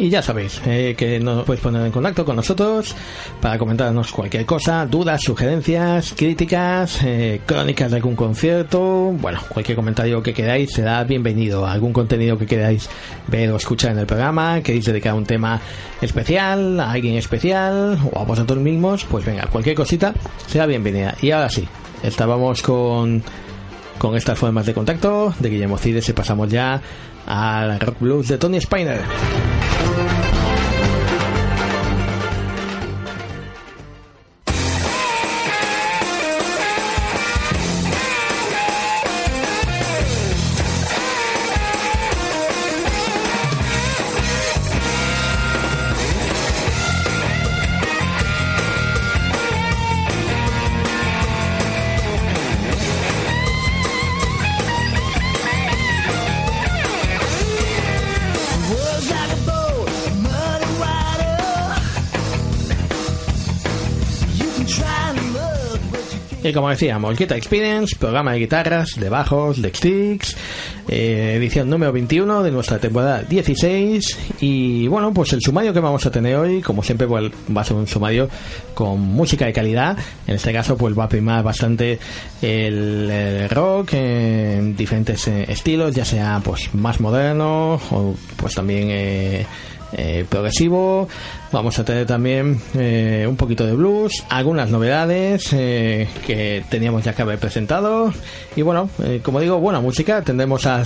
Y 0.00 0.10
ya 0.10 0.22
sabéis 0.22 0.60
eh, 0.64 0.94
que 0.96 1.18
nos 1.18 1.44
podéis 1.44 1.60
poner 1.60 1.84
en 1.84 1.90
contacto 1.90 2.24
con 2.24 2.36
nosotros 2.36 2.94
para 3.40 3.58
comentarnos 3.58 4.12
cualquier 4.12 4.46
cosa, 4.46 4.86
dudas, 4.86 5.20
sugerencias, 5.20 6.14
críticas, 6.16 7.00
eh, 7.02 7.40
crónicas 7.44 7.90
de 7.90 7.96
algún 7.96 8.14
concierto, 8.14 9.12
bueno, 9.20 9.40
cualquier 9.48 9.74
comentario 9.74 10.22
que 10.22 10.32
queráis 10.32 10.70
será 10.72 11.02
bienvenido. 11.02 11.66
Algún 11.66 11.92
contenido 11.92 12.38
que 12.38 12.46
queráis 12.46 12.88
ver 13.26 13.50
o 13.50 13.56
escuchar 13.56 13.90
en 13.90 13.98
el 13.98 14.06
programa, 14.06 14.60
queréis 14.62 14.84
dedicar 14.84 15.14
un 15.14 15.26
tema 15.26 15.60
especial, 16.00 16.78
a 16.78 16.92
alguien 16.92 17.16
especial 17.16 17.98
o 18.12 18.20
a 18.20 18.24
vosotros 18.24 18.60
mismos, 18.60 19.04
pues 19.04 19.24
venga, 19.24 19.48
cualquier 19.50 19.74
cosita 19.74 20.14
será 20.46 20.66
bienvenida. 20.66 21.16
Y 21.20 21.32
ahora 21.32 21.50
sí, 21.50 21.66
estábamos 22.04 22.62
con 22.62 23.24
con 23.98 24.16
estas 24.16 24.38
formas 24.38 24.64
de 24.64 24.74
contacto 24.74 25.34
de 25.38 25.50
Guillermo 25.50 25.76
Cides 25.76 26.08
y 26.08 26.12
pasamos 26.12 26.48
ya 26.48 26.80
al 27.28 27.78
rock 27.78 28.00
blues 28.00 28.28
de 28.28 28.38
Tony 28.38 28.60
Spiner. 28.60 29.02
Y 66.48 66.52
como 66.54 66.70
decíamos, 66.70 67.14
Guitar 67.18 67.36
Experience, 67.36 67.94
programa 67.96 68.32
de 68.32 68.38
guitarras, 68.38 68.94
de 68.98 69.10
bajos, 69.10 69.60
de 69.60 69.68
sticks, 69.68 70.34
eh, 70.88 71.34
edición 71.36 71.68
número 71.68 71.92
21 71.92 72.42
de 72.42 72.50
nuestra 72.50 72.78
temporada 72.78 73.22
16. 73.22 74.18
Y 74.40 74.88
bueno, 74.88 75.12
pues 75.12 75.34
el 75.34 75.42
sumario 75.42 75.74
que 75.74 75.80
vamos 75.80 76.06
a 76.06 76.10
tener 76.10 76.36
hoy, 76.36 76.62
como 76.62 76.82
siempre, 76.82 77.06
pues, 77.06 77.30
va 77.54 77.60
a 77.60 77.64
ser 77.64 77.76
un 77.76 77.86
sumario 77.86 78.30
con 78.72 78.98
música 78.98 79.44
de 79.44 79.52
calidad. 79.52 79.98
En 80.26 80.36
este 80.36 80.50
caso, 80.50 80.78
pues 80.78 80.98
va 80.98 81.04
a 81.04 81.08
primar 81.10 81.44
bastante 81.44 81.98
el, 82.40 83.46
rock 83.50 83.92
en 83.92 84.74
diferentes 84.74 85.28
eh, 85.28 85.44
estilos, 85.48 85.94
ya 85.94 86.06
sea 86.06 86.40
pues 86.42 86.74
más 86.74 86.98
moderno 86.98 87.74
o 87.90 88.14
pues 88.38 88.54
también. 88.54 88.88
Eh, 88.90 89.46
eh, 89.92 90.26
progresivo. 90.28 91.08
Vamos 91.50 91.78
a 91.78 91.84
tener 91.84 92.06
también 92.06 92.60
eh, 92.74 93.26
un 93.28 93.36
poquito 93.36 93.66
de 93.66 93.72
blues, 93.72 94.24
algunas 94.28 94.70
novedades 94.70 95.50
eh, 95.52 96.06
que 96.26 96.62
teníamos 96.68 97.04
ya 97.04 97.14
que 97.14 97.22
haber 97.22 97.38
presentado. 97.38 98.12
Y 98.54 98.62
bueno, 98.62 98.90
como 99.22 99.40
digo, 99.40 99.58
buena 99.58 99.80
música. 99.80 100.22
Tendremos 100.22 100.66
a, 100.66 100.84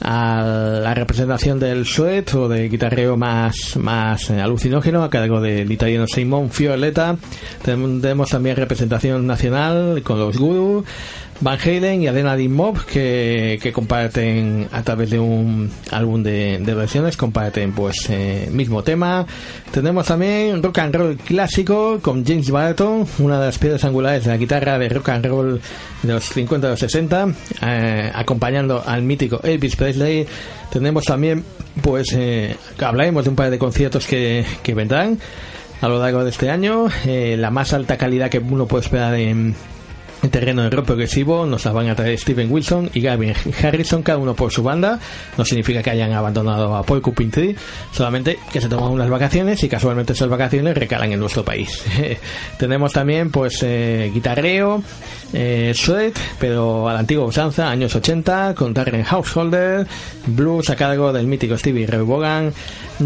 la 0.00 0.94
representación 0.94 1.60
del 1.60 1.86
sweat 1.86 2.34
o 2.34 2.48
de 2.48 2.68
guitarreo 2.68 3.16
más, 3.16 3.76
más 3.76 4.28
alucinógeno 4.30 5.04
a 5.04 5.10
cargo 5.10 5.40
del 5.40 5.70
italiano 5.70 6.06
Simon 6.08 6.50
Fiorletta. 6.50 7.16
Tendremos 7.62 8.30
también 8.30 8.56
representación 8.56 9.24
nacional 9.26 10.02
con 10.02 10.18
los 10.18 10.36
Guru. 10.36 10.84
Van 11.40 11.58
Halen 11.58 12.02
y 12.02 12.06
Adrenaline 12.06 12.54
Mob 12.54 12.84
que, 12.84 13.58
que 13.60 13.72
comparten 13.72 14.68
a 14.70 14.82
través 14.82 15.10
de 15.10 15.18
un 15.18 15.70
álbum 15.90 16.22
de, 16.22 16.58
versiones, 16.74 17.16
comparten 17.16 17.72
pues 17.72 18.08
eh, 18.10 18.48
mismo 18.52 18.82
tema. 18.82 19.26
Tenemos 19.72 20.06
también 20.06 20.62
rock 20.62 20.78
and 20.78 20.94
roll 20.94 21.16
clásico 21.16 21.98
con 22.00 22.24
James 22.24 22.50
Barton, 22.50 23.06
una 23.18 23.40
de 23.40 23.46
las 23.46 23.58
piedras 23.58 23.84
angulares 23.84 24.24
de 24.24 24.30
la 24.30 24.36
guitarra 24.36 24.78
de 24.78 24.88
rock 24.88 25.08
and 25.08 25.26
roll 25.26 25.60
de 26.02 26.12
los 26.12 26.24
50 26.24 26.66
y 26.66 26.70
los 26.70 26.80
60, 26.80 27.28
eh, 27.66 28.12
acompañando 28.14 28.82
al 28.86 29.02
mítico 29.02 29.40
Elvis 29.42 29.76
Presley. 29.76 30.26
Tenemos 30.70 31.04
también, 31.04 31.44
pues, 31.82 32.12
eh, 32.14 32.56
hablaremos 32.78 33.24
de 33.24 33.30
un 33.30 33.36
par 33.36 33.50
de 33.50 33.58
conciertos 33.58 34.06
que, 34.06 34.44
que 34.62 34.74
vendrán 34.74 35.18
a 35.82 35.88
lo 35.88 35.98
largo 35.98 36.24
de 36.24 36.30
este 36.30 36.48
año. 36.48 36.86
Eh, 37.04 37.36
la 37.38 37.50
más 37.50 37.72
alta 37.72 37.98
calidad 37.98 38.30
que 38.30 38.38
uno 38.38 38.66
puede 38.66 38.84
esperar 38.84 39.14
en, 39.14 39.54
en 40.22 40.30
terreno 40.30 40.62
de 40.62 40.70
rock 40.70 40.86
progresivo 40.86 41.46
nos 41.46 41.64
las 41.64 41.74
van 41.74 41.88
a 41.88 41.96
traer 41.96 42.18
Steven 42.18 42.50
Wilson 42.50 42.90
y 42.94 43.00
Gavin 43.00 43.34
Harrison, 43.62 44.02
cada 44.02 44.18
uno 44.18 44.34
por 44.34 44.52
su 44.52 44.62
banda. 44.62 44.98
No 45.36 45.44
significa 45.44 45.82
que 45.82 45.90
hayan 45.90 46.12
abandonado 46.12 46.76
a 46.76 46.84
Paul 46.84 47.02
Tree, 47.30 47.56
solamente 47.92 48.38
que 48.52 48.60
se 48.60 48.68
toman 48.68 48.92
unas 48.92 49.10
vacaciones 49.10 49.62
y 49.64 49.68
casualmente 49.68 50.12
esas 50.12 50.28
vacaciones 50.28 50.76
recalan 50.76 51.12
en 51.12 51.20
nuestro 51.20 51.44
país. 51.44 51.82
Tenemos 52.58 52.92
también 52.92 53.30
pues 53.30 53.58
eh, 53.62 54.10
guitarreo, 54.14 54.82
eh, 55.32 55.74
pero 56.38 56.88
a 56.88 56.92
la 56.92 57.00
antigua 57.00 57.24
usanza, 57.24 57.68
años 57.68 57.94
80, 57.94 58.54
con 58.54 58.72
Darren 58.72 59.02
Householder, 59.02 59.86
blues 60.26 60.70
a 60.70 60.76
cargo 60.76 61.12
del 61.12 61.26
mítico 61.26 61.58
Stevie 61.58 61.86
Ray 61.86 62.04
Vaughan, 62.04 62.52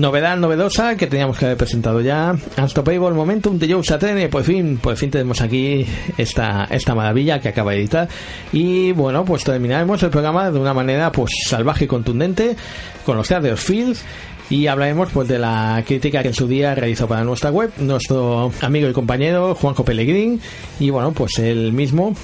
novedad 0.00 0.36
novedosa 0.36 0.96
que 0.96 1.06
teníamos 1.06 1.38
que 1.38 1.46
haber 1.46 1.56
presentado 1.56 2.00
ya, 2.00 2.34
Unstoppable 2.56 3.10
Momentum 3.10 3.58
de 3.58 3.72
Joe 3.72 3.84
Satriani, 3.84 4.28
por 4.28 4.44
fin, 4.44 4.78
por 4.78 4.96
fin 4.96 5.10
tenemos 5.10 5.40
aquí 5.40 5.86
esta, 6.16 6.66
esta 6.70 6.94
maravilla 6.94 7.40
que 7.40 7.48
acaba 7.48 7.72
de 7.72 7.78
editar. 7.78 8.08
Y 8.52 8.92
bueno, 8.92 9.24
pues 9.24 9.44
terminaremos 9.44 10.02
el 10.02 10.10
programa 10.10 10.50
de 10.50 10.58
una 10.58 10.74
manera 10.74 11.12
pues 11.12 11.30
salvaje 11.46 11.84
y 11.84 11.88
contundente 11.88 12.56
con 13.04 13.16
los 13.16 13.28
Theater 13.28 13.56
Fields. 13.56 14.04
Y 14.48 14.68
hablaremos 14.68 15.10
pues 15.12 15.26
de 15.26 15.40
la 15.40 15.82
crítica 15.84 16.22
que 16.22 16.28
en 16.28 16.34
su 16.34 16.46
día 16.46 16.74
realizó 16.74 17.08
para 17.08 17.24
nuestra 17.24 17.50
web 17.50 17.72
nuestro 17.78 18.52
amigo 18.60 18.88
y 18.88 18.92
compañero 18.92 19.56
Juanjo 19.56 19.84
Pellegrín 19.84 20.40
y 20.78 20.90
bueno 20.90 21.10
pues 21.10 21.40
él 21.40 21.72
mismo 21.72 22.14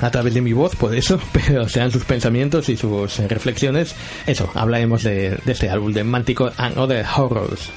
a 0.00 0.10
través 0.10 0.34
de 0.34 0.40
mi 0.40 0.52
voz, 0.52 0.76
por 0.76 0.94
eso, 0.94 1.20
pero 1.32 1.68
sean 1.68 1.90
sus 1.90 2.04
pensamientos 2.04 2.68
y 2.68 2.76
sus 2.76 3.18
reflexiones. 3.18 3.94
Eso, 4.26 4.50
hablaremos 4.54 5.02
de, 5.02 5.38
de 5.44 5.52
este 5.52 5.68
álbum 5.68 5.92
de 5.92 6.04
Manticore 6.04 6.52
and 6.56 6.78
Other 6.78 7.04
Horrors. 7.16 7.70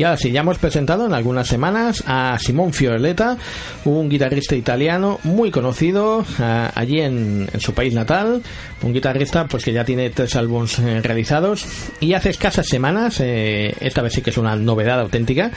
Y 0.00 0.04
ahora 0.04 0.16
sí, 0.16 0.30
ya 0.30 0.40
hemos 0.40 0.56
presentado 0.56 1.04
en 1.04 1.12
algunas 1.12 1.46
semanas 1.46 2.02
a 2.06 2.38
Simón 2.38 2.72
Fiorletta, 2.72 3.36
un 3.84 4.08
guitarrista 4.08 4.56
italiano 4.56 5.20
muy 5.24 5.50
conocido 5.50 6.24
eh, 6.40 6.68
allí 6.74 7.02
en, 7.02 7.50
su 7.58 7.74
país 7.74 7.92
natal, 7.92 8.42
un 8.80 8.94
guitarrista 8.94 9.44
pues 9.46 9.62
que 9.62 9.74
ya 9.74 9.84
tiene 9.84 10.08
tres 10.08 10.36
álbumes 10.36 10.78
eh, 10.78 11.02
realizados. 11.02 11.66
Y 12.00 12.14
hace 12.14 12.30
escasas 12.30 12.66
semanas, 12.66 13.20
eh, 13.20 13.74
esta 13.80 14.00
vez 14.00 14.14
sí 14.14 14.22
que 14.22 14.30
es 14.30 14.38
una 14.38 14.56
novedad 14.56 15.00
auténtica, 15.00 15.50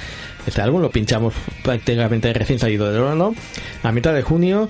este 0.46 0.62
álbum 0.62 0.82
lo 0.82 0.92
pinchamos 0.92 1.34
prácticamente 1.64 2.34
recién 2.34 2.60
salido 2.60 2.92
del 2.92 3.02
horno, 3.02 3.34
a 3.82 3.94
mitad 3.94 4.14
de 4.14 4.24
junio, 4.24 4.68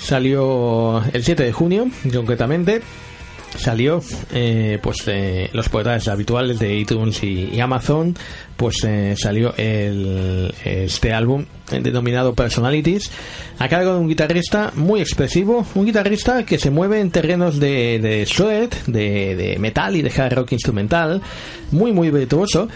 salió 0.00 1.00
el 1.12 1.22
7 1.22 1.44
de 1.44 1.52
junio 1.52 1.86
concretamente 2.12 2.82
salió 3.56 4.00
eh, 4.32 4.78
pues 4.82 5.04
eh, 5.06 5.50
los 5.52 5.68
portales 5.68 6.08
habituales 6.08 6.58
de 6.58 6.76
iTunes 6.76 7.22
y, 7.22 7.60
Amazon 7.60 8.16
pues 8.56 8.84
eh, 8.84 9.14
salió 9.16 9.54
el, 9.56 10.52
este 10.64 11.12
álbum 11.12 11.44
denominado 11.70 12.34
Personalities 12.34 13.10
a 13.58 13.68
cargo 13.68 13.94
de 13.94 14.00
un 14.00 14.08
guitarrista 14.08 14.72
muy 14.74 15.00
expresivo 15.00 15.66
un 15.74 15.86
guitarrista 15.86 16.44
que 16.44 16.58
se 16.58 16.70
mueve 16.70 17.00
en 17.00 17.10
terrenos 17.10 17.58
de, 17.60 17.98
de 17.98 18.26
sweat 18.26 18.74
de, 18.86 19.36
de 19.36 19.58
metal 19.58 19.96
y 19.96 20.02
de 20.02 20.10
hard 20.10 20.34
rock 20.34 20.52
instrumental 20.52 21.22
muy 21.70 21.92
muy 21.92 22.10
virtuoso 22.10 22.68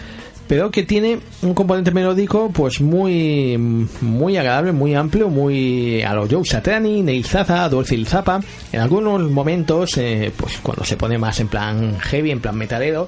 pero 0.47 0.71
que 0.71 0.83
tiene 0.83 1.19
un 1.41 1.53
componente 1.53 1.91
melódico 1.91 2.49
pues 2.53 2.81
muy 2.81 3.57
muy 4.01 4.37
agradable, 4.37 4.71
muy 4.71 4.95
amplio, 4.95 5.29
muy 5.29 6.01
a 6.01 6.13
los 6.13 6.29
Joe 6.31 6.45
Satriani, 6.45 7.01
Neil 7.01 7.25
Zaza, 7.25 7.67
Dolphin 7.69 8.05
Zappa. 8.05 8.41
En 8.71 8.79
algunos 8.79 9.29
momentos, 9.29 9.97
eh, 9.97 10.31
pues 10.35 10.57
cuando 10.61 10.83
se 10.83 10.97
pone 10.97 11.17
más 11.17 11.39
en 11.39 11.47
plan 11.47 11.99
heavy, 11.99 12.31
en 12.31 12.39
plan 12.39 12.57
metalero, 12.57 13.07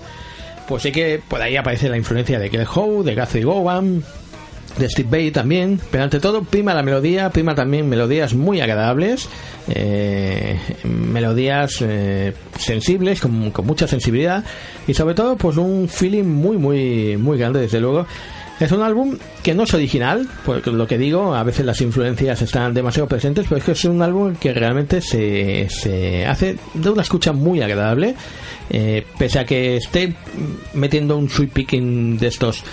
pues 0.68 0.84
sí 0.84 0.92
que 0.92 1.22
por 1.26 1.42
ahí 1.42 1.56
aparece 1.56 1.90
la 1.90 1.98
influencia 1.98 2.40
de 2.40 2.50
Kel 2.50 2.68
Howe, 2.68 3.04
de 3.04 3.16
Guthrie 3.16 3.44
Gowan, 3.44 4.04
de 4.78 4.90
Steve 4.90 5.10
Bay 5.10 5.32
también, 5.32 5.80
pero 5.92 6.04
ante 6.04 6.20
todo 6.20 6.44
prima 6.44 6.74
la 6.74 6.84
melodía, 6.84 7.30
prima 7.30 7.56
también 7.56 7.90
melodías 7.90 8.34
muy 8.34 8.62
agradables, 8.62 9.30
eh, 9.68 10.60
melodías 10.84 11.78
eh, 11.82 12.34
sensibles, 12.58 13.22
con, 13.22 13.52
mucha 13.64 13.88
sensibilidad 13.88 14.44
y 14.88 14.94
sobre 14.94 15.16
todo 15.16 15.36
pues 15.38 15.58
un 15.58 15.88
feeling 15.90 16.24
muy 16.24 16.58
muy 16.58 17.18
muy 17.18 17.38
grande 17.38 17.62
desde 17.62 17.80
luego. 17.80 18.06
Es 18.60 18.74
un 18.74 18.82
álbum 18.82 19.18
que 19.42 19.56
no 19.56 19.64
es 19.64 19.74
original, 19.74 20.28
porque 20.46 20.70
lo 20.70 20.86
que 20.86 20.98
digo, 20.98 21.34
a 21.34 21.44
veces 21.44 21.66
las 21.66 21.80
influencias 21.80 22.42
están 22.42 22.74
demasiado 22.74 23.08
presentes, 23.08 23.46
pero 23.48 23.60
es 23.60 23.64
que 23.64 23.72
es 23.72 23.86
un 23.86 24.02
álbum 24.02 24.36
que 24.36 24.54
realmente 24.54 25.00
se, 25.00 25.70
se 25.70 26.26
hace 26.26 26.58
de 26.74 26.90
una 26.90 27.04
escucha 27.04 27.32
muy 27.32 27.62
agradable, 27.62 28.16
eh, 28.70 29.06
pese 29.18 29.40
a 29.40 29.46
que 29.46 29.78
esté 29.78 30.14
metiendo 30.74 31.18
un 31.18 31.30
sweep 31.30 31.54
picking 31.54 32.18
de 32.18 32.28
estos 32.28 32.66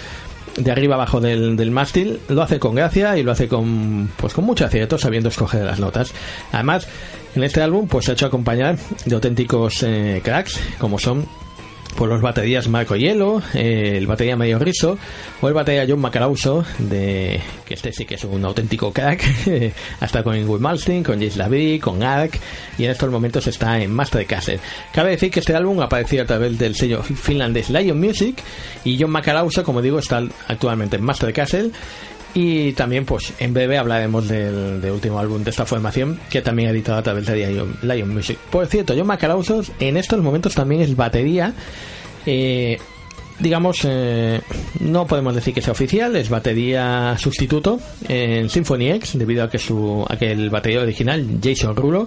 de 0.56 0.70
arriba 0.70 0.94
abajo 0.94 1.20
del, 1.20 1.56
del 1.56 1.70
mástil, 1.70 2.20
lo 2.28 2.42
hace 2.42 2.58
con 2.58 2.74
gracia 2.74 3.16
y 3.16 3.22
lo 3.22 3.32
hace 3.32 3.48
con, 3.48 4.10
pues 4.16 4.32
con 4.32 4.44
mucho 4.44 4.64
acierto, 4.64 4.98
sabiendo 4.98 5.28
escoger 5.28 5.64
las 5.64 5.78
notas. 5.78 6.12
Además, 6.52 6.88
en 7.34 7.44
este 7.44 7.60
álbum, 7.60 7.86
pues 7.86 8.06
se 8.06 8.12
ha 8.12 8.14
hecho 8.14 8.26
acompañar 8.26 8.78
de 9.04 9.14
auténticos 9.14 9.82
eh, 9.82 10.20
cracks, 10.24 10.58
como 10.78 10.98
son 10.98 11.26
por 11.96 12.08
los 12.08 12.20
baterías 12.20 12.68
Marco 12.68 12.94
Hielo, 12.94 13.42
eh, 13.54 13.94
el 13.96 14.06
batería 14.06 14.36
Medio 14.36 14.58
Riso 14.58 14.98
o 15.40 15.48
el 15.48 15.54
batería 15.54 15.86
John 15.88 16.00
Macarauso, 16.00 16.64
de, 16.78 17.40
que 17.64 17.74
este 17.74 17.92
sí 17.92 18.04
que 18.04 18.16
es 18.16 18.24
un 18.24 18.44
auténtico 18.44 18.92
crack, 18.92 19.24
hasta 20.00 20.22
con 20.22 20.36
Will 20.48 20.60
Malmsteen, 20.60 21.02
con 21.02 21.20
Jace 21.20 21.38
Lavie, 21.38 21.80
con 21.80 22.02
Ark, 22.02 22.38
y 22.78 22.84
en 22.84 22.90
estos 22.90 23.10
momentos 23.10 23.46
está 23.46 23.80
en 23.80 23.92
Master 23.92 24.26
Castle. 24.26 24.60
Cabe 24.92 25.12
decir 25.12 25.30
que 25.30 25.40
este 25.40 25.54
álbum 25.54 25.80
apareció 25.80 26.22
a 26.22 26.26
través 26.26 26.58
del 26.58 26.74
sello 26.74 27.02
finlandés 27.02 27.70
Lion 27.70 27.98
Music, 27.98 28.42
y 28.84 29.00
John 29.00 29.10
Macarauso, 29.10 29.64
como 29.64 29.80
digo, 29.80 29.98
está 29.98 30.22
actualmente 30.48 30.96
en 30.96 31.02
Master 31.02 31.32
Castle, 31.32 31.70
y 32.38 32.74
también, 32.74 33.06
pues, 33.06 33.32
en 33.38 33.54
breve 33.54 33.78
hablaremos 33.78 34.28
del, 34.28 34.84
último 34.90 35.18
álbum 35.18 35.42
de 35.42 35.48
esta 35.48 35.64
formación, 35.64 36.20
que 36.28 36.42
también 36.42 36.68
ha 36.68 36.72
editado 36.72 36.98
a 36.98 37.02
través 37.02 37.24
de 37.24 37.66
Lion, 37.80 38.14
Music. 38.14 38.36
Por 38.50 38.66
cierto, 38.66 38.92
John 38.94 39.06
Macarausos 39.06 39.72
en 39.80 39.96
estos 39.96 40.20
momentos 40.20 40.54
también 40.54 40.82
es 40.82 40.94
batería. 40.94 41.54
Eh, 42.26 42.76
digamos, 43.38 43.78
eh, 43.84 44.42
no 44.80 45.06
podemos 45.06 45.34
decir 45.34 45.54
que 45.54 45.62
sea 45.62 45.72
oficial, 45.72 46.14
es 46.14 46.28
batería 46.28 47.16
sustituto 47.18 47.80
en 48.06 48.50
Symphony 48.50 48.90
X, 48.90 49.16
debido 49.18 49.42
a 49.42 49.48
que 49.48 49.58
su 49.58 50.04
a 50.06 50.18
que 50.18 50.30
el 50.30 50.50
batería 50.50 50.82
original, 50.82 51.38
Jason 51.42 51.74
Rulo, 51.74 52.06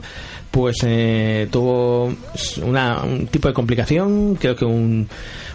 pues 0.52 0.78
eh, 0.84 1.48
tuvo 1.50 2.14
una, 2.64 3.02
un 3.02 3.26
tipo 3.26 3.48
de 3.48 3.56
complicación, 3.56 4.36
creo 4.36 4.56
que 4.56 4.66
un 4.66 5.08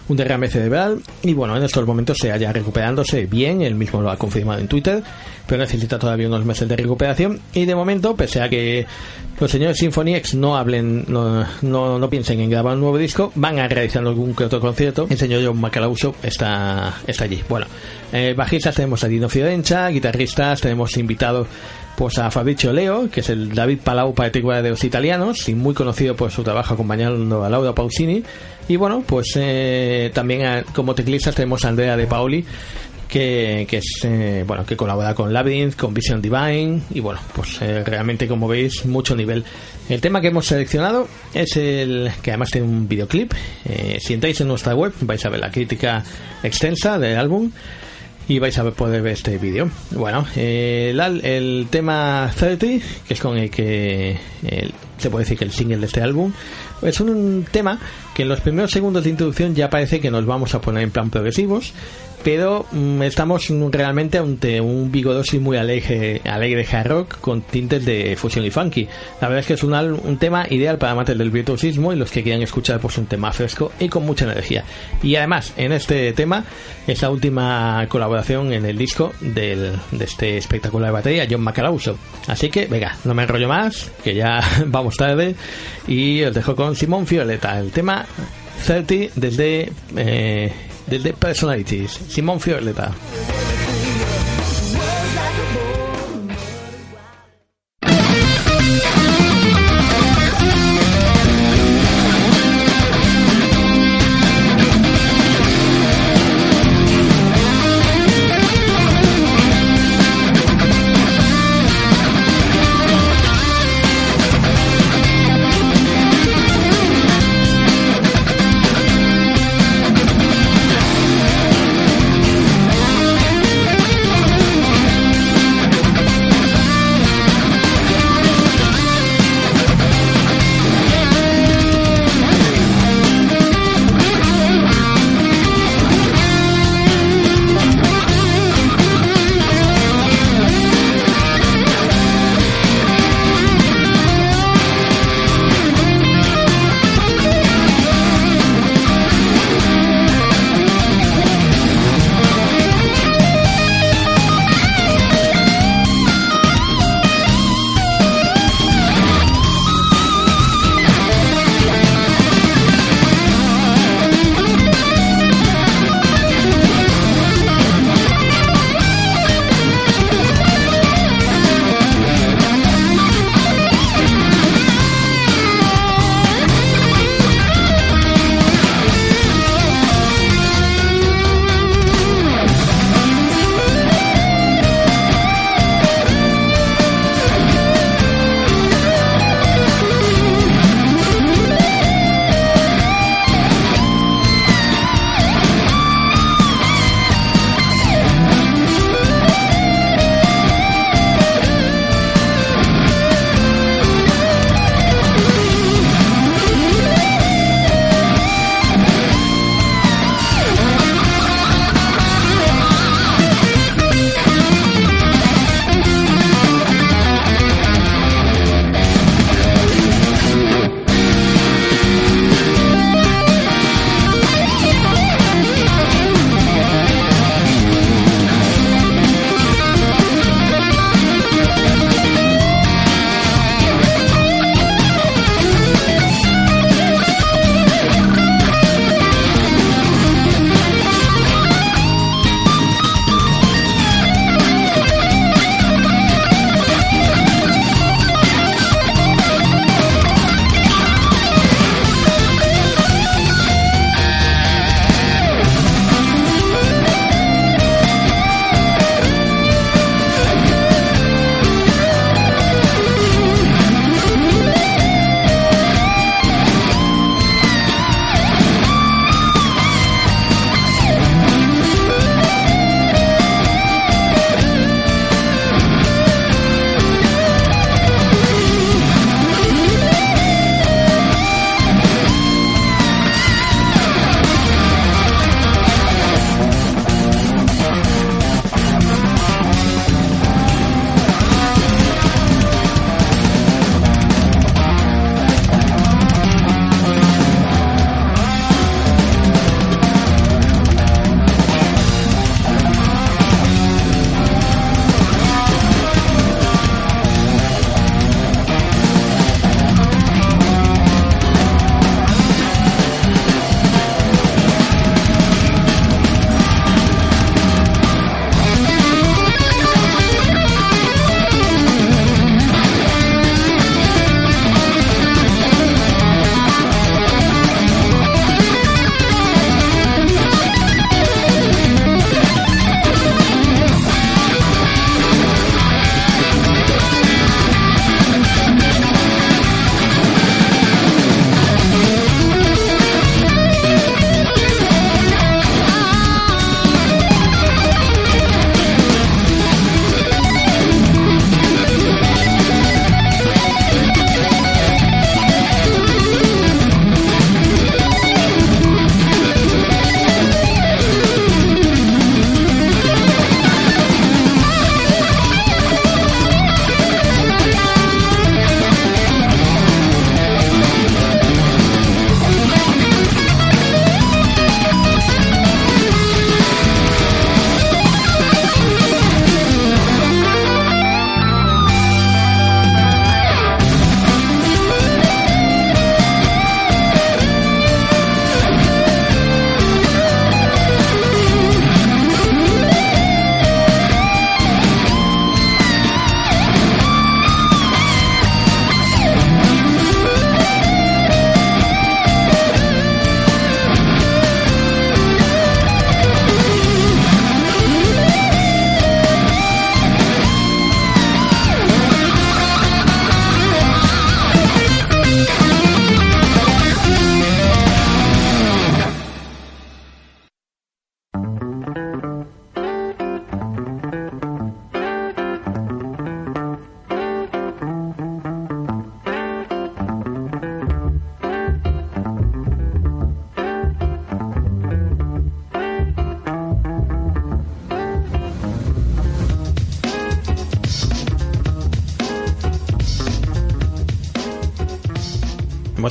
un 0.07 0.17
derrame 0.17 0.47
cerebral 0.47 1.01
y 1.23 1.33
bueno, 1.33 1.57
en 1.57 1.63
estos 1.63 1.85
momentos 1.85 2.17
se 2.19 2.31
halla 2.31 2.51
recuperándose 2.51 3.25
bien, 3.25 3.61
él 3.61 3.75
mismo 3.75 4.01
lo 4.01 4.11
ha 4.11 4.17
confirmado 4.17 4.59
en 4.59 4.67
Twitter, 4.67 5.03
pero 5.47 5.61
necesita 5.61 5.97
todavía 5.97 6.27
unos 6.27 6.45
meses 6.45 6.67
de 6.67 6.75
recuperación 6.75 7.39
y 7.53 7.65
de 7.65 7.75
momento, 7.75 8.15
pese 8.15 8.41
a 8.41 8.49
que 8.49 8.85
los 9.39 9.51
señores 9.51 9.77
Symphony 9.77 10.15
X 10.15 10.35
no 10.35 10.57
hablen, 10.57 11.05
no, 11.07 11.45
no, 11.61 11.99
no 11.99 12.09
piensen 12.09 12.39
en 12.39 12.49
grabar 12.49 12.75
un 12.75 12.81
nuevo 12.81 12.97
disco, 12.97 13.31
van 13.35 13.59
a 13.59 13.67
realizar 13.67 14.05
algún 14.05 14.33
que 14.35 14.45
otro 14.45 14.59
concierto, 14.59 15.07
el 15.09 15.17
señor 15.17 15.43
John 15.45 15.59
Macalauso 15.59 16.15
está, 16.23 16.93
está 17.07 17.23
allí. 17.25 17.41
Bueno, 17.49 17.65
eh, 18.13 18.33
bajistas 18.35 18.75
tenemos 18.75 19.03
a 19.03 19.07
Dino 19.07 19.27
Fiorenza, 19.27 19.89
guitarristas 19.89 20.61
tenemos 20.61 20.95
invitados 20.97 21.47
pues 21.95 22.17
a 22.17 22.29
Fabrizio 22.29 22.73
Leo, 22.73 23.09
que 23.09 23.21
es 23.21 23.29
el 23.29 23.53
David 23.53 23.79
Palau 23.83 24.13
particular 24.13 24.61
de 24.61 24.69
los 24.69 24.83
italianos 24.83 25.47
y 25.47 25.55
muy 25.55 25.73
conocido 25.73 26.15
por 26.15 26.31
su 26.31 26.43
trabajo 26.43 26.73
acompañando 26.73 27.43
a 27.43 27.49
Laura 27.49 27.73
Pausini. 27.73 28.23
Y 28.67 28.75
bueno, 28.75 29.03
pues 29.05 29.33
eh, 29.35 30.11
también 30.13 30.63
como 30.73 30.95
teclistas 30.95 31.35
tenemos 31.35 31.63
a 31.63 31.69
Andrea 31.69 31.95
De 31.95 32.07
Paoli, 32.07 32.43
que, 33.07 33.65
que 33.69 33.77
es 33.77 33.99
eh, 34.03 34.43
bueno 34.45 34.65
que 34.65 34.75
colabora 34.75 35.13
con 35.13 35.31
Labyrinth, 35.31 35.75
con 35.75 35.93
Vision 35.93 36.21
Divine 36.21 36.81
y 36.89 36.99
bueno, 36.99 37.19
pues 37.33 37.61
eh, 37.61 37.83
realmente 37.83 38.27
como 38.27 38.47
veis 38.47 38.85
mucho 38.85 39.15
nivel. 39.15 39.45
El 39.87 40.01
tema 40.01 40.19
que 40.19 40.27
hemos 40.27 40.47
seleccionado 40.47 41.07
es 41.33 41.55
el 41.55 42.11
que 42.21 42.31
además 42.31 42.49
tiene 42.49 42.67
un 42.67 42.87
videoclip. 42.87 43.33
si 43.99 44.13
entráis 44.13 44.41
en 44.41 44.47
nuestra 44.47 44.73
web 44.75 44.93
vais 45.01 45.23
a 45.25 45.29
ver 45.29 45.39
la 45.39 45.51
crítica 45.51 46.03
extensa 46.43 46.97
del 46.97 47.17
álbum 47.17 47.51
y 48.27 48.39
vais 48.39 48.57
a 48.57 48.69
poder 48.71 49.01
ver 49.01 49.13
este 49.13 49.37
vídeo. 49.37 49.69
Bueno, 49.91 50.25
el, 50.35 50.99
el, 50.99 51.67
tema 51.69 52.31
30, 52.35 52.65
que 53.07 53.13
es 53.13 53.19
con 53.19 53.37
el 53.37 53.49
que 53.49 54.17
se 54.97 55.09
puede 55.09 55.25
decir 55.25 55.37
que 55.37 55.45
el 55.45 55.51
single 55.51 55.77
de 55.77 55.85
este 55.85 56.01
álbum, 56.01 56.31
es 56.81 56.99
un 56.99 57.45
tema 57.51 57.79
que 58.13 58.23
en 58.23 58.29
los 58.29 58.41
primeros 58.41 58.71
segundos 58.71 59.03
de 59.03 59.09
introducción 59.09 59.55
ya 59.55 59.69
parece 59.69 59.99
que 59.99 60.11
nos 60.11 60.25
vamos 60.25 60.53
a 60.55 60.61
poner 60.61 60.83
en 60.83 60.91
plan 60.91 61.09
progresivos 61.09 61.73
pero 62.25 62.65
mm, 62.71 63.03
estamos 63.03 63.47
realmente 63.69 64.17
ante 64.17 64.59
un 64.59 64.91
vigoroso 64.91 65.35
y 65.35 65.39
muy 65.39 65.57
alegre, 65.57 66.21
alegre 66.25 66.65
hard 66.65 66.87
rock 66.87 67.19
con 67.19 67.43
tintes 67.43 67.85
de 67.85 68.15
fusión 68.17 68.43
y 68.43 68.49
funky. 68.49 68.87
La 69.21 69.27
verdad 69.27 69.41
es 69.41 69.45
que 69.45 69.53
es 69.53 69.63
un, 69.63 69.73
un 69.73 70.17
tema 70.17 70.47
ideal 70.49 70.79
para 70.79 70.93
amantes 70.93 71.15
del 71.19 71.29
virtuosismo 71.29 71.93
y 71.93 71.95
los 71.95 72.09
que 72.09 72.23
quieran 72.23 72.41
escuchar 72.41 72.79
pues 72.79 72.97
un 72.97 73.05
tema 73.05 73.31
fresco 73.31 73.71
y 73.79 73.89
con 73.89 74.07
mucha 74.07 74.25
energía. 74.25 74.63
Y 75.03 75.15
además, 75.17 75.53
en 75.55 75.71
este 75.71 76.13
tema 76.13 76.43
es 76.87 76.99
la 77.03 77.11
última 77.11 77.85
colaboración 77.89 78.53
en 78.53 78.65
el 78.65 78.75
disco 78.75 79.13
del, 79.21 79.73
de 79.91 80.05
este 80.05 80.37
espectacular 80.37 80.91
batería, 80.91 81.27
John 81.29 81.41
Macalauso. 81.41 81.95
Así 82.25 82.49
que, 82.49 82.65
venga, 82.65 82.97
no 83.03 83.13
me 83.13 83.21
enrollo 83.21 83.47
más, 83.47 83.91
que 84.03 84.15
ya 84.15 84.39
vamos 84.65 84.84
tarde 84.95 85.35
y 85.87 86.21
os 86.23 86.33
dejo 86.33 86.55
con 86.55 86.75
Simón 86.75 87.07
Fioleta, 87.07 87.59
el 87.59 87.71
tema 87.71 88.05
30 88.65 89.13
desde... 89.15 89.71
Eh, 89.95 90.51
del 90.87 91.01
The 91.01 91.13
Personalities, 91.13 91.91
Simón 92.09 92.39
Fiorleta. 92.39 92.93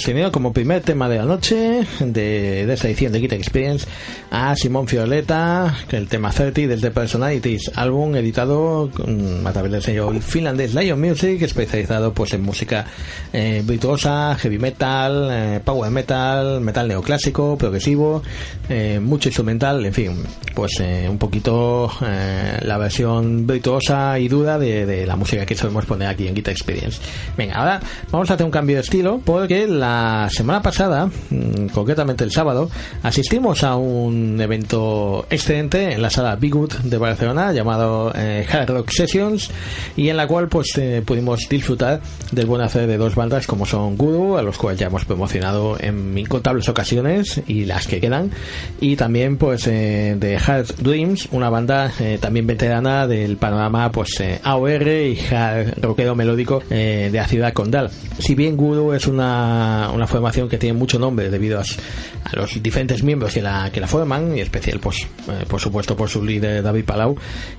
Tenido 0.05 0.31
como 0.33 0.53
primer 0.53 0.83
tema 0.83 1.09
de 1.09 1.17
la 1.17 1.25
noche 1.25 1.87
de, 1.99 2.67
de 2.67 2.73
esta 2.73 2.89
edición 2.89 3.13
de 3.13 3.21
Guitar 3.21 3.39
Experience 3.39 3.87
Simón 4.55 4.87
Fioleta, 4.87 5.75
el 5.91 6.07
tema 6.07 6.31
30 6.31 6.63
del 6.63 6.81
The 6.81 6.91
Personalities, 6.91 7.73
álbum 7.75 8.15
editado 8.15 8.91
a 9.45 9.53
través 9.53 9.73
del 9.73 9.83
sello 9.83 10.13
finlandés 10.21 10.75
Lion 10.75 11.01
Music, 11.01 11.41
especializado 11.41 12.13
pues 12.13 12.35
en 12.35 12.43
música 12.43 12.85
eh, 13.33 13.63
virtuosa, 13.65 14.37
heavy 14.37 14.59
metal, 14.59 15.29
eh, 15.33 15.61
power 15.65 15.91
metal, 15.91 16.61
metal 16.61 16.89
neoclásico, 16.89 17.57
progresivo, 17.57 18.23
eh, 18.69 19.01
mucho 19.01 19.31
instrumental, 19.31 19.85
en 19.87 19.95
fin, 19.95 20.23
pues 20.55 20.73
eh, 20.81 21.07
un 21.09 21.19
poquito 21.19 21.91
la 22.01 22.79
versión 22.79 23.47
virtuosa 23.47 24.19
y 24.19 24.29
dura 24.29 24.59
de, 24.59 24.85
de 24.85 25.07
la 25.07 25.17
música 25.17 25.47
que 25.47 25.55
solemos 25.55 25.87
poner 25.87 26.09
aquí 26.09 26.29
en 26.29 26.35
Guitar 26.35 26.53
Experience. 26.53 27.01
Venga, 27.37 27.55
ahora 27.55 27.81
vamos 28.11 28.31
a 28.31 28.35
hacer 28.35 28.45
un 28.45 28.53
cambio 28.53 28.77
de 28.77 28.83
estilo 28.83 29.21
porque 29.25 29.67
la 29.67 30.29
semana 30.31 30.61
pasada, 30.61 31.09
mm, 31.31 31.69
concretamente 31.73 32.25
el 32.25 32.31
sábado, 32.31 32.71
asistimos 33.03 33.65
a 33.65 33.77
un 33.77 34.34
evento 34.41 35.27
excelente 35.31 35.93
en 35.93 36.03
la 36.03 36.11
sala 36.11 36.37
Bigood 36.37 36.73
de 36.85 36.99
Barcelona 36.99 37.53
llamado 37.53 38.13
eh, 38.15 38.47
Hard 38.51 38.71
Rock 38.71 38.91
Sessions 38.91 39.51
y 39.97 40.09
en 40.09 40.17
la 40.17 40.27
cual 40.27 40.49
pues 40.49 40.77
eh, 40.77 41.03
pudimos 41.05 41.49
disfrutar 41.49 42.01
del 42.33 42.47
buen 42.47 42.63
hacer 42.63 42.87
de 42.87 42.97
dos 42.97 43.15
bandas 43.15 43.47
como 43.47 43.67
son 43.67 43.97
Guru, 43.97 44.37
a 44.37 44.43
los 44.43 44.59
cuales 44.59 44.81
ya 44.81 44.87
hemos 44.87 45.05
promocionado 45.05 45.77
en 45.81 46.17
incontables 46.17 46.69
ocasiones 46.69 47.41
y 47.47 47.65
las 47.65 47.87
que 47.87 48.01
quedan 48.01 48.31
y 48.81 48.97
también 48.97 49.37
pues 49.37 49.67
eh, 49.67 50.17
de 50.19 50.37
Hard 50.37 50.75
Dreams, 50.79 51.29
una 51.33 51.51
banda 51.51 51.93
eh, 52.01 52.19
también 52.21 52.47
veterana 52.47 53.07
del 53.07 53.37
panorama 53.37 53.91
pues 53.91 54.23
AOR 54.43 54.89
y 54.89 55.19
hard 55.31 55.83
rockero 55.83 56.15
melódico 56.15 56.63
de 56.69 57.11
la 57.13 57.27
ciudad 57.27 57.53
condal. 57.53 57.91
Si 58.19 58.35
bien 58.35 58.57
Guru 58.57 58.93
es 58.93 59.07
una, 59.07 59.91
una 59.95 60.07
formación 60.07 60.49
que 60.49 60.59
tiene 60.59 60.79
mucho 60.79 60.99
nombre 60.99 61.31
debido 61.31 61.61
a, 61.61 61.65
a 62.25 62.37
los 62.37 62.63
diferentes 62.63 63.03
miembros 63.03 63.35
que 63.35 63.43
la, 63.43 63.71
que 63.73 63.81
la 63.81 63.87
forman, 63.87 64.24
y 64.37 64.41
especial 64.41 64.79
pues 64.81 65.07
eh, 65.29 65.45
por 65.49 65.61
supuesto 65.61 65.97
por 65.97 66.09
su 66.09 66.25
líder 66.25 66.63
David 66.63 66.85
Palau, 66.85 67.17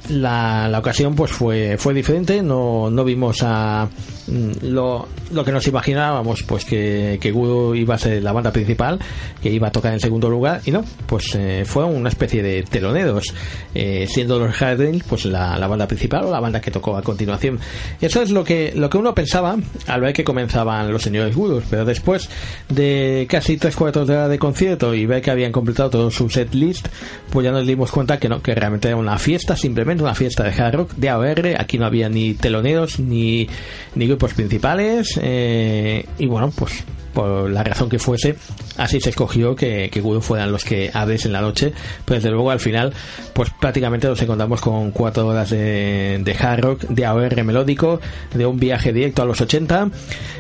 la, 0.10 0.68
la 0.70 0.80
ocasión 0.80 1.16
pues 1.16 1.32
fue, 1.32 1.78
fue 1.78 1.94
diferente, 1.94 2.42
no, 2.42 2.90
no 2.90 3.04
vimos 3.04 3.44
a 3.44 3.88
mm, 4.28 4.66
lo, 4.68 5.08
lo 5.32 5.44
que 5.44 5.52
nos 5.52 5.68
imaginábamos 5.68 6.44
pues 6.44 6.66
que, 6.66 7.18
que 7.22 7.32
Guru 7.32 7.76
iba 7.76 7.96
a 7.96 7.98
ser 7.98 8.24
la 8.24 8.32
banda 8.32 8.52
principal, 8.52 9.00
que 9.42 9.50
iba 9.50 9.68
a 9.68 9.72
tocar 9.72 9.94
en 9.94 10.00
segundo 10.00 10.30
lugar, 10.30 10.62
y 10.66 10.72
no, 10.72 10.84
pues 11.06 11.36
eh, 11.36 11.64
fue 11.66 11.84
una 11.84 12.10
especie 12.10 12.42
de 12.42 12.64
teloneros, 12.64 13.34
eh, 13.74 14.08
siendo 14.10 14.40
los 14.40 14.54
Harding 14.56 15.04
pues 15.08 15.26
la, 15.26 15.58
la 15.58 15.68
banda 15.68 15.88
principal 15.88 16.26
o 16.26 16.32
la 16.32 16.40
banda 16.40 16.62
que 16.62 16.72
tocó 16.72 16.98
a 16.98 17.02
continuación. 17.02 17.60
Eso 18.02 18.22
es 18.22 18.32
lo 18.32 18.44
que, 18.44 18.74
lo 18.76 18.90
que 18.90 18.98
uno 18.98 19.14
pensaba 19.14 19.58
al 19.88 20.02
ver 20.02 20.14
que 20.14 20.24
comenzaban 20.24 20.92
los 20.92 21.02
señores 21.02 21.36
Gurus, 21.36 21.64
pero 21.70 21.86
después 21.86 22.30
de 22.70 23.28
casi 23.30 23.58
tres 23.58 23.76
cuartos 23.76 24.08
de 24.08 24.16
hora 24.16 24.28
de 24.28 24.40
concierto 24.40 24.94
y 24.94 25.06
ver 25.06 25.22
que 25.22 25.32
habían 25.32 25.52
completado 25.52 25.90
todo 25.90 26.12
su 26.12 26.30
set 26.30 26.54
list, 26.60 26.88
pues 27.30 27.44
ya 27.44 27.52
nos 27.52 27.66
dimos 27.66 27.92
cuenta 27.92 28.18
que 28.18 28.30
no, 28.30 28.42
que 28.42 28.56
realmente 28.56 28.88
era 28.88 28.98
una 28.98 29.18
fiesta, 29.18 29.56
simplemente 29.56 30.04
una 30.04 30.16
fiesta 30.16 30.44
de 30.44 30.50
hard 30.52 30.76
rock, 30.76 30.92
de 30.96 31.10
AOR, 31.10 31.56
aquí 31.60 31.78
no 31.78 31.86
había 31.86 32.10
ni 32.10 32.34
teloneros 32.34 33.00
ni, 33.00 33.48
ni 33.96 34.08
grupos 34.08 34.34
principales, 34.34 35.20
eh, 35.22 36.06
y 36.18 36.28
bueno, 36.28 36.52
pues 36.56 36.84
por 37.16 37.50
la 37.50 37.64
razón 37.64 37.90
que 37.90 37.98
fuese, 37.98 38.36
así 38.78 39.00
se 39.00 39.10
escogió 39.10 39.56
que, 39.56 39.90
que 39.90 40.02
Guru 40.02 40.22
fueran 40.22 40.52
los 40.52 40.64
que 40.66 40.92
abres 40.94 41.26
en 41.26 41.32
la 41.32 41.42
noche, 41.42 41.74
pero 42.04 42.18
desde 42.20 42.30
luego 42.30 42.52
al 42.52 42.60
final, 42.60 42.94
pues 43.34 43.50
prácticamente 43.50 44.08
nos 44.08 44.22
encontramos 44.22 44.62
con 44.62 44.92
cuatro 44.92 45.26
horas 45.26 45.50
de, 45.50 46.20
de 46.22 46.36
hard 46.38 46.62
rock, 46.62 46.82
de 46.82 47.06
AOR 47.06 47.44
melódico, 47.44 48.02
de 48.34 48.46
un 48.46 48.60
viaje 48.60 48.92
directo 48.92 49.22
a 49.22 49.26
los 49.26 49.40
80 49.42 49.90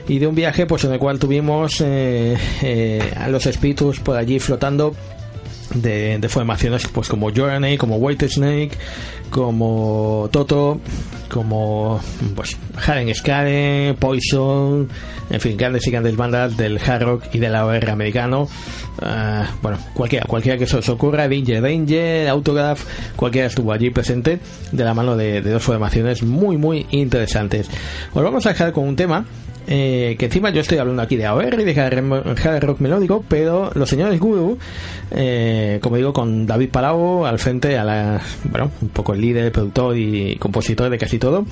y 0.07 0.19
de 0.19 0.27
un 0.27 0.35
viaje 0.35 0.65
pues 0.67 0.83
en 0.83 0.91
el 0.91 0.99
cual 0.99 1.17
tuvimos 1.17 1.81
eh, 1.81 2.37
eh, 2.61 3.13
a 3.15 3.29
los 3.29 3.45
espíritus 3.45 4.01
por 4.01 4.17
allí 4.17 4.39
flotando 4.39 4.93
de, 5.73 6.27
formaciones 6.29 6.87
pues 6.87 7.07
como 7.07 7.31
Journey, 7.33 7.77
como 7.77 7.97
White 7.97 8.29
Snake, 8.29 8.71
como 9.29 10.29
Toto, 10.31 10.79
como 11.29 11.99
pues 12.35 12.57
Haren 12.85 13.13
Scare, 13.13 13.95
Poison, 13.99 14.87
en 15.29 15.41
fin, 15.41 15.57
grandes 15.57 15.87
y 15.87 15.91
grandes 15.91 16.15
bandas 16.15 16.55
del 16.57 16.79
hard 16.79 17.03
rock 17.03 17.23
y 17.33 17.39
del 17.39 17.55
AOR 17.55 17.89
americano. 17.89 18.47
Uh, 19.01 19.43
bueno, 19.61 19.77
cualquiera, 19.93 20.25
cualquiera 20.25 20.57
que 20.57 20.67
se 20.67 20.77
os 20.77 20.87
ocurra, 20.87 21.27
Danger 21.27 21.61
Danger, 21.61 22.29
Autograph, 22.29 22.81
cualquiera 23.15 23.47
estuvo 23.47 23.73
allí 23.73 23.89
presente 23.89 24.39
de 24.71 24.83
la 24.83 24.93
mano 24.93 25.17
de, 25.17 25.41
de 25.41 25.51
dos 25.51 25.63
formaciones 25.63 26.23
muy, 26.23 26.57
muy 26.57 26.85
interesantes. 26.91 27.69
Os 28.13 28.23
vamos 28.23 28.45
a 28.45 28.49
dejar 28.49 28.71
con 28.71 28.87
un 28.87 28.95
tema 28.95 29.25
eh, 29.67 30.15
que 30.17 30.25
encima 30.25 30.49
yo 30.49 30.61
estoy 30.61 30.77
hablando 30.77 31.01
aquí 31.01 31.15
de 31.15 31.25
AOR 31.25 31.59
y 31.59 31.63
de 31.63 31.81
hard 31.81 32.63
rock 32.63 32.79
melódico, 32.79 33.23
pero 33.27 33.71
los 33.73 33.89
señores 33.89 34.19
Guru, 34.19 34.57
eh, 35.11 35.79
como 35.81 35.97
digo, 35.97 36.13
con 36.13 36.45
David 36.45 36.69
Palau 36.69 37.25
al 37.25 37.39
frente, 37.39 37.77
a 37.77 37.83
la, 37.83 38.21
bueno, 38.45 38.71
un 38.81 38.89
poco 38.89 39.13
el 39.13 39.21
líder, 39.21 39.51
productor 39.51 39.97
y 39.97 40.35
compositor 40.37 40.89
de 40.89 40.97
casi 40.97 41.17
todo, 41.17 41.45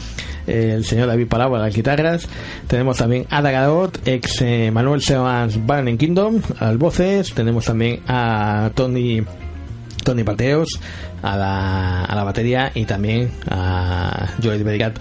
eh, 0.47 0.73
el 0.75 0.85
señor 0.85 1.07
David 1.07 1.27
Palau 1.27 1.55
a 1.55 1.59
las 1.59 1.75
guitarras, 1.75 2.27
tenemos 2.67 2.97
también 2.97 3.25
a 3.29 3.41
Dagadot, 3.41 4.07
ex 4.07 4.41
eh, 4.41 4.71
Manuel 4.71 5.01
Sebas 5.01 5.57
Burning 5.65 5.97
Kingdom, 5.97 6.41
a 6.59 6.65
las 6.65 6.77
voces, 6.77 7.33
tenemos 7.33 7.65
también 7.65 8.01
a 8.07 8.71
Tony 8.75 9.23
Tony 10.03 10.23
Pateos 10.23 10.79
a 11.21 11.37
la, 11.37 12.03
a 12.03 12.15
la 12.15 12.23
batería 12.23 12.71
y 12.75 12.85
también 12.85 13.31
a 13.49 14.27
Joel 14.41 14.63
Belgat 14.63 14.99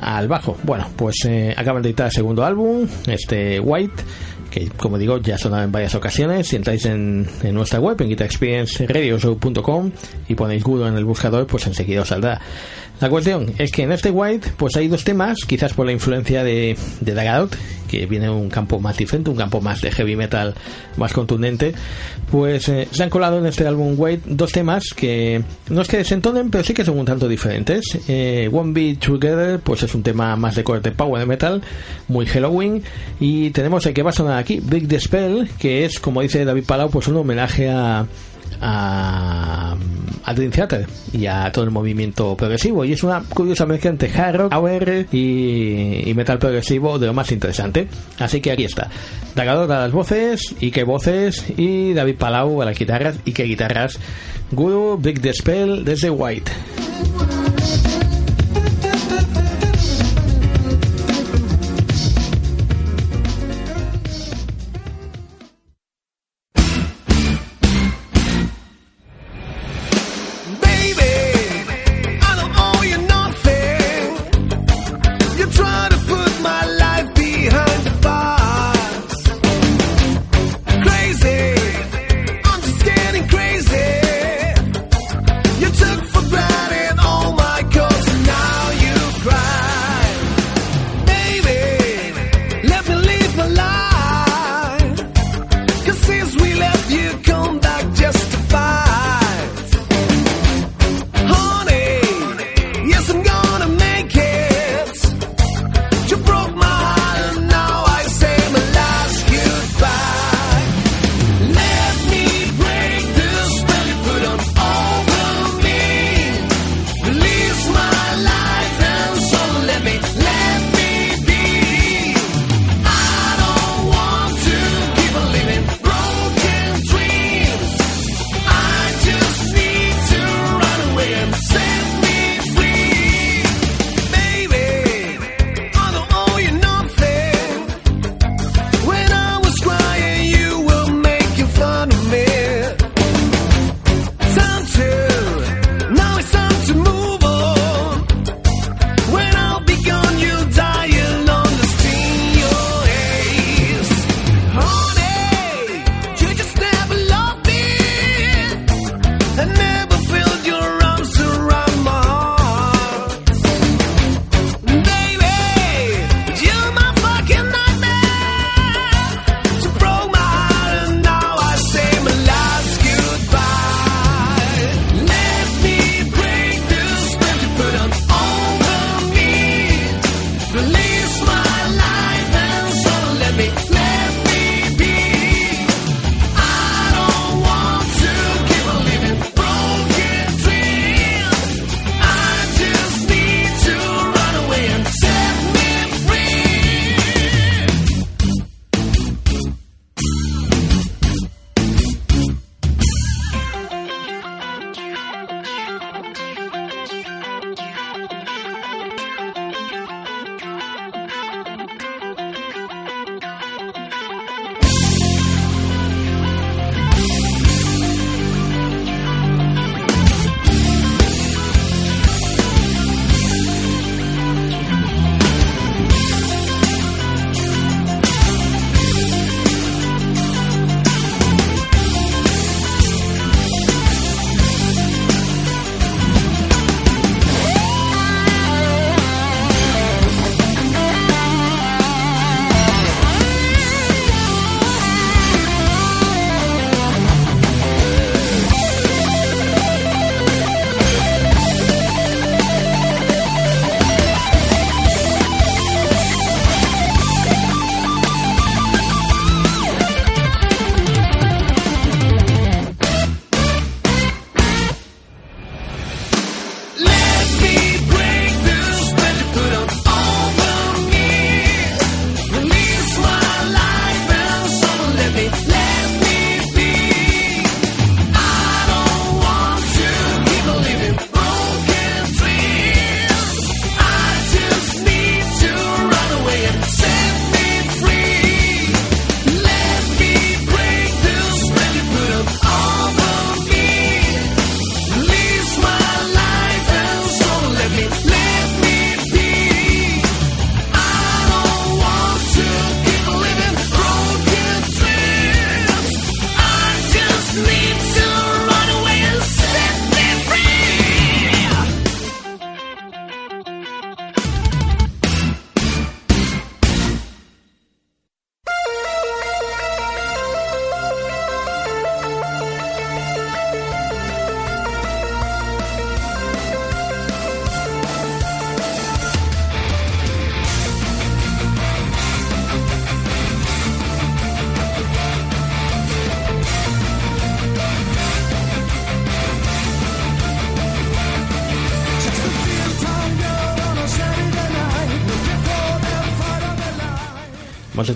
al 0.00 0.28
bajo. 0.28 0.56
Bueno, 0.64 0.88
pues 0.96 1.24
eh, 1.26 1.54
acaban 1.56 1.82
de 1.82 1.90
editar 1.90 2.06
el 2.06 2.12
segundo 2.12 2.44
álbum, 2.44 2.86
este 3.06 3.60
White, 3.60 4.02
que 4.50 4.68
como 4.70 4.98
digo 4.98 5.18
ya 5.18 5.38
sonado 5.38 5.64
en 5.64 5.72
varias 5.72 5.94
ocasiones. 5.94 6.48
Si 6.48 6.56
entráis 6.56 6.84
en, 6.86 7.26
nuestra 7.52 7.80
web, 7.80 8.00
en 8.00 8.08
guitarexperiencerioshow.com 8.08 9.90
y 10.28 10.34
ponéis 10.34 10.62
Google 10.62 10.88
en 10.88 10.96
el 10.96 11.04
buscador, 11.04 11.46
pues 11.46 11.66
enseguida 11.66 12.02
os 12.02 12.08
saldrá. 12.08 12.40
La 13.00 13.08
cuestión 13.08 13.52
es 13.58 13.70
que 13.70 13.82
en 13.82 13.92
este 13.92 14.10
White 14.10 14.52
pues 14.56 14.76
hay 14.76 14.88
dos 14.88 15.04
temas, 15.04 15.38
quizás 15.46 15.72
por 15.72 15.86
la 15.86 15.92
influencia 15.92 16.42
de, 16.42 16.76
de 17.00 17.14
Dagout, 17.14 17.54
que 17.88 18.06
viene 18.06 18.28
un 18.28 18.48
campo 18.48 18.80
más 18.80 18.96
diferente, 18.96 19.30
un 19.30 19.36
campo 19.36 19.60
más 19.60 19.80
de 19.80 19.90
heavy 19.92 20.16
metal 20.16 20.54
más 20.96 21.12
contundente, 21.12 21.74
pues 22.30 22.68
eh, 22.68 22.88
se 22.90 23.02
han 23.02 23.10
colado 23.10 23.38
en 23.38 23.46
este 23.46 23.66
álbum 23.66 23.94
White 23.96 24.24
dos 24.26 24.52
temas 24.52 24.84
que 24.94 25.42
no 25.70 25.82
es 25.82 25.88
que 25.88 25.98
desentonen, 25.98 26.50
pero 26.50 26.64
sí 26.64 26.74
que 26.74 26.84
son 26.84 26.98
un 26.98 27.06
tanto 27.06 27.28
diferentes. 27.28 27.84
Eh, 28.08 28.50
One 28.52 28.72
Beat 28.72 28.98
Together 28.98 29.60
pues 29.60 29.84
es 29.84 29.94
un 29.94 30.02
tema 30.02 30.34
más 30.36 30.56
de 30.56 30.64
corte 30.64 30.90
power 30.90 31.26
metal, 31.26 31.62
muy 32.08 32.26
Halloween, 32.26 32.82
y 33.20 33.50
tenemos 33.50 33.86
el 33.86 33.94
que 33.94 34.02
va 34.02 34.10
a 34.10 34.12
sonar 34.12 34.38
aquí, 34.38 34.60
Big 34.62 34.88
the 34.88 35.00
Spell, 35.00 35.48
que 35.58 35.84
es, 35.84 36.00
como 36.00 36.20
dice 36.20 36.44
David 36.44 36.64
Palau, 36.64 36.90
pues 36.90 37.08
un 37.08 37.16
homenaje 37.16 37.70
a 37.70 38.06
a, 38.60 39.76
a 40.24 40.34
Dream 40.34 40.50
Theater 40.50 40.86
y 41.12 41.26
a 41.26 41.50
todo 41.52 41.64
el 41.64 41.70
movimiento 41.70 42.36
progresivo. 42.36 42.84
Y 42.84 42.92
es 42.92 43.02
una 43.02 43.22
curiosa 43.22 43.66
mezcla 43.66 43.90
entre 43.90 44.10
hard 44.10 44.36
rock, 44.36 44.52
AOR 44.52 45.06
y, 45.12 46.12
metal 46.14 46.38
progresivo 46.38 46.98
de 46.98 47.06
lo 47.06 47.14
más 47.14 47.30
interesante. 47.32 47.88
Así 48.18 48.40
que 48.40 48.52
aquí 48.52 48.64
está. 48.64 48.90
Dagador 49.34 49.70
a 49.72 49.80
las 49.80 49.92
voces 49.92 50.54
y 50.60 50.70
qué 50.70 50.84
voces 50.84 51.44
y 51.56 51.92
David 51.92 52.16
Palau 52.16 52.60
a 52.60 52.64
las 52.64 52.78
guitarras 52.78 53.18
y 53.24 53.32
qué 53.32 53.44
guitarras. 53.44 53.98
Guru 54.50 54.98
Big 54.98 55.20
The 55.20 55.32
Spell 55.32 55.84
desde 55.84 56.10
White 56.10 56.50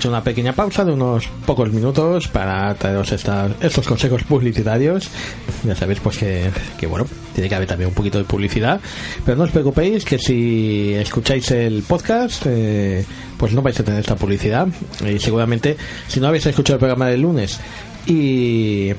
hecho 0.02 0.08
una 0.08 0.24
pequeña 0.24 0.52
pausa 0.52 0.84
de 0.84 0.90
unos 0.90 1.28
pocos 1.46 1.72
minutos 1.72 2.26
para 2.26 2.74
traeros 2.74 3.12
estos 3.12 3.86
consejos 3.86 4.24
publicitarios. 4.24 5.08
Ya 5.62 5.76
sabéis 5.76 6.00
pues 6.00 6.18
que, 6.18 6.50
que, 6.76 6.88
bueno, 6.88 7.06
tiene 7.32 7.48
que 7.48 7.54
haber 7.54 7.68
también 7.68 7.86
un 7.86 7.94
poquito 7.94 8.18
de 8.18 8.24
publicidad, 8.24 8.80
pero 9.24 9.36
no 9.36 9.44
os 9.44 9.52
preocupéis 9.52 10.04
que 10.04 10.18
si 10.18 10.92
escucháis 10.94 11.48
el 11.52 11.84
podcast, 11.84 12.46
eh, 12.46 13.04
pues 13.36 13.52
no 13.52 13.62
vais 13.62 13.78
a 13.78 13.84
tener 13.84 14.00
esta 14.00 14.16
publicidad 14.16 14.66
y 15.08 15.20
seguramente 15.20 15.76
si 16.08 16.18
no 16.18 16.26
habéis 16.26 16.46
escuchado 16.46 16.74
el 16.74 16.80
programa 16.80 17.06
del 17.06 17.20
lunes 17.20 17.60
y 18.04 18.90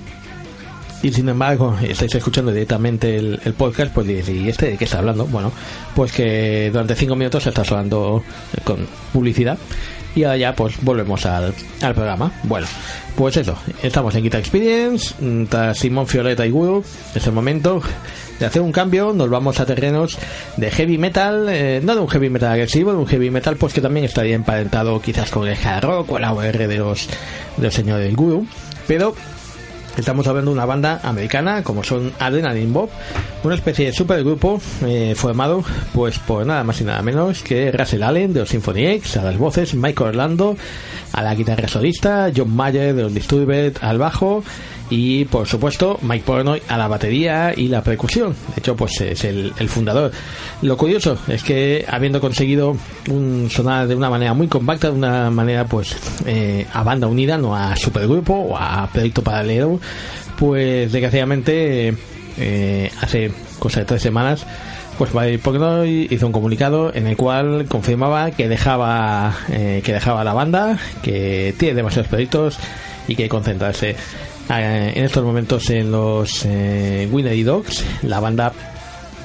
y 1.03 1.11
sin 1.11 1.29
embargo 1.29 1.77
estáis 1.85 2.15
escuchando 2.15 2.51
directamente 2.51 3.17
el, 3.17 3.53
podcast, 3.55 3.93
pues 3.93 4.07
¿y 4.07 4.49
este 4.49 4.71
de 4.71 4.77
qué 4.77 4.85
está 4.85 4.99
hablando? 4.99 5.25
Bueno, 5.27 5.51
pues 5.95 6.13
que 6.13 6.69
durante 6.71 6.95
cinco 6.95 7.15
minutos 7.15 7.45
está 7.45 7.61
hablando 7.61 8.23
con 8.63 8.87
publicidad 9.11 9.57
y 10.15 10.23
ahora 10.23 10.37
ya 10.37 10.55
pues 10.55 10.81
volvemos 10.81 11.25
al, 11.25 11.53
al 11.81 11.93
programa. 11.93 12.31
Bueno, 12.43 12.67
pues 13.17 13.35
eso, 13.35 13.57
estamos 13.81 14.15
en 14.15 14.23
Guitar 14.23 14.39
Experience, 14.39 15.13
mm, 15.19 15.45
tras 15.45 15.77
Simón 15.77 16.07
Fioleta 16.07 16.47
y 16.47 16.51
Will, 16.51 16.83
es 17.13 17.27
el 17.27 17.33
momento 17.33 17.81
de 18.39 18.45
hacer 18.45 18.61
un 18.61 18.71
cambio, 18.71 19.11
nos 19.11 19.29
vamos 19.29 19.59
a 19.59 19.65
terrenos 19.65 20.17
de 20.55 20.71
heavy 20.71 20.97
metal, 20.97 21.47
eh, 21.49 21.81
no 21.83 21.95
de 21.95 22.01
un 22.01 22.07
heavy 22.07 22.29
metal 22.29 22.53
agresivo, 22.53 22.93
de 22.93 22.97
un 22.97 23.07
heavy 23.07 23.29
metal 23.29 23.57
pues 23.57 23.73
que 23.73 23.81
también 23.81 24.05
estaría 24.05 24.35
emparentado 24.35 25.01
quizás 25.01 25.29
con 25.29 25.47
el 25.49 25.57
hard 25.57 25.83
rock 25.83 26.11
o 26.13 26.17
el 26.17 26.23
AOR 26.23 26.57
de 26.57 26.77
los, 26.77 27.09
de 27.57 27.63
los 27.63 27.73
señores 27.73 28.15
Guru, 28.15 28.47
pero 28.87 29.13
Estamos 29.97 30.25
hablando 30.25 30.49
de 30.49 30.55
una 30.55 30.65
banda 30.65 30.99
americana 31.03 31.63
como 31.63 31.83
son 31.83 32.11
Adrenaline 32.17 32.73
Bob, 32.73 32.89
una 33.43 33.53
especie 33.53 33.85
de 33.85 33.93
supergrupo 33.93 34.59
eh, 34.85 35.13
formado 35.15 35.63
pues 35.93 36.17
por 36.17 36.45
nada 36.45 36.63
más 36.63 36.81
y 36.81 36.83
nada 36.83 37.01
menos 37.03 37.43
que 37.43 37.71
Russell 37.71 38.01
Allen 38.01 38.33
de 38.33 38.39
los 38.39 38.49
Symphony 38.49 38.87
X, 38.87 39.17
a 39.17 39.23
las 39.23 39.37
voces, 39.37 39.75
Mike 39.75 40.03
Orlando 40.03 40.57
a 41.11 41.21
la 41.21 41.35
guitarra 41.35 41.67
solista, 41.67 42.31
John 42.35 42.55
Mayer 42.55 42.95
de 42.95 43.03
los 43.03 43.13
Disturbed 43.13 43.77
al 43.81 43.99
bajo 43.99 44.43
y 44.89 45.25
por 45.25 45.47
supuesto 45.47 45.97
Mike 46.01 46.23
Pornoy 46.25 46.61
a 46.67 46.77
la 46.77 46.87
batería 46.87 47.53
y 47.55 47.67
la 47.67 47.81
percusión. 47.83 48.33
De 48.33 48.59
hecho, 48.59 48.75
pues 48.75 48.99
es 49.01 49.23
el, 49.23 49.53
fundador. 49.67 50.11
Lo 50.61 50.77
curioso 50.77 51.17
es 51.27 51.43
que 51.43 51.85
habiendo 51.87 52.21
conseguido 52.21 52.75
un 53.09 53.49
sonar 53.49 53.87
de 53.87 53.95
una 53.95 54.09
manera 54.09 54.33
muy 54.33 54.47
compacta, 54.47 54.89
de 54.89 54.97
una 54.97 55.29
manera 55.29 55.65
pues 55.65 55.95
eh, 56.25 56.67
a 56.71 56.83
banda 56.83 57.07
unida, 57.07 57.37
no 57.37 57.55
a 57.55 57.75
supergrupo 57.75 58.33
o 58.33 58.57
a 58.57 58.87
proyecto 58.91 59.23
paralelo, 59.23 59.79
pues 60.37 60.91
desgraciadamente 60.91 61.95
eh, 62.37 62.91
hace 63.01 63.31
cosa 63.59 63.81
de 63.81 63.85
tres 63.85 64.01
semanas 64.01 64.45
pues 64.97 65.11
Pornoy 65.39 66.07
hizo 66.11 66.27
un 66.27 66.31
comunicado 66.31 66.93
en 66.93 67.07
el 67.07 67.17
cual 67.17 67.65
confirmaba 67.67 68.31
que 68.31 68.47
dejaba 68.47 69.35
eh, 69.49 69.81
que 69.83 69.93
dejaba 69.93 70.23
la 70.23 70.33
banda, 70.33 70.77
que 71.01 71.53
tiene 71.57 71.75
demasiados 71.75 72.09
proyectos 72.09 72.59
y 73.07 73.15
que 73.15 73.27
concentrarse 73.27 73.95
en 74.49 75.03
estos 75.03 75.23
momentos 75.23 75.69
en 75.69 75.91
los 75.91 76.45
eh, 76.45 77.07
Winnery 77.11 77.43
Dogs, 77.43 77.83
la 78.03 78.19
banda 78.19 78.51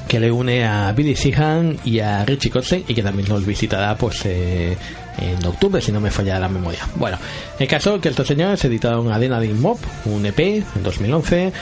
que 0.07 0.19
le 0.19 0.33
une 0.33 0.65
a 0.65 0.93
Billy 0.93 1.15
Sheehan 1.15 1.79
y 1.85 2.01
a 2.01 2.25
Richie 2.25 2.51
Kotzen 2.51 2.85
y 2.89 2.95
que 2.95 3.03
también 3.03 3.29
nos 3.29 3.45
visitará 3.45 3.97
pues 3.97 4.25
eh, 4.25 4.77
en 5.19 5.47
octubre 5.47 5.83
si 5.83 5.93
no 5.93 6.01
me 6.01 6.11
falla 6.11 6.39
la 6.39 6.49
memoria. 6.49 6.81
Bueno, 6.97 7.19
el 7.59 7.69
caso 7.69 8.01
que 8.01 8.09
estos 8.09 8.27
señores 8.27 8.65
editaron 8.65 9.13
Adrenaline 9.13 9.61
Mob, 9.61 9.79
un 10.07 10.25
EP 10.25 10.39
en 10.41 10.83
2011 10.83 11.53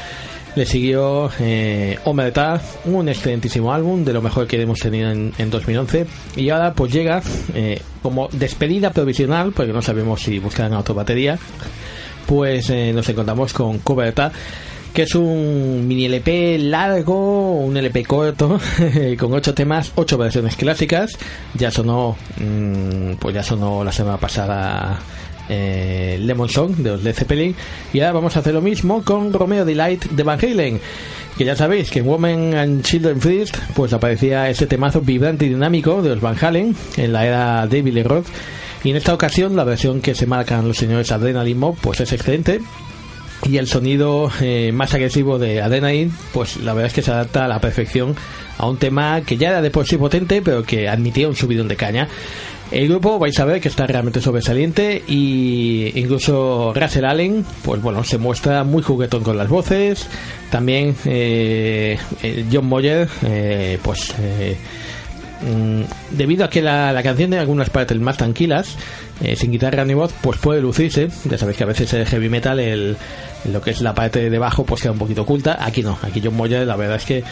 le 0.57 0.65
siguió 0.65 1.31
eh, 1.39 1.99
Omerta, 2.05 2.61
un 2.87 3.11
excelentísimo 3.11 3.75
álbum, 3.75 4.05
de 4.05 4.15
lo 4.15 4.23
mejor 4.23 4.47
que 4.47 4.61
hemos 4.61 4.79
tenido 4.79 5.11
en, 5.11 5.51
2011. 5.51 6.07
Y 6.37 6.49
ahora 6.49 6.73
pues 6.73 6.91
llega 6.91 7.23
eh, 7.55 7.81
como 8.03 8.29
despedida 8.33 8.91
provisional, 8.91 9.53
porque 9.53 9.75
no 9.75 9.83
sabemos 9.83 10.23
si 10.23 10.39
buscarán 10.39 10.73
otra 10.73 10.95
batería, 10.95 11.39
pues 12.27 12.71
eh, 12.71 12.93
nos 12.93 13.09
encontramos 13.09 13.53
con 13.53 13.79
Coberta 13.79 14.33
que 14.97 15.03
es 15.03 15.15
un 15.15 15.87
mini 15.87 16.07
LP 16.07 16.57
largo, 16.59 17.59
un 17.59 17.77
LP 17.77 18.03
corto, 18.07 18.59
con 19.19 19.35
ocho 19.35 19.53
temas, 19.53 19.93
ocho 19.95 20.17
versiones 20.17 20.57
clásicas. 20.57 21.19
Ya 21.53 21.71
sonó, 21.71 22.17
mm, 22.39 23.17
pues 23.19 23.35
ya 23.35 23.43
sonó 23.43 23.85
la 23.85 23.93
semana 23.93 24.17
pasada 24.17 24.99
eh, 25.51 26.19
Lemon 26.23 26.49
Song 26.49 26.77
de 26.77 26.93
los 26.93 27.03
Led 27.03 27.15
Zeppelin. 27.15 27.55
Y 27.93 28.01
ahora 28.01 28.13
vamos 28.13 28.37
a 28.37 28.41
hacer 28.41 28.55
lo 28.55 28.63
mismo 28.63 29.03
con 29.05 29.35
Romeo 29.35 29.67
Delight 29.67 30.07
de 30.07 30.23
Van 30.23 30.39
Halen. 30.43 30.81
Que 31.37 31.45
ya 31.45 31.55
sabéis 31.55 31.91
que 31.91 31.99
en 31.99 32.09
Women 32.09 32.55
and 32.55 32.83
Children 32.83 33.21
First 33.21 33.57
pues 33.75 33.93
aparecía 33.93 34.49
ese 34.49 34.67
temazo 34.67 35.03
vibrante 35.03 35.45
y 35.45 35.51
dinámico 35.51 36.01
de 36.01 36.09
los 36.09 36.23
Van 36.23 36.43
Halen 36.43 36.75
en 36.97 37.13
la 37.13 37.27
era 37.27 37.67
David 37.67 37.93
Lee 37.93 38.03
Roth 38.03 38.29
y 38.85 38.91
en 38.91 38.97
esta 38.97 39.15
ocasión 39.15 39.57
la 39.57 39.65
versión 39.65 40.01
que 40.01 40.15
se 40.15 40.27
marcan 40.27 40.67
los 40.69 40.77
señores 40.77 41.11
Adrenaline 41.13 41.59
Mob 41.59 41.77
pues 41.81 42.01
es 42.01 42.13
excelente. 42.13 42.61
Y 43.45 43.59
el 43.59 43.67
sonido 43.67 44.31
eh, 44.41 44.73
más 44.73 44.95
agresivo 44.95 45.39
de 45.39 45.61
Adrenaline, 45.61 46.11
pues 46.33 46.57
la 46.57 46.73
verdad 46.73 46.89
es 46.89 46.95
que 46.95 47.03
se 47.03 47.11
adapta 47.11 47.45
a 47.45 47.49
la 47.49 47.61
perfección 47.61 48.17
a 48.59 48.67
un 48.67 48.79
tema 48.79 49.21
que 49.21 49.37
ya 49.37 49.51
era 49.51 49.63
de 49.63 49.71
por 49.71 49.87
sí 49.87 49.99
potente, 49.99 50.41
pero 50.43 50.65
que 50.65 50.89
admitía 50.89 51.29
un 51.29 51.37
subidón 51.37 51.69
de 51.69 51.77
caña. 51.77 52.09
El 52.71 52.89
grupo 52.89 53.19
vais 53.21 53.39
a 53.39 53.45
ver 53.45 53.61
que 53.61 53.69
está 53.69 53.87
realmente 53.87 54.21
sobresaliente 54.21 55.01
y 55.07 55.93
incluso 55.95 56.73
Russell 56.75 57.05
Allen, 57.05 57.45
pues 57.63 57.81
bueno, 57.81 58.03
se 58.03 58.19
muestra 58.19 58.65
muy 58.65 58.83
juguetón 58.83 59.23
con 59.23 59.37
las 59.37 59.49
voces. 59.49 60.09
También 60.51 60.97
eh, 61.05 61.97
John 62.51 62.67
Moyer, 62.67 63.09
eh, 63.25 63.79
pues 63.83 64.13
Mm, 65.43 65.83
debido 66.17 66.45
a 66.45 66.51
que 66.51 66.63
la, 66.63 66.93
canción 66.95 67.17
tiene 67.17 67.39
algunas 67.39 67.69
partes 67.69 67.99
más 67.99 68.17
tranquilas, 68.17 68.77
eh, 69.23 69.37
sin 69.37 69.53
guitarra 69.53 69.85
ni 69.85 69.95
voz, 69.95 70.13
pues 70.21 70.39
puede 70.39 70.61
lucirse. 70.61 71.09
Ya 71.25 71.39
sabéis 71.39 71.59
que 71.59 71.65
a 71.65 71.67
veces 71.67 71.93
el 71.93 72.07
heavy 72.07 72.29
metal, 72.29 72.59
el, 72.59 72.97
lo 73.45 73.61
que 73.61 73.71
es 73.71 73.81
la 73.81 73.95
parte 73.95 74.31
de 74.31 74.39
bajo, 74.39 74.65
pues 74.65 74.83
queda 74.83 74.93
un 74.93 74.99
poquito 74.99 75.23
oculta. 75.23 75.59
Aquí 75.61 75.83
no, 75.83 75.99
aquí 76.03 76.21
John 76.25 76.35
Moyer, 76.35 76.67
la 76.67 76.77
verdad 76.77 76.97
es 76.97 77.05
que 77.05 77.25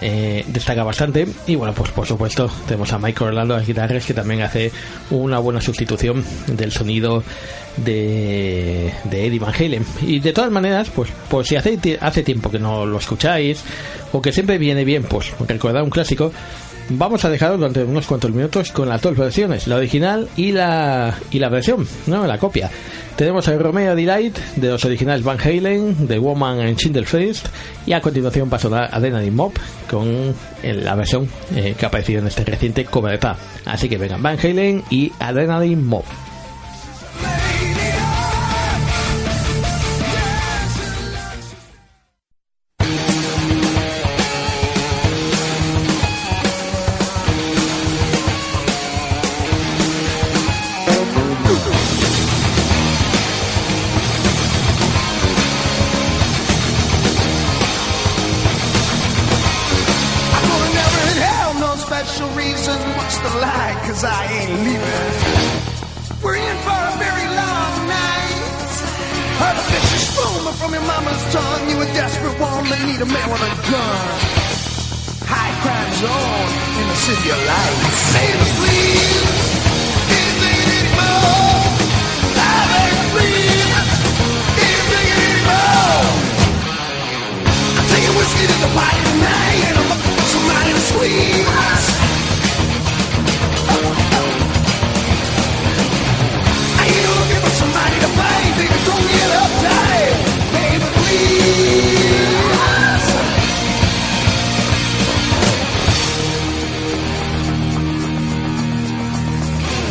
eh, 0.00 0.44
destaca 0.48 0.84
bastante. 0.84 1.26
Y 1.46 1.56
bueno, 1.56 1.74
pues 1.74 1.90
por 1.90 2.06
supuesto, 2.06 2.50
tenemos 2.66 2.92
a 2.92 2.98
Mike 2.98 3.24
Orlando 3.24 3.56
las 3.56 3.66
guitarras, 3.66 4.06
que 4.06 4.14
también 4.14 4.42
hace 4.42 4.70
una 5.10 5.38
buena 5.38 5.60
sustitución 5.60 6.24
del 6.46 6.72
sonido 6.72 7.24
de, 7.76 8.92
de 9.04 9.26
Eddie 9.26 9.38
Van 9.38 9.54
Halen. 9.54 9.84
Y 10.02 10.20
de 10.20 10.32
todas 10.32 10.50
maneras, 10.50 10.90
pues, 10.94 11.10
pues 11.28 11.48
si 11.48 11.56
hace, 11.56 11.98
hace 12.00 12.22
tiempo 12.22 12.50
que 12.50 12.58
no 12.58 12.86
lo 12.86 12.98
escucáis, 12.98 13.62
o 14.12 14.22
que 14.22 14.32
siempre 14.32 14.58
viene 14.58 14.84
bien, 14.84 15.02
pues 15.04 15.32
recordar 15.46 15.82
un 15.82 15.90
clásico, 15.90 16.32
vamos 16.90 17.24
a 17.24 17.30
dejaros 17.30 17.58
durante 17.58 17.84
unos 17.84 18.06
cuantos 18.06 18.30
minutos 18.30 18.72
con 18.72 18.88
las 18.88 19.02
dos 19.02 19.16
versiones, 19.16 19.66
la 19.66 19.76
original 19.76 20.28
y 20.36 20.52
la, 20.52 21.14
y 21.30 21.38
la 21.38 21.48
versión, 21.48 21.86
¿no? 22.06 22.26
La 22.26 22.38
copia. 22.38 22.70
Tenemos 23.16 23.48
el 23.48 23.58
Romeo 23.58 23.96
Delight 23.96 24.38
de 24.56 24.68
los 24.68 24.84
originales 24.84 25.24
Van 25.24 25.40
Halen, 25.40 26.06
The 26.06 26.18
Woman 26.18 26.60
and 26.60 26.76
Schindler 26.76 27.04
First, 27.04 27.48
y 27.84 27.92
a 27.92 28.00
continuación 28.00 28.48
pasó 28.48 28.72
a 28.74 28.86
Adrenaline 28.86 29.34
Mob 29.34 29.52
con 29.90 30.34
la 30.62 30.94
versión 30.94 31.28
eh, 31.56 31.74
que 31.76 31.84
ha 31.84 31.88
aparecido 31.88 32.20
en 32.20 32.28
este 32.28 32.44
reciente 32.44 32.84
cover 32.84 33.18
Así 33.64 33.88
que 33.88 33.98
vengan 33.98 34.22
Van 34.22 34.38
Halen 34.38 34.84
y 34.90 35.12
Adrenaline 35.18 35.82
Mob. 35.82 36.04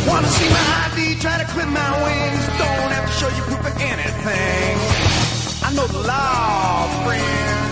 Wanna 0.08 0.28
see 0.28 0.48
my 0.48 0.64
ID, 0.90 1.20
try 1.20 1.36
to 1.38 1.44
clip 1.52 1.68
my 1.68 1.90
wings. 2.04 2.44
Don't 2.58 2.92
have 2.96 3.06
to 3.06 3.12
show 3.20 3.28
you 3.36 3.42
proof 3.42 3.60
of 3.60 3.76
anything. 3.92 4.78
I 5.66 5.68
know 5.76 5.86
the 5.86 6.02
law, 6.12 6.88
friend. 7.04 7.70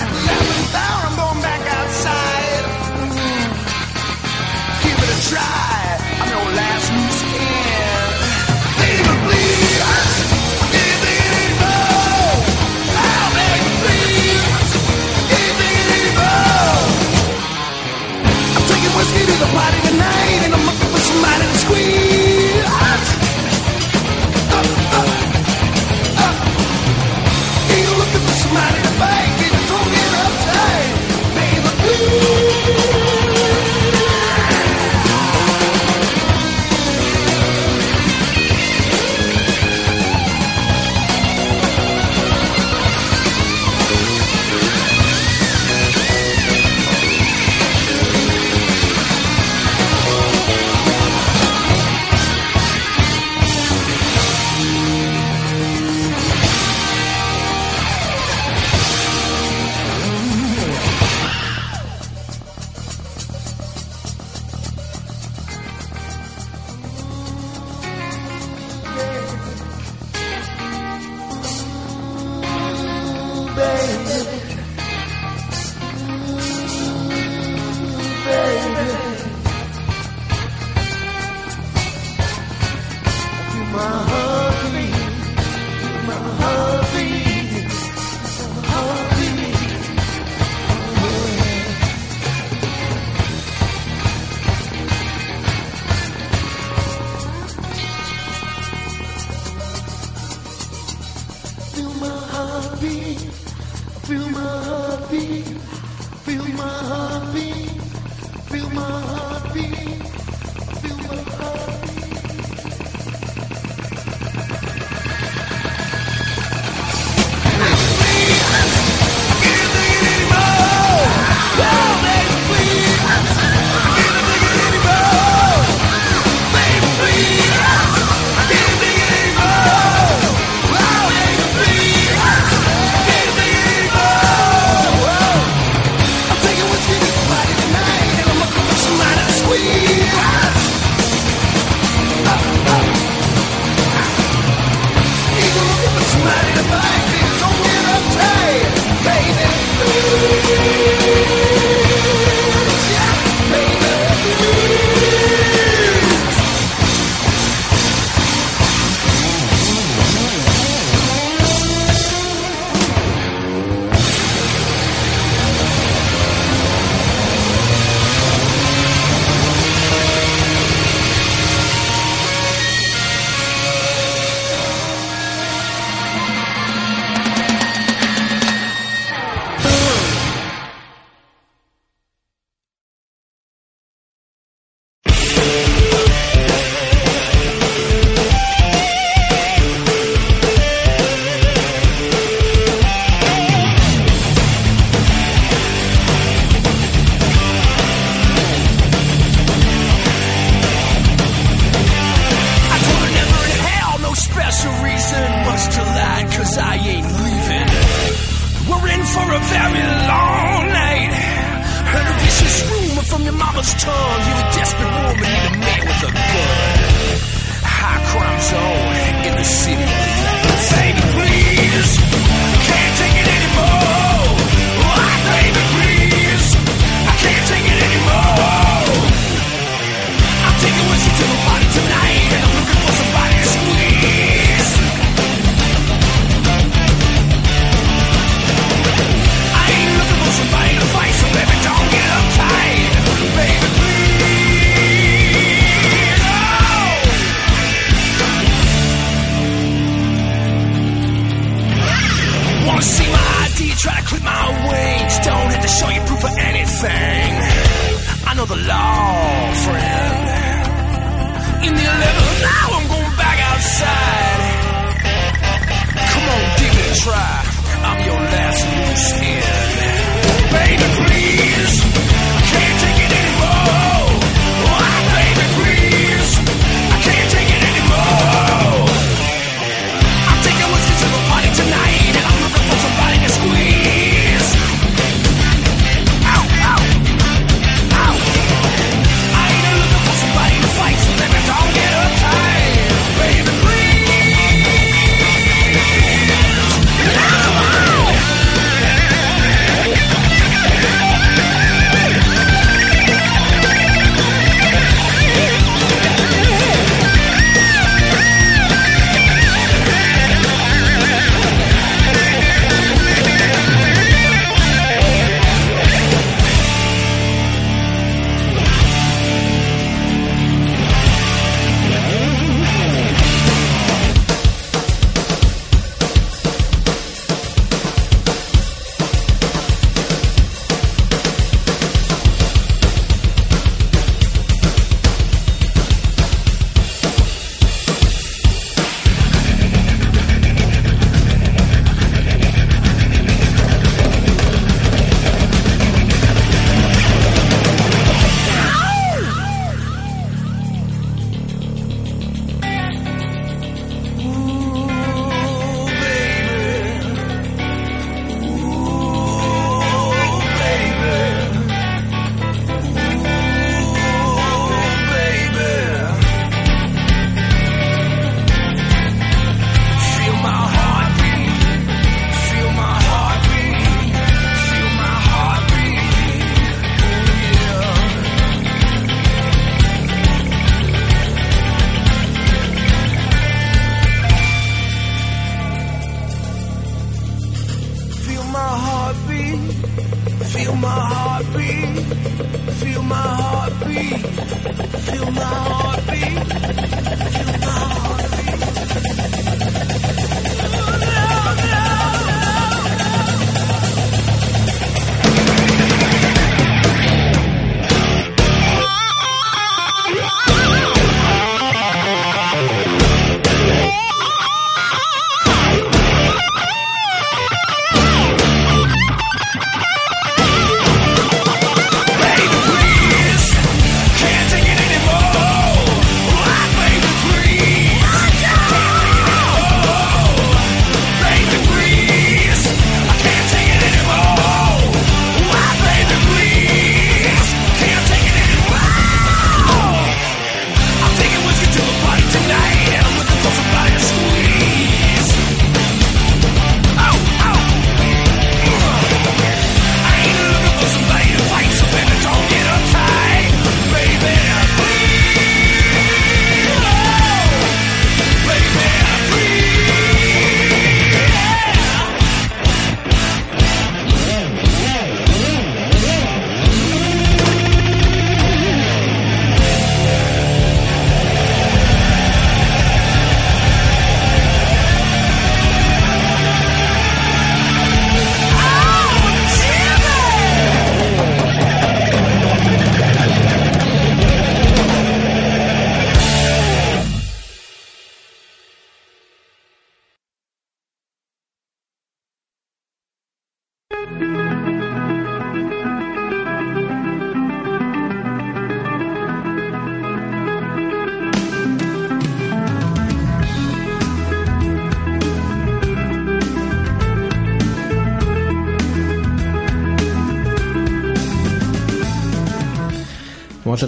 At 0.00 0.08
11th 0.08 0.74
hour, 0.82 1.00
I'm 1.08 1.16
going 1.22 1.40
back 1.48 1.62
outside. 1.78 2.64
Mm. 3.04 3.48
Give 4.82 4.98
it 5.04 5.10
a 5.16 5.18
try. 5.28 5.76
I'm 6.20 6.28
your 6.34 6.48
last 6.56 6.86
loose 6.96 7.22
end. 7.36 8.12
Leave 8.80 9.06
or 9.12 9.18
bleed. 9.28 9.80
Anything 10.80 11.30
evil. 11.44 12.32
I'll 12.96 13.32
make 13.38 13.62
you 13.68 13.76
bleed. 13.84 14.40
Anything 15.36 15.84
evil. 16.00 16.80
I'm 18.56 18.64
taking 18.72 18.92
whiskey 18.96 19.22
to 19.28 19.36
the 19.44 19.50
party. 19.52 19.87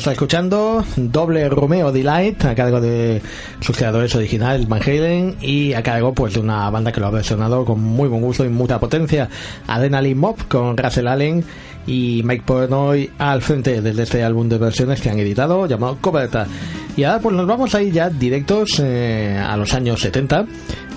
Estar 0.01 0.15
escuchando 0.15 0.83
Doble 0.97 1.47
Romeo 1.51 1.93
Delight 1.93 2.43
a 2.47 2.55
cargo 2.55 2.81
de 2.81 3.21
sus 3.61 3.77
creadores 3.77 4.15
originales 4.15 4.67
Van 4.67 4.81
Halen 4.81 5.37
y 5.43 5.75
a 5.75 5.83
cargo 5.83 6.15
pues 6.15 6.33
de 6.33 6.41
una 6.41 6.71
banda 6.71 6.91
que 6.91 7.01
lo 7.01 7.09
ha 7.09 7.11
versionado 7.11 7.67
con 7.67 7.81
muy 7.81 8.09
buen 8.09 8.23
gusto 8.23 8.43
y 8.47 8.49
mucha 8.49 8.81
potencia. 8.81 9.29
Adrenaline 9.67 10.19
Mob 10.19 10.49
con 10.49 10.75
Russell 10.79 11.07
Allen 11.07 11.45
y 11.87 12.23
Mike 12.25 12.45
Portnoy 12.47 13.11
al 13.19 13.43
frente 13.43 13.83
desde 13.83 14.05
este 14.05 14.25
álbum 14.25 14.49
de 14.49 14.57
versiones 14.57 15.03
que 15.03 15.11
han 15.11 15.19
editado 15.19 15.67
llamado 15.67 15.99
Coberta. 16.01 16.47
Y 16.97 17.05
ahora 17.05 17.21
pues 17.21 17.37
nos 17.37 17.47
vamos 17.47 17.75
a 17.75 17.83
ir 17.83 17.93
ya 17.93 18.09
directos 18.09 18.81
eh, 18.83 19.39
a 19.39 19.55
los 19.59 19.75
años 19.75 20.01
70 20.01 20.47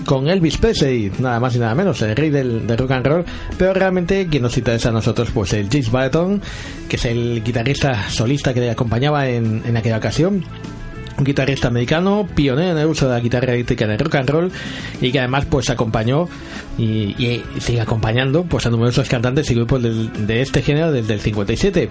con 0.06 0.30
Elvis 0.30 0.58
Presley, 0.58 1.12
nada 1.20 1.40
más 1.40 1.56
y 1.56 1.60
nada 1.60 1.76
menos, 1.76 2.02
el 2.02 2.16
rey 2.16 2.30
del, 2.30 2.68
rock 2.78 2.92
and 2.92 3.06
roll, 3.06 3.26
pero 3.58 3.74
realmente 3.74 4.28
quien 4.28 4.44
nos 4.44 4.58
interesa 4.58 4.90
a 4.90 4.92
nosotros 4.92 5.30
pues 5.34 5.54
el 5.54 5.70
James 5.70 5.92
Barton, 5.92 6.42
que 6.90 6.96
es 6.96 7.06
el 7.06 7.44
guitarrista 7.44 8.10
solista 8.10 8.54
que 8.54 8.60
le 8.62 8.72
acompañaba 8.72 9.28
en, 9.30 9.62
en 9.66 9.78
aquella 9.78 9.98
ocasión. 9.98 10.44
Un 11.16 11.24
guitarrista 11.26 11.68
americano, 11.68 12.28
pionero 12.34 12.72
en 12.72 12.78
el 12.80 12.88
uso 12.88 13.08
de 13.08 13.14
la 13.14 13.20
guitarra 13.20 13.54
eléctrica 13.54 13.86
en 13.86 13.92
el 13.92 14.00
rock 14.00 14.16
and 14.16 14.30
roll 14.32 14.52
y 15.00 15.12
que 15.12 15.20
además 15.20 15.46
pues 15.48 15.70
acompañó 15.70 16.28
y, 16.78 16.84
y 17.24 17.44
sigue 17.60 17.82
acompañando 17.82 18.44
pues 18.46 18.66
a 18.66 18.72
numerosos 18.72 19.08
cantantes 19.08 19.50
y 19.52 19.54
grupos 19.54 19.84
del- 19.84 20.26
de 20.26 20.42
este 20.42 20.64
género 20.64 20.92
desde 20.92 21.14
el 21.14 21.20
57 21.20 21.90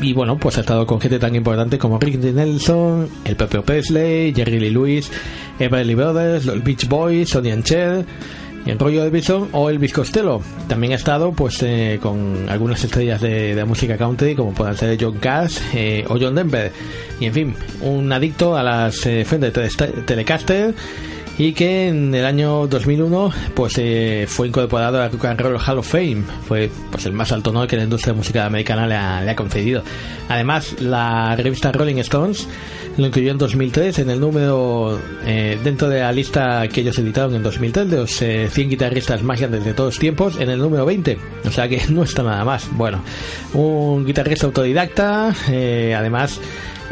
y 0.00 0.12
bueno, 0.12 0.36
pues 0.38 0.58
ha 0.58 0.60
estado 0.60 0.86
con 0.86 1.00
gente 1.00 1.18
tan 1.18 1.34
importante 1.34 1.78
como 1.78 1.98
Rick 1.98 2.16
Nelson, 2.16 3.08
el 3.24 3.36
propio 3.36 3.62
Presley, 3.64 4.32
Jerry 4.34 4.58
Lee 4.60 4.70
Lewis, 4.70 5.10
Everly 5.58 5.94
Brothers, 5.94 6.44
los 6.46 6.62
Beach 6.62 6.88
Boys, 6.88 7.30
Sonny 7.30 7.50
and 7.50 7.64
Cher, 7.64 8.04
el 8.66 8.78
rollo 8.78 9.04
de 9.04 9.10
Bison 9.10 9.48
o 9.52 9.68
Elvis 9.70 9.92
Costello. 9.92 10.40
También 10.68 10.92
ha 10.94 10.96
estado 10.96 11.32
pues 11.32 11.62
eh, 11.62 11.98
con 12.02 12.46
algunas 12.48 12.82
estrellas 12.82 13.20
de, 13.20 13.54
de 13.54 13.64
música 13.64 13.96
country 13.96 14.34
como 14.34 14.52
pueden 14.52 14.76
ser 14.76 14.96
John 15.00 15.18
Cash 15.18 15.58
eh, 15.74 16.04
o 16.08 16.16
John 16.20 16.34
Denver. 16.34 16.72
Y 17.20 17.26
en 17.26 17.32
fin, 17.32 17.54
un 17.82 18.10
adicto 18.12 18.56
a 18.56 18.62
las 18.62 19.04
eh, 19.06 19.24
Fender 19.24 19.52
Tele- 19.52 20.02
Telecaster 20.06 20.74
y 21.36 21.52
que 21.52 21.88
en 21.88 22.14
el 22.14 22.24
año 22.24 22.66
2001 22.66 23.32
pues 23.54 23.74
eh, 23.78 24.26
fue 24.28 24.48
incorporado 24.48 25.02
al 25.02 25.10
Rock 25.10 25.24
and 25.24 25.40
Roll 25.40 25.58
Hall 25.58 25.78
of 25.78 25.88
Fame. 25.88 26.22
Fue 26.46 26.70
pues 26.90 27.06
el 27.06 27.12
más 27.12 27.32
alto 27.32 27.50
honor 27.50 27.66
que 27.66 27.76
la 27.76 27.84
industria 27.84 28.14
musical 28.14 28.46
americana 28.46 28.86
le 28.86 28.94
ha, 28.94 29.20
le 29.22 29.30
ha 29.30 29.36
concedido. 29.36 29.82
Además 30.28 30.80
la 30.80 31.34
revista 31.36 31.72
Rolling 31.72 31.96
Stones 31.96 32.48
lo 32.96 33.06
incluyó 33.06 33.32
en 33.32 33.38
2003 33.38 33.98
en 33.98 34.10
el 34.10 34.20
número 34.20 35.00
eh, 35.26 35.58
dentro 35.64 35.88
de 35.88 36.00
la 36.00 36.12
lista 36.12 36.68
que 36.68 36.82
ellos 36.82 36.96
editaron 36.98 37.34
en 37.34 37.42
2003 37.42 37.90
de 37.90 37.96
los 37.96 38.22
eh, 38.22 38.48
100 38.50 38.70
guitarristas 38.70 39.22
más 39.22 39.40
grandes 39.40 39.64
de 39.64 39.74
todos 39.74 39.94
los 39.94 39.98
tiempos 39.98 40.36
en 40.38 40.50
el 40.50 40.60
número 40.60 40.86
20 40.86 41.18
o 41.44 41.50
sea 41.50 41.68
que 41.68 41.82
no 41.88 42.04
está 42.04 42.22
nada 42.22 42.44
más. 42.44 42.68
Bueno 42.76 43.02
un 43.52 44.06
guitarrista 44.06 44.46
autodidacta 44.46 45.34
eh, 45.50 45.94
además 45.96 46.40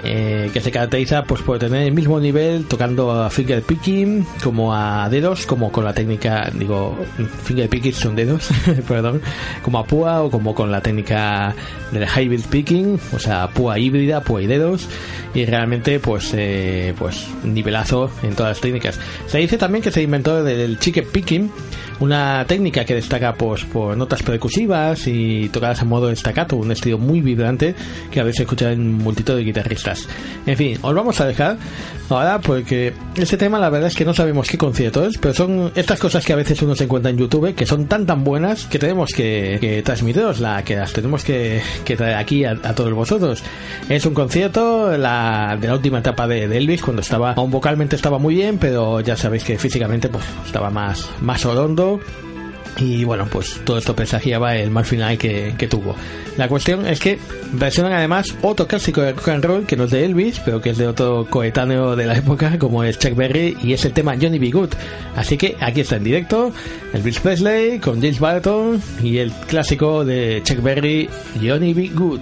eh, 0.02 0.50
que 0.52 0.60
se 0.60 0.70
caracteriza 0.70 1.24
pues 1.24 1.42
por 1.42 1.58
tener 1.58 1.82
el 1.82 1.92
mismo 1.92 2.18
nivel 2.20 2.66
tocando 2.66 3.10
a 3.10 3.30
finger 3.30 3.62
picking 3.62 4.26
como 4.42 4.74
a 4.74 5.08
dedos 5.08 5.46
como 5.46 5.70
con 5.70 5.84
la 5.84 5.92
técnica 5.92 6.50
digo 6.54 6.98
finger 7.44 7.68
picking 7.68 7.92
son 7.92 8.16
dedos 8.16 8.48
perdón 8.88 9.20
como 9.62 9.78
a 9.78 9.84
púa 9.84 10.22
o 10.22 10.30
como 10.30 10.54
con 10.54 10.70
la 10.70 10.80
técnica 10.80 11.54
del 11.92 12.06
hybrid 12.08 12.44
picking 12.50 12.98
o 13.14 13.18
sea 13.18 13.48
púa 13.48 13.78
híbrida 13.78 14.22
púa 14.22 14.42
y 14.42 14.46
dedos 14.46 14.88
y 15.34 15.46
realmente 15.46 15.98
pues 16.00 16.32
eh, 16.34 16.94
pues 16.98 17.26
nivelazo 17.44 18.10
en 18.22 18.34
todas 18.34 18.50
las 18.50 18.60
técnicas. 18.60 18.98
Se 19.26 19.38
dice 19.38 19.58
también 19.58 19.82
que 19.82 19.90
se 19.90 20.02
inventó 20.02 20.42
del 20.44 20.78
chicken 20.78 21.06
picking 21.10 21.50
una 22.02 22.44
técnica 22.48 22.84
que 22.84 22.96
destaca 22.96 23.34
pues, 23.34 23.64
por 23.64 23.96
notas 23.96 24.22
percusivas 24.24 25.06
y 25.06 25.48
tocadas 25.50 25.82
en 25.82 25.88
modo 25.88 26.14
staccato, 26.14 26.56
un 26.56 26.72
estilo 26.72 26.98
muy 26.98 27.20
vibrante 27.20 27.76
que 28.10 28.18
a 28.18 28.24
veces 28.24 28.40
escucha 28.40 28.72
en 28.72 28.94
multitud 28.94 29.36
de 29.36 29.44
guitarristas. 29.44 30.08
En 30.44 30.56
fin, 30.56 30.78
os 30.82 30.94
vamos 30.94 31.20
a 31.20 31.26
dejar 31.26 31.58
ahora 32.10 32.40
porque 32.40 32.92
este 33.16 33.36
tema 33.36 33.58
la 33.58 33.70
verdad 33.70 33.88
es 33.88 33.94
que 33.94 34.04
no 34.04 34.12
sabemos 34.12 34.48
qué 34.48 34.58
concierto 34.58 35.06
es, 35.06 35.16
pero 35.16 35.32
son 35.32 35.72
estas 35.76 36.00
cosas 36.00 36.24
que 36.26 36.32
a 36.32 36.36
veces 36.36 36.60
uno 36.60 36.74
se 36.74 36.84
encuentra 36.84 37.10
en 37.10 37.18
YouTube 37.18 37.54
que 37.54 37.64
son 37.66 37.86
tan 37.86 38.04
tan 38.04 38.24
buenas 38.24 38.66
que 38.66 38.78
tenemos 38.78 39.12
que, 39.12 39.58
que 39.60 39.82
transmitiros, 39.82 40.40
la, 40.40 40.64
que 40.64 40.76
las 40.76 40.92
tenemos 40.92 41.24
que, 41.24 41.62
traer 41.96 42.16
aquí 42.16 42.44
a, 42.44 42.52
a 42.62 42.74
todos 42.74 42.92
vosotros. 42.92 43.42
Es 43.88 44.04
un 44.06 44.14
concierto 44.14 44.96
la, 44.98 45.56
de 45.60 45.68
la 45.68 45.74
última 45.74 46.00
etapa 46.00 46.26
de, 46.26 46.48
de 46.48 46.58
Elvis 46.58 46.82
cuando 46.82 47.02
estaba, 47.02 47.32
aún 47.34 47.50
vocalmente 47.50 47.94
estaba 47.96 48.18
muy 48.18 48.34
bien, 48.34 48.58
pero 48.58 49.00
ya 49.00 49.16
sabéis 49.16 49.44
que 49.44 49.56
físicamente 49.56 50.08
pues 50.08 50.24
estaba 50.44 50.68
más, 50.68 51.08
más 51.20 51.46
orondo 51.46 51.91
y 52.78 53.04
bueno, 53.04 53.26
pues 53.30 53.60
todo 53.64 53.78
esto 53.78 53.94
presagiaba 53.94 54.56
el 54.56 54.70
mal 54.70 54.84
final 54.84 55.18
que, 55.18 55.68
tuvo. 55.68 55.94
La 56.36 56.48
cuestión 56.48 56.86
es 56.86 57.00
que 57.00 57.18
versionan 57.52 57.92
además 57.92 58.34
otro 58.42 58.66
clásico 58.66 59.02
de 59.02 59.12
rock 59.12 59.28
and 59.28 59.44
roll 59.44 59.66
que 59.66 59.76
no 59.76 59.84
es 59.84 59.90
de 59.90 60.04
Elvis, 60.04 60.40
pero 60.44 60.60
que 60.60 60.70
es 60.70 60.78
de 60.78 60.88
otro 60.88 61.26
coetáneo 61.28 61.94
de 61.96 62.06
la 62.06 62.16
época, 62.16 62.58
como 62.58 62.82
es 62.82 62.98
Chuck 62.98 63.14
Berry, 63.14 63.56
y 63.62 63.74
es 63.74 63.84
el 63.84 63.92
tema 63.92 64.16
Johnny 64.20 64.38
B. 64.38 64.50
Good. 64.50 64.70
Así 65.16 65.36
que 65.36 65.56
aquí 65.60 65.82
está 65.82 65.96
en 65.96 66.04
directo 66.04 66.52
Elvis 66.94 67.20
Presley 67.20 67.78
con 67.78 68.00
James 68.00 68.20
Barton 68.20 68.82
y 69.02 69.18
el 69.18 69.30
clásico 69.30 70.04
de 70.04 70.40
Chuck 70.44 70.62
Berry, 70.62 71.08
Johnny 71.40 71.74
B. 71.74 71.90
Good. 71.94 72.20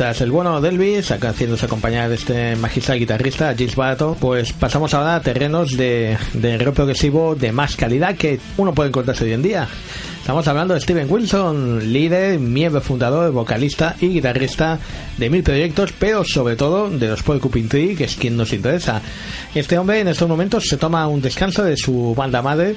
Y 0.00 0.02
tras 0.02 0.22
el 0.22 0.30
bueno 0.30 0.62
de 0.62 0.70
Elvis, 0.70 1.10
acá 1.10 1.28
haciéndose 1.28 1.66
acompañar 1.66 2.08
de 2.08 2.14
este 2.14 2.56
magistral 2.56 2.98
guitarrista, 2.98 3.54
Gilles 3.54 3.76
Barato, 3.76 4.16
pues 4.18 4.54
pasamos 4.54 4.94
ahora 4.94 5.16
a 5.16 5.20
terrenos 5.20 5.76
de, 5.76 6.16
de 6.32 6.56
rock 6.56 6.76
progresivo 6.76 7.34
de 7.34 7.52
más 7.52 7.76
calidad 7.76 8.16
que 8.16 8.40
uno 8.56 8.72
puede 8.72 8.88
encontrarse 8.88 9.24
hoy 9.24 9.34
en 9.34 9.42
día. 9.42 9.68
Estamos 10.18 10.48
hablando 10.48 10.72
de 10.72 10.80
Steven 10.80 11.06
Wilson, 11.06 11.92
líder, 11.92 12.38
miembro 12.38 12.80
fundador, 12.80 13.30
vocalista 13.30 13.94
y 14.00 14.08
guitarrista 14.08 14.78
de 15.18 15.28
mil 15.28 15.42
proyectos, 15.42 15.92
pero 15.98 16.24
sobre 16.24 16.56
todo 16.56 16.88
de 16.88 17.08
los 17.08 17.22
Porcupine 17.22 17.68
Tree, 17.68 17.94
que 17.94 18.04
es 18.04 18.16
quien 18.16 18.38
nos 18.38 18.54
interesa. 18.54 19.02
Este 19.54 19.76
hombre 19.76 20.00
en 20.00 20.08
estos 20.08 20.30
momentos 20.30 20.66
se 20.66 20.78
toma 20.78 21.08
un 21.08 21.20
descanso 21.20 21.62
de 21.62 21.76
su 21.76 22.14
banda 22.14 22.40
madre, 22.40 22.74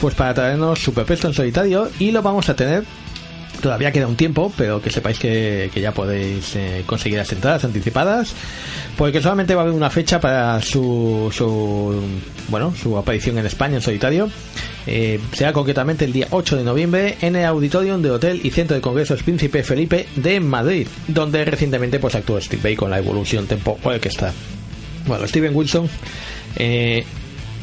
pues 0.00 0.16
para 0.16 0.34
traernos 0.34 0.80
su 0.80 0.92
propuesta 0.92 1.28
en 1.28 1.34
solitario 1.34 1.88
y 2.00 2.10
lo 2.10 2.20
vamos 2.20 2.48
a 2.48 2.56
tener 2.56 2.82
todavía 3.64 3.90
queda 3.92 4.06
un 4.06 4.14
tiempo, 4.14 4.52
pero 4.58 4.82
que 4.82 4.90
sepáis 4.90 5.18
que, 5.18 5.70
que 5.72 5.80
ya 5.80 5.92
podéis 5.92 6.54
eh, 6.54 6.82
conseguir 6.84 7.16
las 7.16 7.32
entradas 7.32 7.64
anticipadas, 7.64 8.34
porque 8.98 9.22
solamente 9.22 9.54
va 9.54 9.62
a 9.62 9.64
haber 9.64 9.74
una 9.74 9.88
fecha 9.88 10.20
para 10.20 10.60
su, 10.60 11.32
su 11.34 11.98
bueno 12.48 12.74
su 12.76 12.98
aparición 12.98 13.38
en 13.38 13.46
España 13.46 13.76
en 13.76 13.80
solitario. 13.80 14.28
Eh, 14.86 15.18
será 15.32 15.54
concretamente 15.54 16.04
el 16.04 16.12
día 16.12 16.28
8 16.30 16.58
de 16.58 16.64
noviembre 16.64 17.16
en 17.22 17.36
el 17.36 17.46
Auditorium 17.46 18.02
de 18.02 18.10
Hotel 18.10 18.42
y 18.44 18.50
Centro 18.50 18.76
de 18.76 18.82
Congresos 18.82 19.22
Príncipe 19.22 19.62
Felipe 19.62 20.08
de 20.14 20.40
Madrid, 20.40 20.86
donde 21.08 21.42
recientemente 21.46 21.98
pues 21.98 22.14
actuó 22.16 22.38
Steve 22.42 22.60
Bay 22.62 22.76
con 22.76 22.90
la 22.90 22.98
Evolution 22.98 23.46
Tempo 23.46 23.78
Orchestra. 23.82 24.30
Bueno, 25.06 25.26
Steven 25.26 25.56
Wilson 25.56 25.88
eh, 26.56 27.02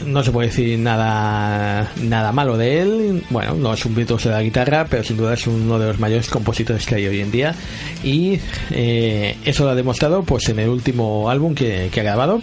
no 0.05 0.23
se 0.23 0.31
puede 0.31 0.49
decir 0.49 0.79
nada 0.79 1.91
nada 2.01 2.31
malo 2.31 2.57
de 2.57 2.81
él. 2.81 3.23
Bueno, 3.29 3.53
no 3.55 3.73
es 3.73 3.85
un 3.85 3.95
virtuoso 3.95 4.29
de 4.29 4.35
la 4.35 4.41
guitarra, 4.41 4.85
pero 4.89 5.03
sin 5.03 5.17
duda 5.17 5.33
es 5.33 5.47
uno 5.47 5.79
de 5.79 5.87
los 5.87 5.99
mayores 5.99 6.29
compositores 6.29 6.85
que 6.85 6.95
hay 6.95 7.07
hoy 7.07 7.21
en 7.21 7.31
día. 7.31 7.55
Y 8.03 8.39
eh, 8.71 9.37
eso 9.45 9.65
lo 9.65 9.71
ha 9.71 9.75
demostrado 9.75 10.23
pues 10.23 10.49
en 10.49 10.59
el 10.59 10.69
último 10.69 11.29
álbum 11.29 11.53
que, 11.55 11.89
que 11.91 11.99
ha 11.99 12.03
grabado, 12.03 12.41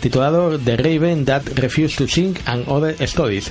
titulado 0.00 0.58
The 0.58 0.76
Raven 0.76 1.24
That 1.24 1.42
Refused 1.56 1.98
to 1.98 2.08
Sing 2.08 2.36
and 2.46 2.64
Other 2.66 2.96
Stories. 3.00 3.50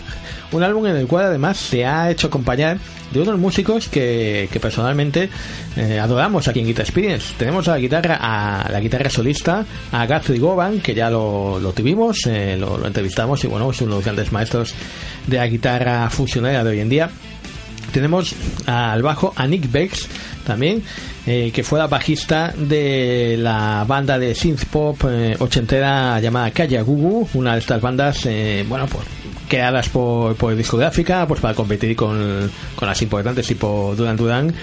Un 0.52 0.64
álbum 0.64 0.88
en 0.88 0.96
el 0.96 1.08
cual 1.08 1.26
además 1.26 1.58
se 1.58 1.86
ha 1.86 2.10
hecho 2.10 2.28
acompañar 2.28 2.78
de 3.12 3.22
unos 3.22 3.38
músicos 3.40 3.88
que, 3.88 4.50
que 4.52 4.60
personalmente 4.60 5.30
eh, 5.76 6.00
adoramos 6.00 6.48
aquí 6.48 6.60
en 6.60 6.68
Guitar 6.68 6.86
Experience. 6.86 7.34
Tenemos 7.38 7.68
a 7.68 7.72
la 7.72 7.80
guitarra, 7.80 8.18
a 8.20 8.70
la 8.72 8.80
guitarra 8.80 9.10
solista, 9.10 9.66
a 9.92 10.06
Guthrie 10.06 10.40
Govan, 10.40 10.80
que 10.80 10.94
ya 10.94 11.10
lo, 11.10 11.60
lo 11.60 11.72
tuvimos, 11.74 12.26
eh, 12.28 12.58
lo, 12.58 12.78
lo 12.78 12.88
entrevistamos 12.88 13.44
y 13.44 13.48
bueno, 13.48 13.72
es 13.72 13.82
uno 13.82 13.92
de 13.92 13.96
los 13.98 14.06
grandes 14.06 14.32
maestros 14.32 14.74
de 15.26 15.38
la 15.38 15.48
guitarra 15.48 16.10
fusionera 16.10 16.64
de 16.64 16.70
hoy 16.70 16.80
en 16.80 16.90
día. 16.90 17.10
Tenemos 17.92 18.36
al 18.66 19.02
bajo 19.02 19.34
a 19.36 19.48
Nick 19.48 19.72
Bex 19.72 20.08
también, 20.46 20.84
eh, 21.26 21.52
que 21.54 21.64
fue 21.64 21.80
la 21.80 21.88
bajista 21.88 22.54
de 22.58 23.36
la 23.38 23.84
banda 23.88 24.18
de 24.18 24.34
synth 24.34 24.66
pop 24.66 24.98
eh, 25.10 25.36
ochentera 25.40 26.20
llamada 26.20 26.52
Kaya 26.52 26.82
Gugu, 26.82 27.28
una 27.34 27.54
de 27.54 27.60
estas 27.60 27.82
bandas, 27.82 28.26
eh, 28.26 28.66
bueno, 28.68 28.88
pues 28.88 29.06
creadas 29.48 29.90
por, 29.90 30.36
por 30.36 30.56
discográfica, 30.56 31.26
pues 31.28 31.40
para 31.40 31.54
competir 31.54 31.96
con, 31.96 32.52
con 32.76 32.88
las 32.88 33.02
importantes 33.02 33.48
tipo 33.48 33.94
Duran 33.96 34.18
Duran, 34.18 34.54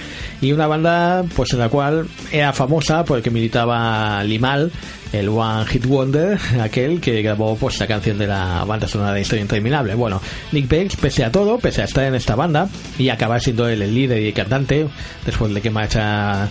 y 0.40 0.52
una 0.52 0.66
banda 0.66 1.24
pues 1.34 1.52
en 1.52 1.58
la 1.58 1.68
cual 1.68 2.06
era 2.30 2.52
famosa 2.52 3.04
porque 3.04 3.30
militaba 3.30 4.22
Limal, 4.24 4.70
el 5.14 5.28
One 5.28 5.64
Hit 5.66 5.86
Wonder, 5.86 6.38
aquel 6.60 7.00
que 7.00 7.22
grabó 7.22 7.56
pues 7.56 7.78
la 7.78 7.86
canción 7.86 8.18
de 8.18 8.26
la 8.26 8.64
banda 8.64 8.88
sonora 8.88 9.12
de 9.12 9.20
Historia 9.20 9.42
Interminable. 9.42 9.94
Bueno, 9.94 10.20
Nick 10.52 10.68
Bakes, 10.68 10.96
pese 11.00 11.24
a 11.24 11.30
todo, 11.30 11.58
pese 11.58 11.82
a 11.82 11.84
estar 11.84 12.04
en 12.04 12.14
esta 12.14 12.34
banda 12.34 12.68
y 12.98 13.08
acabar 13.08 13.40
siendo 13.40 13.68
él 13.68 13.82
el 13.82 13.94
líder 13.94 14.22
y 14.22 14.28
el 14.28 14.34
cantante, 14.34 14.86
después 15.24 15.54
de 15.54 15.60
que 15.60 15.70
marcha 15.70 16.48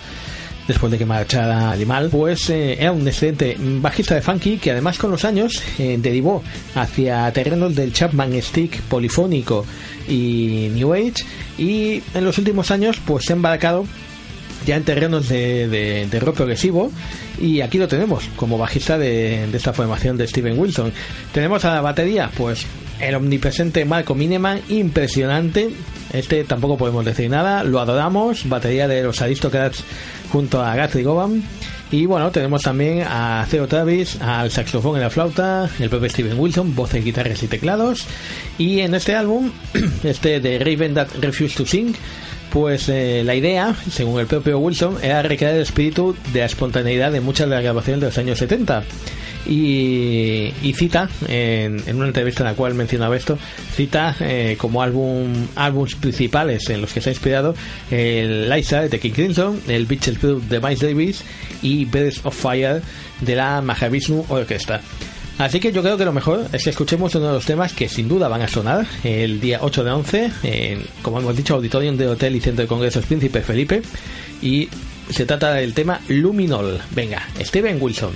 después 0.68 0.91
de 0.91 0.97
que 0.97 1.05
marchara 1.05 1.72
Animal, 1.72 2.09
pues 2.09 2.49
eh, 2.49 2.78
era 2.80 2.93
un 2.93 3.05
excelente 3.05 3.57
bajista 3.59 4.16
de 4.16 4.22
funky 4.22 4.57
que 4.57 4.72
además 4.72 4.97
con 4.97 5.11
los 5.11 5.26
años 5.26 5.61
eh, 5.78 5.97
derivó 5.99 6.41
hacia 6.76 7.30
terrenos 7.34 7.76
del 7.76 7.91
Chapman 7.91 8.41
Stick 8.41 8.82
polifónico 8.84 9.66
y 10.07 10.70
New 10.74 10.93
Age 10.93 11.26
y 11.57 12.01
en 12.14 12.24
los 12.24 12.38
últimos 12.38 12.72
años 12.72 12.97
pues 13.05 13.26
se 13.26 13.34
ha 13.34 13.36
embarcado 13.36 13.86
ya 14.66 14.76
en 14.76 14.84
terrenos 14.84 15.30
de, 15.30 15.68
de, 16.09 16.20
rock 16.20 16.38
progresivo 16.38 16.91
y 17.39 17.61
aquí 17.61 17.78
lo 17.78 17.88
tenemos 17.88 18.30
como 18.36 18.57
bajista 18.57 18.97
de, 18.97 19.47
de, 19.47 19.57
esta 19.57 19.74
formación 19.74 20.18
de 20.18 20.28
Steven 20.28 20.57
Wilson. 20.57 20.91
Tenemos 21.34 21.66
a 21.66 21.74
la 21.74 21.82
batería 21.82 22.30
pues 22.36 22.66
el 22.99 23.16
omnipresente 23.16 23.86
Marco 23.86 24.16
Mineman 24.16 24.61
impresionante. 24.70 25.70
Este 26.11 26.43
tampoco 26.43 26.78
podemos 26.78 27.03
decir 27.03 27.30
nada 27.30 27.64
lo 27.64 27.80
adoramos 27.80 28.47
batería 28.47 28.88
de 28.88 29.03
los 29.03 29.22
Aristocrats 29.22 29.84
junto 30.32 30.61
a 30.61 30.76
Guthrie 30.76 31.03
Govan. 31.03 31.43
Y 31.91 32.07
bueno, 32.07 32.32
tenemos 32.32 32.64
también 32.64 33.03
a 33.07 33.45
Theo 33.51 33.68
Travis, 33.68 34.20
al 34.20 34.49
saxofón 34.49 34.97
y 34.97 34.99
la 34.99 35.11
flauta, 35.11 35.70
el 35.80 35.91
propio 35.91 36.09
Steven 36.09 36.39
Wilson, 36.39 36.74
voces, 36.74 37.05
guitarras 37.05 37.43
y 37.43 37.47
teclados. 37.47 38.07
Y 38.57 38.80
en 38.80 38.95
este 38.95 39.14
álbum, 39.14 39.51
este 40.03 40.39
de 40.39 40.57
Raven 40.57 40.95
That 40.95 41.09
Refused 41.22 41.57
to 41.57 41.68
Sing, 41.68 41.93
pues 42.53 42.87
eh, 42.87 43.23
la 43.25 43.33
idea, 43.33 43.75
según 43.89 44.19
el 44.19 44.27
propio 44.27 44.59
Wilson, 44.59 44.99
era 45.01 45.23
recrear 45.23 45.55
el 45.55 45.61
espíritu 45.63 46.15
de 46.31 46.41
la 46.41 46.45
espontaneidad 46.45 47.11
de 47.11 47.19
muchas 47.19 47.49
de 47.49 47.55
las 47.55 47.63
grabaciones 47.63 48.01
de 48.01 48.07
los 48.07 48.17
años 48.19 48.37
70. 48.37 48.83
Y, 49.47 50.53
cita, 50.77 51.09
en, 51.27 51.81
una 51.95 52.05
entrevista 52.05 52.43
en 52.43 52.49
la 52.49 52.53
cual 52.53 52.75
mencionaba 52.75 53.17
esto, 53.17 53.39
cita 53.75 54.15
eh, 54.19 54.55
como 54.59 54.83
álbum 54.83 55.33
álbumes 55.55 55.95
principales 55.95 56.69
en 56.69 56.79
los 56.79 56.93
que 56.93 57.01
se 57.01 57.09
ha 57.09 57.13
inspirado 57.13 57.55
el 57.89 58.47
Liza 58.49 58.83
de 58.83 58.99
King 58.99 59.11
Crimson, 59.11 59.59
el 59.67 59.87
Beaches 59.87 60.21
Blue 60.21 60.41
de 60.47 60.59
Miles 60.59 60.79
Davis 60.79 61.23
y 61.63 61.85
Birds 61.85 62.21
of 62.23 62.39
Fire 62.39 62.83
de 63.21 63.35
la 63.35 63.61
Mahavishnu 63.61 64.25
Orchestra. 64.29 64.79
Así 65.38 65.59
que 65.59 65.71
yo 65.71 65.81
creo 65.81 65.97
que 65.97 66.05
lo 66.05 66.13
mejor 66.13 66.45
es 66.53 66.63
que 66.63 66.69
escuchemos 66.69 67.15
uno 67.15 67.27
de 67.27 67.34
los 67.34 67.45
temas 67.45 67.73
que 67.73 67.89
sin 67.89 68.07
duda 68.07 68.27
van 68.27 68.43
a 68.43 68.47
sonar 68.47 68.86
el 69.03 69.39
día 69.39 69.59
8 69.61 69.84
de 69.84 69.91
11, 69.91 70.31
en, 70.43 70.86
como 71.01 71.19
hemos 71.19 71.36
dicho, 71.36 71.55
Auditorium 71.55 71.97
de 71.97 72.07
Hotel 72.07 72.36
y 72.36 72.39
Centro 72.39 72.63
de 72.63 72.67
Congresos 72.67 73.05
Príncipe 73.05 73.41
Felipe. 73.41 73.81
Y 74.41 74.69
se 75.09 75.25
trata 75.25 75.53
del 75.53 75.73
tema 75.73 75.99
Luminol. 76.07 76.79
Venga, 76.91 77.27
Steven 77.39 77.77
Wilson. 77.81 78.13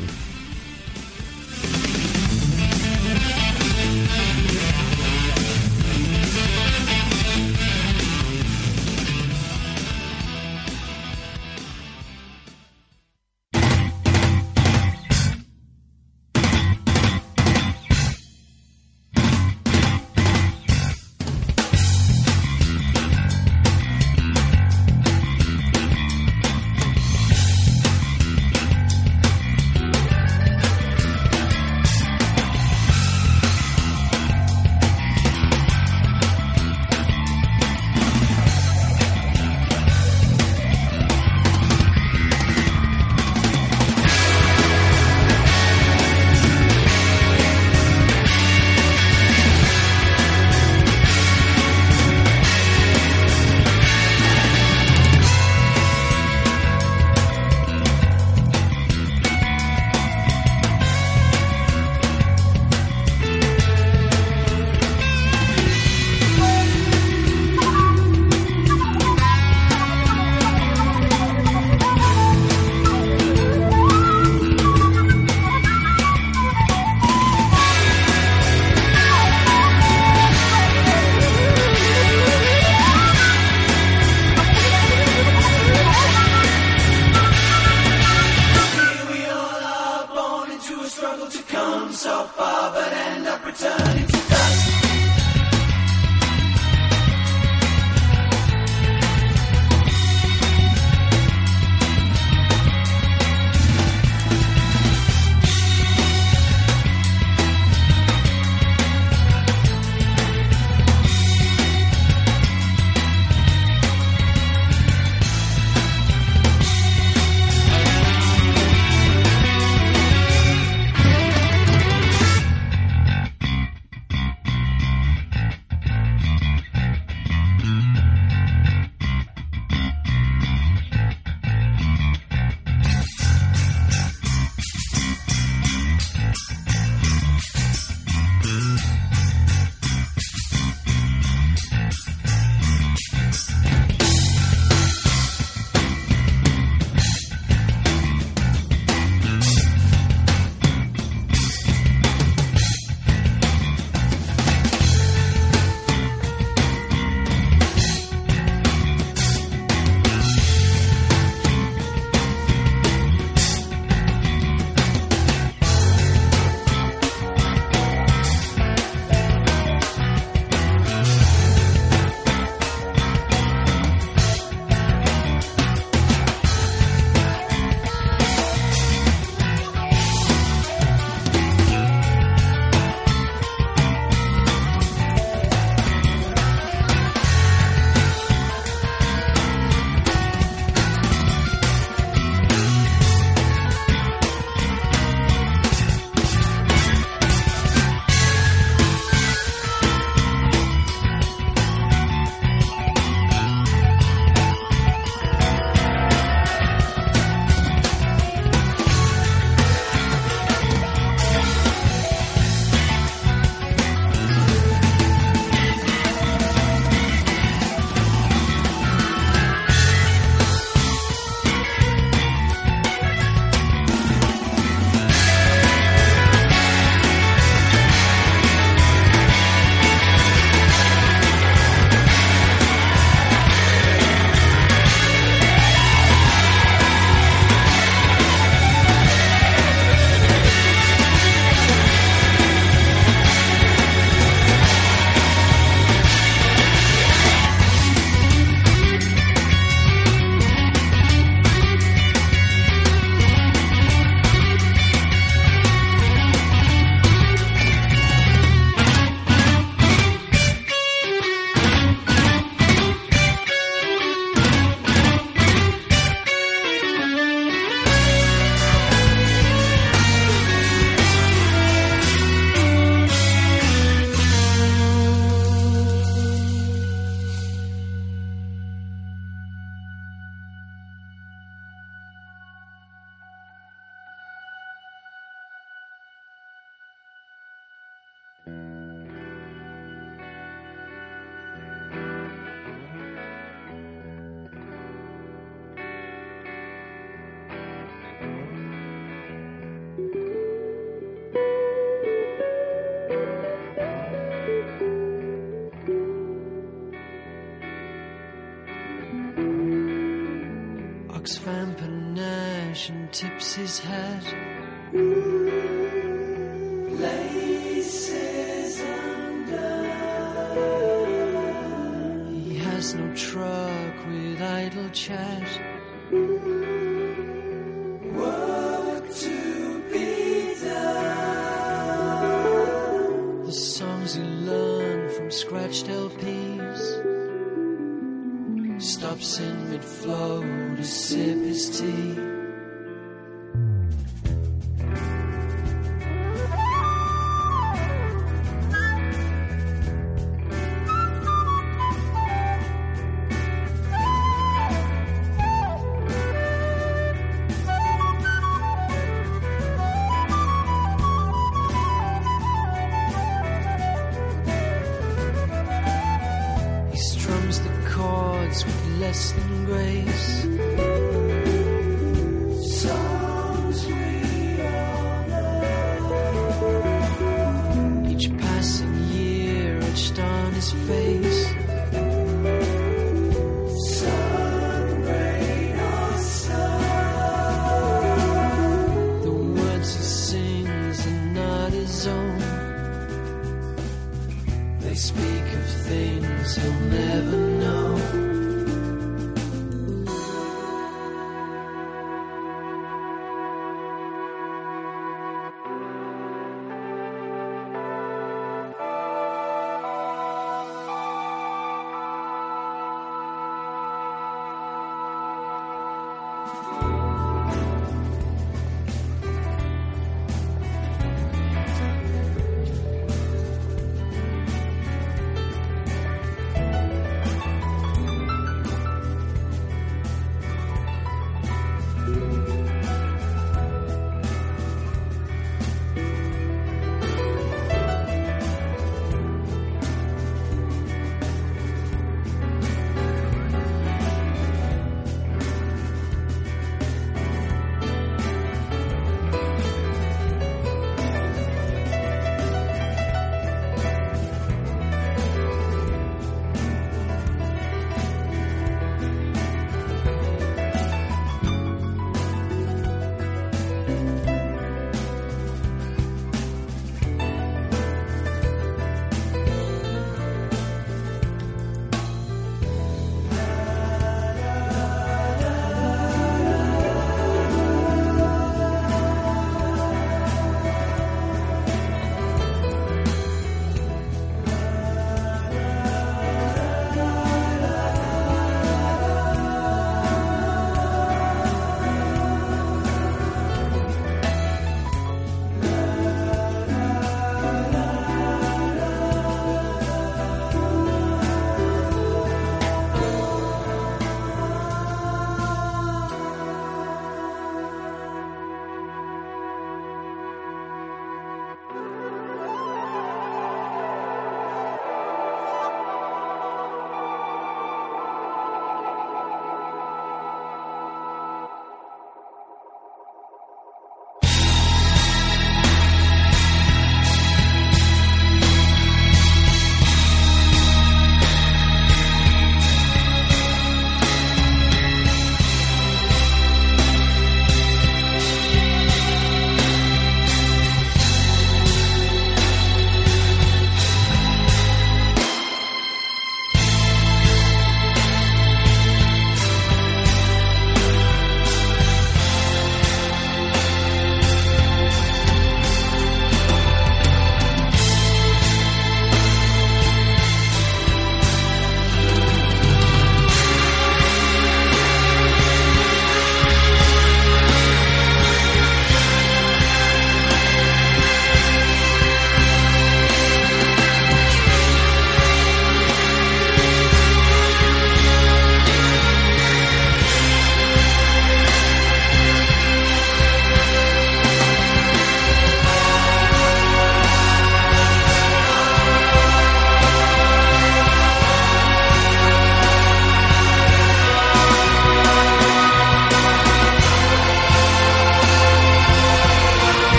Flow 339.84 340.42
to 340.76 340.84
sip 340.84 341.38
his 341.38 341.80
tea. 341.80 342.47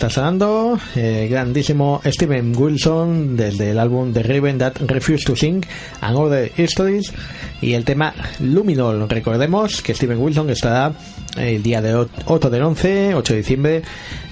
Está 0.00 0.08
sonando 0.08 0.80
el 0.96 1.28
grandísimo 1.28 2.00
Steven 2.02 2.56
Wilson 2.56 3.36
desde 3.36 3.72
el 3.72 3.78
álbum 3.78 4.14
The 4.14 4.22
Raven 4.22 4.56
That 4.56 4.76
Refused 4.86 5.26
to 5.26 5.36
Sing 5.36 5.62
and 6.00 6.16
Other 6.16 6.50
Histories 6.56 7.12
y 7.60 7.74
el 7.74 7.84
tema 7.84 8.14
Luminol. 8.38 9.06
Recordemos 9.10 9.82
que 9.82 9.94
Steven 9.94 10.16
Wilson 10.16 10.48
estará 10.48 10.94
el 11.36 11.62
día 11.62 11.82
de 11.82 11.94
8 12.24 12.48
del 12.48 12.62
11, 12.62 13.14
8 13.14 13.32
de 13.34 13.38
diciembre, 13.38 13.82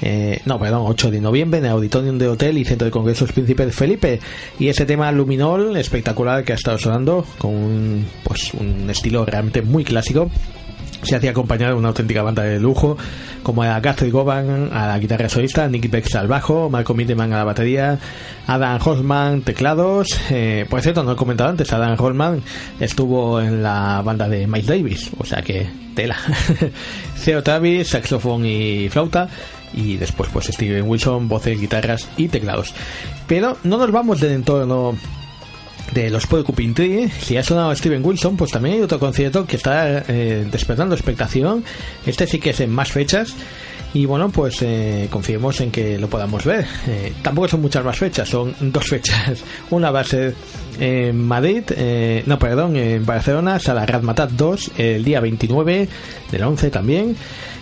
eh, 0.00 0.40
no, 0.46 0.58
perdón, 0.58 0.84
8 0.86 1.10
de 1.10 1.20
noviembre 1.20 1.58
en 1.58 1.66
el 1.66 1.72
Auditorium 1.72 2.16
de 2.16 2.28
Hotel 2.28 2.56
y 2.56 2.64
Centro 2.64 2.86
de 2.86 2.90
Congresos 2.90 3.30
Príncipe 3.32 3.70
Felipe. 3.70 4.20
Y 4.58 4.68
ese 4.68 4.86
tema 4.86 5.12
Luminol 5.12 5.76
espectacular 5.76 6.44
que 6.44 6.52
ha 6.52 6.56
estado 6.56 6.78
sonando 6.78 7.26
con 7.36 7.54
un, 7.54 8.06
pues, 8.24 8.54
un 8.54 8.88
estilo 8.88 9.26
realmente 9.26 9.60
muy 9.60 9.84
clásico 9.84 10.30
se 11.02 11.16
hacía 11.16 11.30
acompañar 11.30 11.70
de 11.70 11.76
una 11.76 11.88
auténtica 11.88 12.22
banda 12.22 12.42
de 12.42 12.58
lujo 12.58 12.96
como 13.42 13.64
era 13.64 13.80
Guthrie 13.80 14.10
Govan 14.10 14.70
a 14.72 14.88
la 14.88 14.98
guitarra 14.98 15.28
solista, 15.28 15.68
Nicky 15.68 15.88
Bex 15.88 16.14
al 16.16 16.28
bajo, 16.28 16.68
Malcolm 16.68 16.98
Mitteman 16.98 17.32
a 17.32 17.38
la 17.38 17.44
batería, 17.44 17.98
Adam 18.46 18.78
Holzman 18.84 19.42
teclados. 19.42 20.08
Eh, 20.30 20.66
por 20.68 20.82
cierto, 20.82 21.02
no 21.02 21.12
he 21.12 21.16
comentado 21.16 21.50
antes, 21.50 21.72
Adam 21.72 21.96
Holzman 21.98 22.42
estuvo 22.80 23.40
en 23.40 23.62
la 23.62 24.02
banda 24.04 24.28
de 24.28 24.46
Mike 24.46 24.66
Davis, 24.66 25.10
o 25.18 25.24
sea 25.24 25.42
que 25.42 25.66
tela. 25.94 26.16
Theo 27.24 27.42
Travis, 27.42 27.88
saxofón 27.88 28.44
y 28.44 28.88
flauta. 28.88 29.28
Y 29.74 29.96
después, 29.96 30.30
pues 30.32 30.46
Steven 30.46 30.88
Wilson, 30.88 31.28
voces, 31.28 31.60
guitarras 31.60 32.08
y 32.16 32.28
teclados. 32.28 32.74
Pero 33.26 33.58
no 33.64 33.76
nos 33.76 33.90
vamos 33.92 34.20
del 34.20 34.32
entorno 34.32 34.96
de 35.92 36.10
los 36.10 36.26
Porcupine 36.26 36.74
Tree, 36.74 37.08
si 37.08 37.36
ha 37.36 37.42
sonado 37.42 37.74
Steven 37.74 38.04
Wilson, 38.04 38.36
pues 38.36 38.50
también 38.50 38.76
hay 38.76 38.82
otro 38.82 38.98
concierto 38.98 39.46
que 39.46 39.56
está 39.56 40.04
eh, 40.08 40.46
despertando 40.50 40.94
expectación. 40.94 41.64
Este 42.06 42.26
sí 42.26 42.38
que 42.38 42.50
es 42.50 42.60
en 42.60 42.70
más 42.70 42.92
fechas. 42.92 43.34
Y 43.94 44.04
bueno, 44.04 44.28
pues 44.28 44.60
eh, 44.60 45.08
confiemos 45.10 45.60
en 45.60 45.70
que 45.70 45.98
lo 45.98 46.08
podamos 46.08 46.44
ver. 46.44 46.66
Eh, 46.86 47.12
tampoco 47.22 47.48
son 47.48 47.62
muchas 47.62 47.84
más 47.84 47.96
fechas, 47.96 48.28
son 48.28 48.54
dos 48.60 48.86
fechas. 48.86 49.42
Una 49.70 49.90
va 49.90 50.00
a 50.00 50.04
ser 50.04 50.34
en 50.78 51.18
Madrid, 51.18 51.64
eh, 51.70 52.22
no, 52.26 52.38
perdón, 52.38 52.76
en 52.76 53.04
Barcelona, 53.06 53.58
Sala 53.58 53.86
Radmatat 53.86 54.30
2, 54.30 54.72
el 54.76 55.04
día 55.04 55.20
29 55.20 55.88
del 56.30 56.42
11 56.42 56.70
también. 56.70 57.16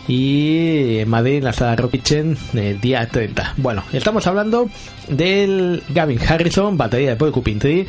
Y 0.08 0.98
en 0.98 1.08
Madrid, 1.08 1.42
la 1.42 1.52
Sala 1.52 1.76
Rock 1.76 1.94
el 2.54 2.80
día 2.80 3.08
30. 3.08 3.54
Bueno, 3.56 3.82
estamos 3.92 4.26
hablando 4.26 4.68
del 5.08 5.82
Gavin 5.88 6.20
Harrison, 6.26 6.76
batería 6.76 7.10
de 7.10 7.16
Porcupine 7.16 7.60
Tree 7.60 7.86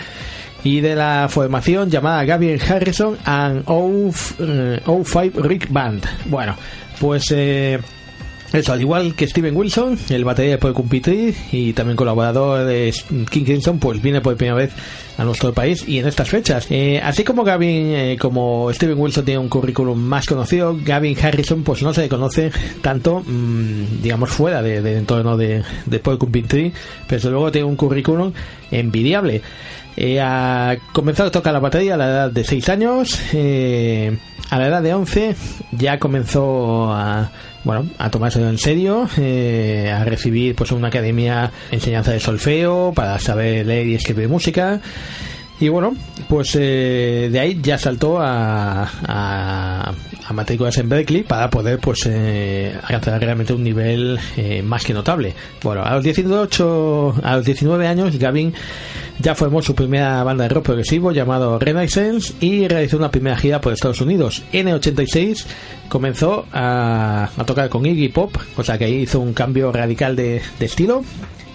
y 0.64 0.82
de 0.82 0.96
la 0.96 1.28
formación 1.30 1.90
llamada 1.90 2.24
Gavin 2.26 2.60
Harrison 2.62 3.18
and 3.24 3.64
O5 3.66 5.42
Rick 5.44 5.72
Band. 5.72 6.04
Bueno, 6.26 6.56
pues 7.00 7.32
eh, 7.32 7.80
eso, 8.54 8.74
al 8.74 8.82
igual 8.82 9.14
que 9.16 9.28
Steven 9.28 9.56
Wilson, 9.56 9.98
el 10.10 10.24
batería 10.24 10.52
de 10.52 10.58
Porcupine 10.58 11.02
Tree 11.02 11.36
y 11.52 11.74
también 11.74 11.98
colaborador 11.98 12.66
de 12.66 12.94
King 13.30 13.44
Crimson, 13.44 13.80
pues 13.80 14.02
viene 14.02 14.22
por 14.22 14.38
primera 14.38 14.56
vez 14.56 14.72
a 15.18 15.24
nuestro 15.24 15.54
país 15.54 15.88
y 15.88 16.00
en 16.00 16.08
estas 16.08 16.30
fechas. 16.30 16.68
Eh, 16.70 17.02
así 17.04 17.24
como 17.24 17.44
Gavin, 17.44 17.92
eh, 17.94 18.18
como 18.20 18.72
Steven 18.72 18.98
Wilson 18.98 19.26
tiene 19.26 19.40
un 19.40 19.50
currículum 19.50 20.00
más 20.00 20.26
conocido, 20.26 20.78
Gavin 20.84 21.18
Harrison 21.20 21.64
pues 21.64 21.84
no 21.84 21.94
se 21.94 22.02
le 22.02 22.10
conoce 22.10 22.52
tanto, 22.82 23.24
mmm, 23.26 24.02
digamos, 24.02 24.30
fuera 24.30 24.62
de, 24.62 24.98
entorno 24.98 25.36
de, 25.36 25.64
de 25.86 26.00
Tree, 26.00 26.72
pero 27.08 27.18
desde 27.18 27.30
luego 27.30 27.52
tiene 27.52 27.68
un 27.68 27.76
currículum 27.76 28.32
envidiable. 28.72 29.42
Eh, 30.00 30.22
ha 30.22 30.78
comenzado 30.94 31.30
a 31.30 31.32
tocar 31.32 31.52
la 31.52 31.60
batería 31.60 31.96
a 31.96 31.98
la 31.98 32.08
edad 32.08 32.32
de 32.32 32.44
6 32.44 32.70
años. 32.70 33.20
Eh, 33.34 34.16
a 34.52 34.60
la 34.60 34.68
edad 34.68 34.84
de 34.84 34.94
11 34.94 35.36
ya 35.72 35.98
comenzó 35.98 36.94
a, 36.94 37.32
bueno, 37.64 37.88
a 37.98 38.10
tomárselo 38.10 38.50
en 38.50 38.58
serio, 38.58 39.10
eh, 39.18 39.92
a 39.94 40.04
recibir 40.04 40.56
pues 40.56 40.72
una 40.72 40.88
academia 40.88 41.52
enseñanza 41.72 42.12
de 42.12 42.20
solfeo 42.20 42.94
para 42.96 43.20
saber 43.20 43.66
leer 43.66 43.88
y 43.88 43.96
escribir 43.96 44.30
música. 44.30 44.80
Y 45.60 45.70
bueno, 45.70 45.96
pues 46.30 46.56
eh, 46.56 47.30
de 47.32 47.40
ahí 47.40 47.60
ya 47.62 47.80
saltó 47.80 48.20
a, 48.20 48.84
a, 49.08 49.94
a 50.28 50.34
matrículas 50.34 50.78
en 50.78 50.88
Berkeley 50.88 51.24
para 51.24 51.50
poder 51.50 51.80
pues 51.80 52.02
eh, 52.06 52.78
alcanzar 52.84 53.20
realmente 53.22 53.54
un 53.54 53.64
nivel 53.64 54.20
eh, 54.36 54.62
más 54.62 54.84
que 54.84 54.94
notable. 54.94 55.34
Bueno, 55.64 55.84
a 55.84 55.96
los 55.96 56.04
18, 56.04 57.16
a 57.24 57.38
los 57.38 57.46
19 57.46 57.88
años 57.88 58.16
Gavin 58.18 58.54
ya 59.20 59.34
formó 59.34 59.64
su 59.64 59.74
primera 59.74 60.24
banda 60.24 60.44
de 60.44 60.50
rock 60.50 60.66
progresivo 60.66 61.12
llamado 61.12 61.58
Renaissance 61.58 62.34
y 62.40 62.68
realizó 62.68 62.98
una 62.98 63.10
primera 63.10 63.36
gira 63.36 63.60
por 63.60 63.74
Estados 63.74 64.02
Unidos. 64.02 64.44
En 64.52 64.68
el 64.68 64.76
86 64.76 65.48
comenzó 65.90 66.46
a, 66.54 67.32
a 67.36 67.46
tocar 67.46 67.70
con 67.70 67.84
Iggy 67.84 68.10
Pop, 68.10 68.38
o 68.58 68.64
sea 68.64 68.78
que 68.78 68.86
ahí 68.86 68.96
hizo 68.98 69.20
un 69.20 69.34
cambio 69.34 69.72
radical 69.72 70.16
de, 70.16 70.42
de 70.60 70.66
estilo. 70.66 71.04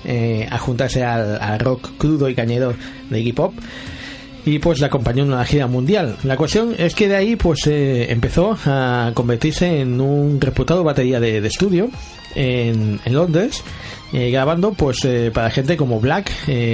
Eh, 0.04 0.48
a 0.50 0.58
juntarse 0.58 1.04
al, 1.04 1.58
rock 1.60 1.90
crudo 1.96 2.28
y 2.28 2.34
cañero 2.34 2.74
de 3.08 3.20
Iggy 3.20 3.32
Pop 3.32 3.54
y 4.44 4.58
pues 4.58 4.80
le 4.80 4.86
acompañó 4.86 5.22
en 5.22 5.32
una 5.32 5.44
gira 5.44 5.68
mundial. 5.68 6.16
La 6.24 6.36
cuestión 6.36 6.74
es 6.76 6.96
que 6.96 7.08
de 7.08 7.14
ahí 7.14 7.36
pues 7.36 7.68
eh, 7.68 8.10
empezó 8.10 8.58
a 8.66 9.12
convertirse 9.14 9.80
en 9.80 10.00
un 10.00 10.40
reputado 10.40 10.82
batería 10.82 11.20
de, 11.20 11.38
estudio 11.46 11.88
en, 12.34 12.98
Londres 13.06 13.62
eh, 14.12 14.32
grabando 14.32 14.72
pues 14.72 15.06
para 15.32 15.50
gente 15.50 15.76
como 15.76 16.00
Black 16.00 16.32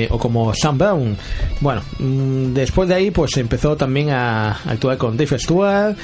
o 0.09 0.19
como 0.19 0.55
Sam 0.55 0.79
Brown. 0.79 1.17
Bueno, 1.61 1.83
mmm, 1.99 2.55
después 2.55 2.89
de 2.89 2.95
ahí 2.95 3.11
pues 3.11 3.37
empezó 3.37 3.77
también 3.77 4.09
a 4.09 4.53
actuar 4.53 4.97
con 4.97 5.19
Dave 5.19 5.39
Stewart. 5.39 5.95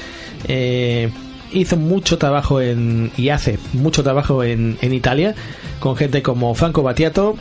Hizo 1.54 1.76
mucho 1.76 2.18
trabajo 2.18 2.60
en 2.60 3.10
y 3.16 3.28
hace 3.30 3.58
mucho 3.72 4.02
trabajo 4.02 4.42
en, 4.42 4.76
en 4.80 4.92
Italia 4.92 5.34
con 5.80 5.96
gente 5.96 6.22
como 6.22 6.54
Franco 6.54 6.82
Battiato, 6.82 7.36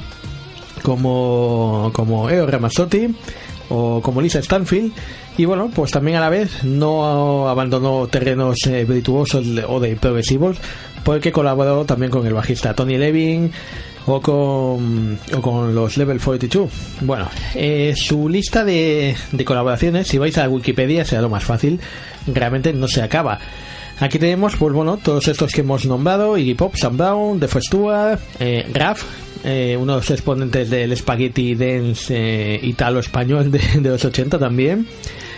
como 0.84 1.91
como 1.93 2.30
Eo 2.30 2.45
Ramazzotti 2.45 3.14
o 3.70 4.01
como 4.01 4.22
Lisa 4.22 4.41
Stanfield. 4.41 4.93
Y 5.38 5.45
bueno 5.45 5.72
pues 5.74 5.91
también 5.91 6.18
a 6.18 6.22
la 6.22 6.30
vez 6.30 6.64
no 6.64 7.49
abandonó 7.49 8.07
terrenos 8.07 8.57
eh, 8.68 8.86
virtuosos 8.86 9.45
o 9.68 9.80
de 9.80 9.95
progresivos 9.95 10.57
porque 11.03 11.32
colaboró 11.32 11.86
también 11.86 12.11
con 12.11 12.26
el 12.28 12.34
bajista 12.34 12.76
Tony 12.76 12.97
Levin 12.97 13.51
o 14.05 14.22
con, 14.22 15.18
o 15.36 15.41
con 15.41 15.74
los 15.74 15.97
Level 15.97 16.20
42 16.22 16.70
bueno 17.01 17.30
eh, 17.55 17.95
su 17.97 18.30
lista 18.30 18.64
de, 18.64 19.16
de 19.32 19.45
colaboraciones 19.45 20.07
si 20.07 20.20
vais 20.20 20.38
a 20.38 20.47
Wikipedia 20.47 21.03
será 21.03 21.24
lo 21.24 21.30
más 21.30 21.43
fácil. 21.43 21.80
Realmente 22.28 22.72
no 22.72 22.88
se 22.88 23.01
acaba 23.01 23.39
Aquí 24.00 24.20
tenemos, 24.20 24.56
pues 24.56 24.74
bueno, 24.74 24.98
todos 24.98 25.28
estos 25.28 25.52
que 25.52 25.62
hemos 25.62 25.86
nombrado: 25.86 26.38
Iggy 26.38 26.56
Pop, 26.56 26.76
Sam 26.76 26.98
Brown, 26.98 27.39
The 27.39 27.48
Stewart, 27.62 28.20
eh, 28.39 28.66
Graf, 28.74 29.04
eh, 29.44 29.78
uno 29.80 29.94
de 29.94 29.98
los 30.00 30.12
exponentes 30.12 30.70
del 30.70 30.96
Spaghetti 30.96 31.56
Dance 31.56 32.14
eh, 32.16 32.60
italo-español 32.64 33.52
de, 33.52 33.82
los 33.82 34.04
80 34.04 34.39
también. 34.39 34.88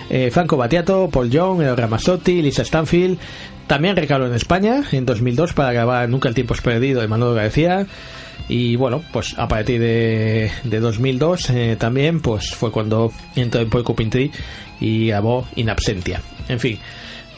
Eh, 0.09 0.29
Franco 0.31 0.57
Battiato, 0.57 1.09
Paul 1.11 1.29
Young, 1.29 1.61
El 1.61 1.75
Ramazzotti, 1.75 2.41
Lisa 2.41 2.63
Stanfield. 2.63 3.17
También 3.67 3.95
recaló 3.95 4.27
en 4.27 4.35
España 4.35 4.83
en 4.91 5.07
2002 5.07 5.53
para 5.53 5.73
grabar 5.73 6.07
Nunca 6.07 6.29
el 6.29 6.35
tiempo 6.35 6.53
es 6.53 6.61
perdido 6.61 7.01
de 7.01 7.07
Manolo 7.07 7.33
García. 7.33 7.87
Y 8.47 8.75
bueno, 8.75 9.03
pues 9.11 9.33
a 9.39 9.47
partir 9.47 9.79
de, 9.79 10.51
de 10.63 10.79
2002 10.79 11.49
eh, 11.49 11.75
también 11.79 12.21
pues 12.21 12.53
fue 12.53 12.71
cuando 12.71 13.11
entró 13.35 13.61
en 13.61 13.69
Porcupine 13.69 14.11
Tree 14.11 14.31
y 14.79 15.07
grabó 15.07 15.47
In 15.55 15.69
Absentia. 15.69 16.21
En 16.47 16.59
fin, 16.59 16.77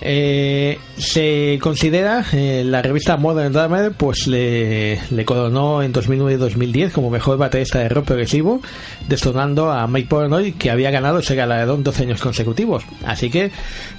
eh, 0.02 0.78
se 0.98 1.58
considera 1.62 2.24
eh, 2.32 2.64
la 2.66 2.82
revista 2.82 3.18
Modern 3.18 3.52
Drummer 3.52 3.92
pues 3.94 4.28
le, 4.28 5.00
le 5.10 5.26
coronó 5.26 5.82
en 5.82 5.92
2009 5.92 6.34
y 6.34 6.38
2010 6.38 6.94
como 6.94 7.10
mejor 7.10 7.38
baterista 7.38 7.80
de 7.80 7.90
rock 7.90 8.06
progresivo 8.06 8.62
destronando 9.08 9.72
a 9.72 9.88
Mike 9.88 10.08
Portnoy 10.08 10.52
que 10.54 10.70
había 10.70 10.92
ganado 10.92 11.20
ese 11.20 11.36
galardón 11.36 11.84
12 11.84 12.04
años 12.04 12.22
consecutivos. 12.22 12.84
Así 13.06 13.30
que 13.30 13.52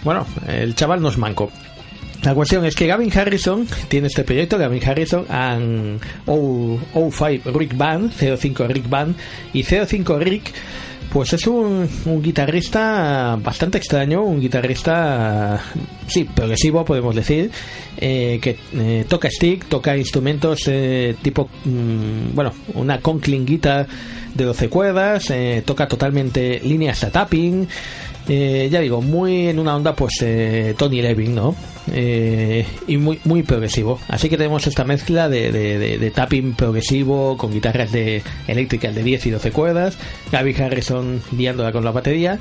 bueno 0.05 0.27
el 0.47 0.75
chaval 0.75 1.03
no 1.03 1.09
es 1.09 1.19
manco. 1.19 1.51
La 2.23 2.35
cuestión 2.35 2.65
es 2.65 2.75
que 2.75 2.87
Gavin 2.87 3.17
Harrison 3.17 3.67
tiene 3.89 4.09
este 4.09 4.25
proyecto 4.25 4.59
Gavin 4.59 4.87
Harrison 4.87 5.25
and 5.29 6.01
O5 6.27 7.55
Rick 7.55 7.77
Band 7.77 8.13
05 8.13 8.67
Rick 8.67 8.89
Band 8.89 9.15
y 9.53 9.63
05 9.63 10.19
Rick 10.19 10.53
pues 11.13 11.33
es 11.33 11.47
un, 11.47 11.89
un, 12.05 12.23
guitarrista 12.23 13.39
bastante 13.43 13.79
extraño, 13.79 14.23
un 14.23 14.41
guitarrista, 14.41 15.61
sí, 16.07 16.25
progresivo 16.25 16.85
podemos 16.85 17.15
decir, 17.15 17.51
eh, 17.97 18.39
que 18.43 18.59
eh, 18.75 19.05
toca 19.09 19.31
stick, 19.31 19.67
toca 19.67 19.97
instrumentos 19.97 20.61
eh, 20.67 21.17
tipo, 21.23 21.49
mmm, 21.65 22.35
bueno, 22.35 22.53
una 22.75 23.01
Conklin 23.01 23.47
guitar 23.47 23.87
de 24.35 24.45
12 24.45 24.69
cuerdas, 24.69 25.31
eh, 25.31 25.63
toca 25.65 25.89
totalmente 25.89 26.61
líneas 26.61 27.01
de 27.01 27.11
tapping, 27.11 27.69
eh, 28.29 28.69
ya 28.71 28.81
digo, 28.81 29.01
muy 29.01 29.49
en 29.49 29.59
una 29.59 29.75
onda 29.75 29.95
pues 29.95 30.25
Tony 30.77 31.01
Levin, 31.01 31.35
¿no? 31.35 31.55
Eh, 31.93 32.67
y 32.87 32.97
muy 32.99 33.19
muy 33.25 33.43
progresivo. 33.43 33.99
Así 34.09 34.29
que 34.29 34.37
tenemos 34.37 34.67
esta 34.67 34.85
mezcla 34.85 35.29
de, 35.29 36.13
tapping 36.15 36.55
progresivo 36.55 37.37
con 37.37 37.53
guitarras 37.53 37.93
de 37.93 38.23
eléctricas 38.47 38.95
de 38.95 39.03
10 39.03 39.27
y 39.27 39.31
12 39.31 39.51
cuerdas, 39.53 39.99
Gaby 40.31 40.55
Harrison 40.55 41.23
guiándola 41.33 41.73
con 41.73 41.85
la 41.85 41.91
batería. 41.91 42.39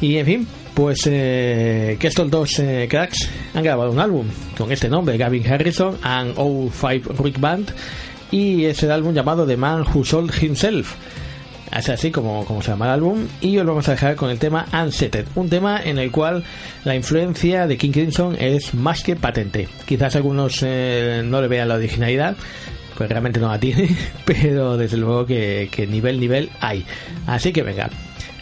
Y 0.00 0.18
en 0.18 0.26
fin, 0.26 0.46
pues 0.74 1.00
eh, 1.06 1.96
que 1.98 2.06
estos 2.06 2.30
dos 2.30 2.62
cracks 2.88 3.28
han 3.54 3.64
grabado 3.64 3.90
un 3.90 3.98
álbum 3.98 4.26
con 4.56 4.70
este 4.70 4.88
nombre, 4.88 5.18
Gavin 5.18 5.46
Harrison 5.46 5.98
and 6.02 6.36
O5 6.36 7.18
Rick 7.24 7.40
Band. 7.40 7.72
y 8.30 8.66
es 8.66 8.82
el 8.84 8.92
álbum 8.92 9.12
llamado 9.12 9.44
The 9.44 9.56
Man 9.56 9.84
Who 9.92 10.04
Sold 10.04 10.32
Himself. 10.40 10.94
Es 11.76 11.88
así 11.88 12.10
como, 12.10 12.44
como 12.44 12.62
se 12.62 12.70
llama 12.70 12.86
el 12.86 12.92
álbum 12.92 13.26
y 13.40 13.58
os 13.58 13.66
vamos 13.66 13.88
a 13.88 13.92
dejar 13.92 14.16
con 14.16 14.30
el 14.30 14.38
tema 14.38 14.66
Unsettled, 14.72 15.26
un 15.34 15.48
tema 15.48 15.80
en 15.82 15.98
el 15.98 16.10
cual 16.10 16.42
la 16.84 16.94
influencia 16.94 17.66
de 17.66 17.76
King 17.76 17.92
Crimson 17.92 18.36
es 18.38 18.74
más 18.74 19.02
que 19.02 19.16
patente. 19.16 19.68
Quizás 19.86 20.16
algunos 20.16 20.60
eh, 20.62 21.22
no 21.24 21.40
le 21.40 21.48
vean 21.48 21.68
la 21.68 21.74
originalidad, 21.74 22.36
pues 22.96 23.08
realmente 23.08 23.38
no 23.40 23.48
la 23.48 23.60
tiene, 23.60 23.88
pero 24.24 24.76
desde 24.76 24.96
luego 24.96 25.26
que, 25.26 25.68
que 25.70 25.86
nivel, 25.86 26.18
nivel 26.18 26.50
hay. 26.60 26.84
Así 27.26 27.52
que 27.52 27.62
venga, 27.62 27.90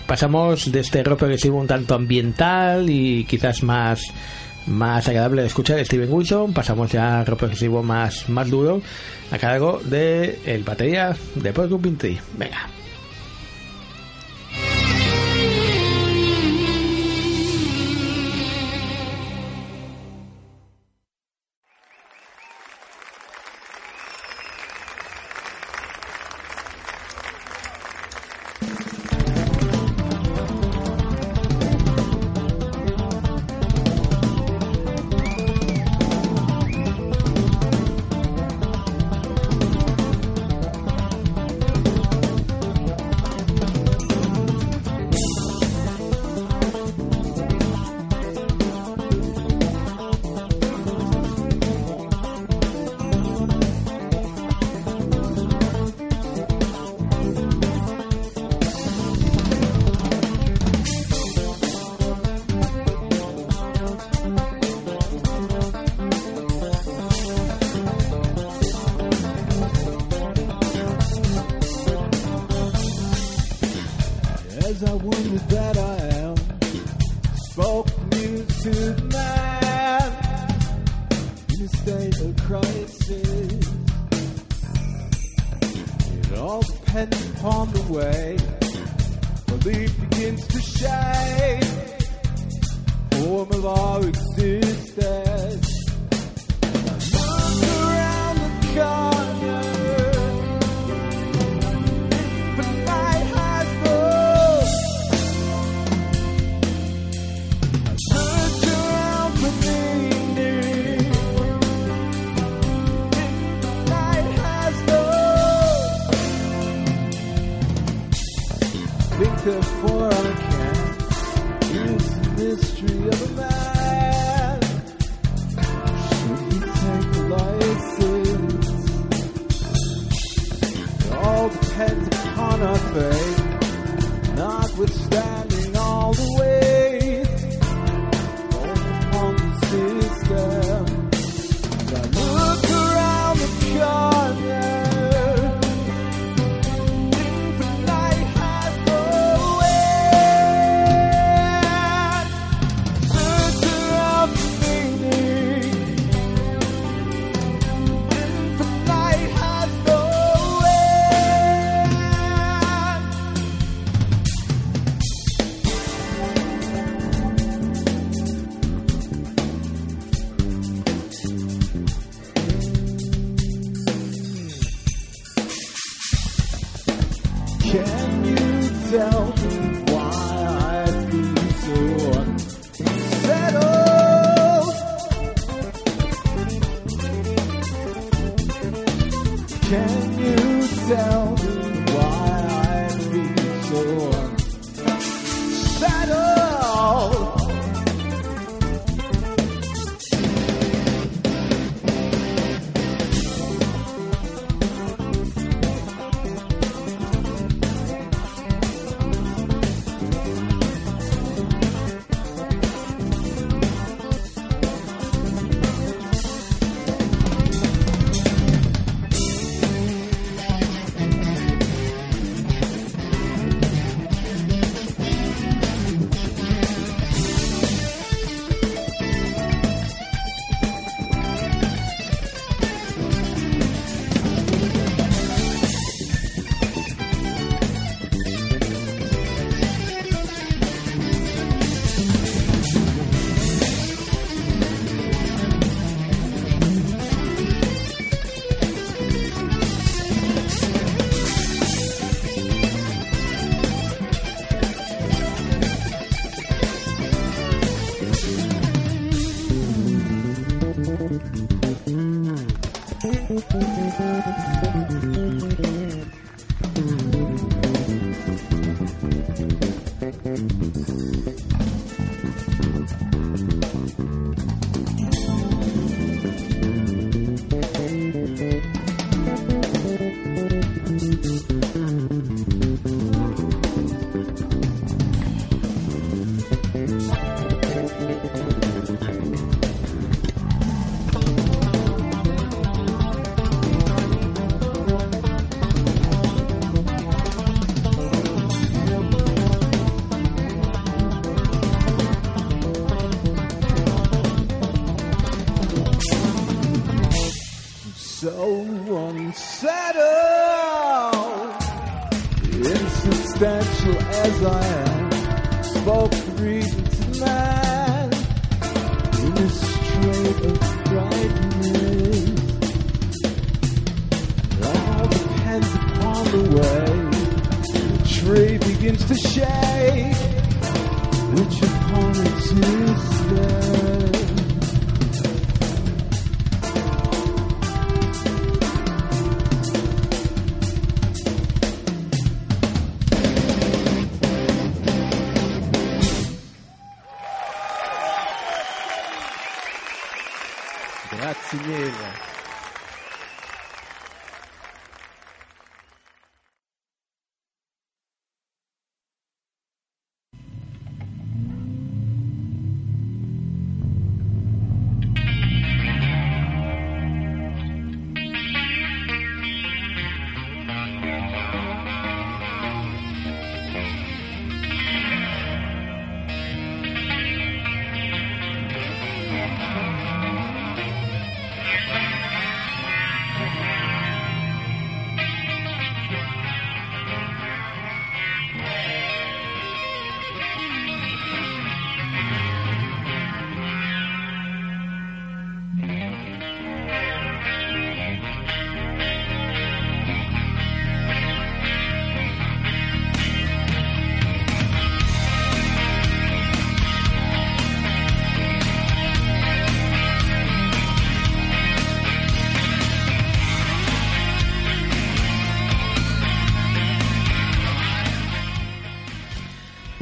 pasamos 0.07 0.71
de 0.71 0.81
este 0.81 1.03
rock 1.03 1.19
progresivo 1.21 1.59
un 1.59 1.67
tanto 1.67 1.95
ambiental 1.95 2.89
y 2.89 3.25
quizás 3.25 3.63
más 3.63 4.03
más 4.67 5.07
agradable 5.07 5.43
de 5.43 5.47
escuchar 5.47 5.85
Steven 5.85 6.13
Wilson 6.13 6.53
pasamos 6.53 6.91
ya 6.91 7.21
a 7.21 7.25
rock 7.25 7.39
progresivo 7.39 7.85
más, 7.85 8.29
más 8.29 8.51
duro 8.51 8.83
a 9.31 9.39
cargo 9.39 9.81
de 9.85 10.41
el 10.45 10.65
batería 10.65 11.17
de 11.37 11.53
Porcupine 11.53 11.97
Tree 11.97 12.19
venga 12.37 12.69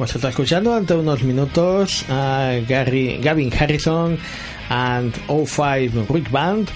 Pues 0.05 0.17
está 0.17 0.29
escuchando 0.29 0.71
ante 0.71 0.93
unos 0.93 1.23
minutos 1.23 2.05
a 2.09 2.59
Gary, 2.69 3.17
Gavin 3.23 3.51
Harrison 3.51 4.15
and 4.69 5.11
O5 5.27 6.07
Rick 6.07 6.29
Band 6.29 6.69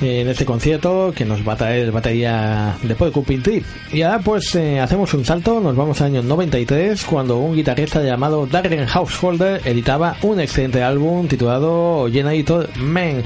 en 0.00 0.28
este 0.28 0.44
concierto 0.44 1.12
que 1.16 1.24
nos 1.24 1.46
va 1.46 1.54
a 1.54 1.56
traer 1.56 1.90
batería 1.90 2.76
de 2.80 2.94
Porcupine 2.94 3.42
Tree. 3.42 3.64
Y 3.92 4.02
ahora 4.02 4.20
pues 4.20 4.54
eh, 4.54 4.78
hacemos 4.78 5.12
un 5.14 5.24
salto, 5.24 5.58
nos 5.58 5.74
vamos 5.74 6.00
al 6.00 6.12
año 6.12 6.22
93 6.22 7.04
cuando 7.06 7.38
un 7.38 7.56
guitarrista 7.56 8.00
llamado 8.04 8.46
Darren 8.46 8.86
Householder 8.86 9.60
editaba 9.64 10.16
un 10.22 10.38
excelente 10.38 10.80
álbum 10.80 11.26
titulado 11.26 12.06
Generator 12.08 12.68
Man. 12.76 13.24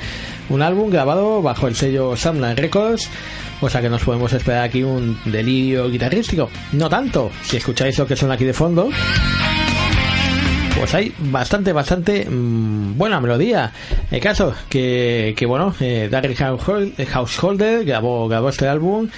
Un 0.48 0.62
álbum 0.62 0.88
grabado 0.88 1.42
bajo 1.42 1.68
el 1.68 1.74
sello 1.74 2.16
Samland 2.16 2.59
Records 2.59 3.10
o 3.60 3.68
sea 3.68 3.80
que 3.80 3.89
nos 3.89 4.02
podemos 4.05 4.32
esperar 4.32 4.64
aquí 4.64 4.82
un 4.82 5.18
delirio 5.24 5.89
guitarrístico. 5.90 6.51
No 6.72 6.89
tanto, 6.89 7.30
si 7.43 7.56
escucháis 7.56 7.98
lo 7.98 8.06
que 8.06 8.16
suena 8.16 8.35
aquí 8.35 8.44
de 8.44 8.52
fondo. 8.52 8.89
Pues 10.78 10.94
hay 10.94 11.12
bastante, 11.18 11.72
bastante 11.72 12.24
mmm, 12.30 12.97
buena 12.97 13.20
melodía. 13.20 13.72
El 14.10 14.20
caso 14.20 14.55
que, 14.68 15.35
que 15.36 15.44
bueno, 15.44 15.74
eh, 15.80 16.09
Darren 16.10 16.35
Householder 16.35 17.85
grabó, 17.85 18.28
grabó 18.28 18.48
este 18.48 18.68
álbum. 18.68 19.09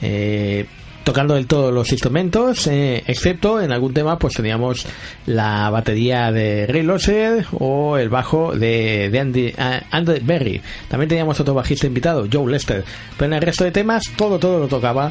Eh, 0.00 0.66
tocando 1.10 1.34
del 1.34 1.48
todo 1.48 1.72
los 1.72 1.90
instrumentos, 1.90 2.68
eh, 2.68 3.02
excepto 3.04 3.60
en 3.60 3.72
algún 3.72 3.92
tema 3.92 4.16
pues 4.16 4.34
teníamos 4.34 4.86
la 5.26 5.68
batería 5.68 6.30
de 6.30 6.68
Ray 6.68 6.84
Losser 6.84 7.46
o 7.58 7.98
el 7.98 8.08
bajo 8.08 8.52
de, 8.52 9.10
de 9.10 9.18
Andy, 9.18 9.52
uh, 9.58 10.24
Berry. 10.24 10.60
También 10.86 11.08
teníamos 11.08 11.40
otro 11.40 11.52
bajista 11.52 11.88
invitado, 11.88 12.28
Joe 12.32 12.48
Lester. 12.48 12.84
Pero 13.16 13.26
en 13.26 13.32
el 13.32 13.42
resto 13.42 13.64
de 13.64 13.72
temas 13.72 14.04
todo 14.16 14.38
todo 14.38 14.60
lo 14.60 14.68
tocaba 14.68 15.10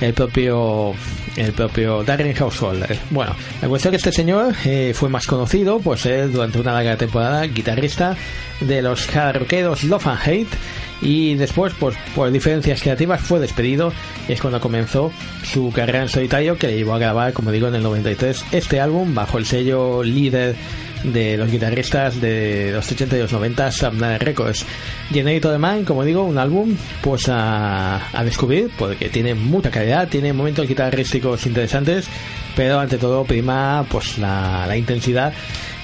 el 0.00 0.14
propio 0.14 0.94
el 1.34 1.52
propio 1.52 2.04
Darren 2.04 2.32
Householder. 2.32 2.96
Bueno, 3.10 3.34
la 3.60 3.68
cuestión 3.68 3.92
es 3.92 4.04
que 4.04 4.08
este 4.08 4.22
señor 4.22 4.54
eh, 4.64 4.92
fue 4.94 5.08
más 5.08 5.26
conocido 5.26 5.80
pues 5.80 6.06
él 6.06 6.32
durante 6.32 6.60
una 6.60 6.74
larga 6.74 6.96
temporada 6.96 7.44
guitarrista 7.46 8.16
de 8.60 8.82
los 8.82 9.12
rockeros 9.12 9.82
Love 9.82 10.06
and 10.06 10.20
Hate 10.22 10.58
y 11.02 11.34
después 11.34 11.72
pues 11.78 11.96
por 12.14 12.30
diferencias 12.30 12.82
creativas 12.82 13.20
fue 13.20 13.40
despedido. 13.40 13.92
Y 14.28 14.32
es 14.32 14.40
cuando 14.40 14.60
comenzó 14.60 15.12
su 15.42 15.72
carrera 15.72 16.02
en 16.02 16.08
solitario 16.08 16.56
que 16.56 16.66
le 16.68 16.76
llevó 16.76 16.94
a 16.94 16.98
grabar 16.98 17.32
como 17.32 17.50
digo 17.50 17.68
en 17.68 17.74
el 17.74 17.82
93 17.82 18.44
este 18.52 18.80
álbum 18.80 19.14
bajo 19.14 19.38
el 19.38 19.46
sello 19.46 20.02
líder 20.02 20.56
de 21.04 21.38
los 21.38 21.50
guitarristas 21.50 22.20
de 22.20 22.72
los 22.72 22.90
80 22.92 23.16
y 23.16 23.20
los 23.20 23.32
90 23.32 23.72
Submarine 23.72 24.18
Records. 24.18 24.66
Generator 25.10 25.58
Man 25.58 25.84
como 25.84 26.04
digo 26.04 26.24
un 26.24 26.38
álbum 26.38 26.76
pues 27.00 27.28
a, 27.28 28.16
a 28.16 28.24
descubrir 28.24 28.70
porque 28.78 29.08
tiene 29.08 29.34
mucha 29.34 29.70
calidad 29.70 30.08
tiene 30.08 30.32
momentos 30.32 30.68
guitarrísticos 30.68 31.46
interesantes 31.46 32.06
pero 32.54 32.78
ante 32.78 32.98
todo 32.98 33.24
prima 33.24 33.84
pues 33.88 34.18
la, 34.18 34.66
la 34.66 34.76
intensidad 34.76 35.32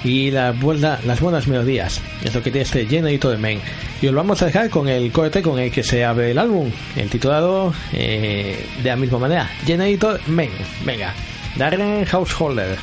y 0.06 0.30
la 0.30 0.52
buena, 0.52 0.98
las 1.04 1.20
buenas 1.20 1.48
melodías. 1.48 2.00
Es 2.22 2.34
lo 2.34 2.42
que 2.42 2.50
tiene 2.50 2.62
este 2.62 2.86
Generator 2.86 3.36
Men. 3.38 3.60
Y 4.00 4.06
os 4.06 4.14
vamos 4.14 4.40
a 4.42 4.46
dejar 4.46 4.70
con 4.70 4.88
el 4.88 5.10
corte 5.10 5.42
con 5.42 5.58
el 5.58 5.70
que 5.70 5.82
se 5.82 6.04
abre 6.04 6.30
el 6.30 6.38
álbum, 6.38 6.70
el 6.94 7.10
titulado 7.10 7.74
eh, 7.92 8.64
de 8.82 8.88
la 8.88 8.96
misma 8.96 9.18
manera, 9.18 9.50
Generator 9.64 10.20
Men. 10.28 10.50
Venga, 10.84 11.12
Darren 11.56 12.04
Householder. 12.04 12.78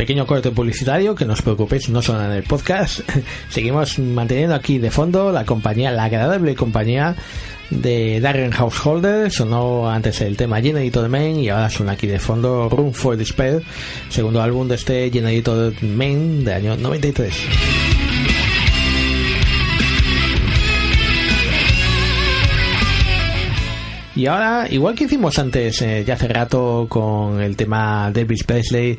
Pequeño 0.00 0.24
corte 0.24 0.50
publicitario, 0.50 1.14
que 1.14 1.26
no 1.26 1.34
os 1.34 1.42
preocupéis, 1.42 1.90
no 1.90 2.00
suena 2.00 2.24
en 2.24 2.32
el 2.32 2.42
podcast, 2.42 3.00
seguimos 3.50 3.98
manteniendo 3.98 4.54
aquí 4.54 4.78
de 4.78 4.90
fondo 4.90 5.30
la 5.30 5.44
compañía, 5.44 5.90
la 5.90 6.04
agradable 6.04 6.54
compañía 6.54 7.14
de 7.68 8.18
Darren 8.18 8.50
Householder. 8.50 9.30
Sonó 9.30 9.90
antes 9.90 10.22
el 10.22 10.38
tema 10.38 10.62
Generator 10.62 11.06
Main 11.10 11.38
y 11.38 11.50
ahora 11.50 11.68
suena 11.68 11.92
aquí 11.92 12.06
de 12.06 12.18
fondo 12.18 12.70
Room 12.70 12.94
for 12.94 13.14
Despair, 13.14 13.62
segundo 14.08 14.40
álbum 14.40 14.68
de 14.68 14.76
este 14.76 15.10
Generator 15.10 15.74
Main 15.82 16.46
de 16.46 16.54
año 16.54 16.76
93. 16.78 17.99
Y 24.20 24.26
ahora, 24.26 24.66
igual 24.68 24.94
que 24.94 25.04
hicimos 25.04 25.38
antes, 25.38 25.80
eh, 25.80 26.04
ya 26.06 26.12
hace 26.12 26.28
rato, 26.28 26.84
con 26.90 27.40
el 27.40 27.56
tema 27.56 28.10
de 28.12 28.20
Elvis 28.20 28.44
Presley, 28.44 28.98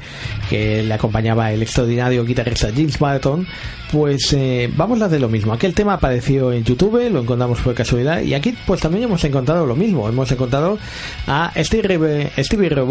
que 0.49 0.81
le 0.81 0.91
acompañaba 0.91 1.52
el 1.52 1.61
extraordinario 1.61 2.26
guitarrista 2.26 2.69
James 2.73 2.98
Barton, 2.98 3.45
pues 3.91 4.34
eh, 4.34 4.68
vamos 4.76 4.99
a 4.99 5.06
hacer 5.06 5.22
lo 5.22 5.30
mismo. 5.30 5.53
Aquel 5.53 5.76
tema 5.76 5.93
apareció 5.93 6.52
en 6.52 6.64
YouTube, 6.64 7.07
lo 7.11 7.22
encontramos 7.22 7.60
por 7.60 7.76
casualidad, 7.76 8.23
y 8.23 8.34
aquí 8.34 8.56
pues 8.65 8.81
también 8.81 9.03
hemos 9.03 9.23
encontrado 9.23 9.68
lo 9.68 9.76
mismo. 9.76 10.10
Hemos 10.10 10.31
encontrado 10.31 10.80
a 11.27 11.52
Stevie, 11.56 12.31
Stevie 12.39 12.69
Ray 12.69 12.88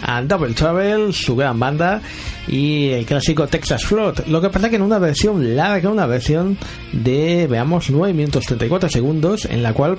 a 0.00 0.22
Double 0.26 0.54
Trouble, 0.54 1.12
su 1.12 1.36
gran 1.36 1.60
banda, 1.60 2.00
y 2.48 2.88
el 2.88 3.04
clásico 3.04 3.48
Texas 3.48 3.84
Flood. 3.84 4.20
Lo 4.28 4.40
que 4.40 4.48
pasa 4.48 4.70
que 4.70 4.76
en 4.76 4.82
una 4.82 4.98
versión 4.98 5.54
larga, 5.54 5.90
una 5.90 6.06
versión 6.06 6.56
de, 6.92 7.46
veamos, 7.50 7.90
9 7.90 8.14
minutos 8.14 8.46
34 8.46 8.88
segundos, 8.88 9.44
en 9.44 9.62
la 9.62 9.74
cual 9.74 9.98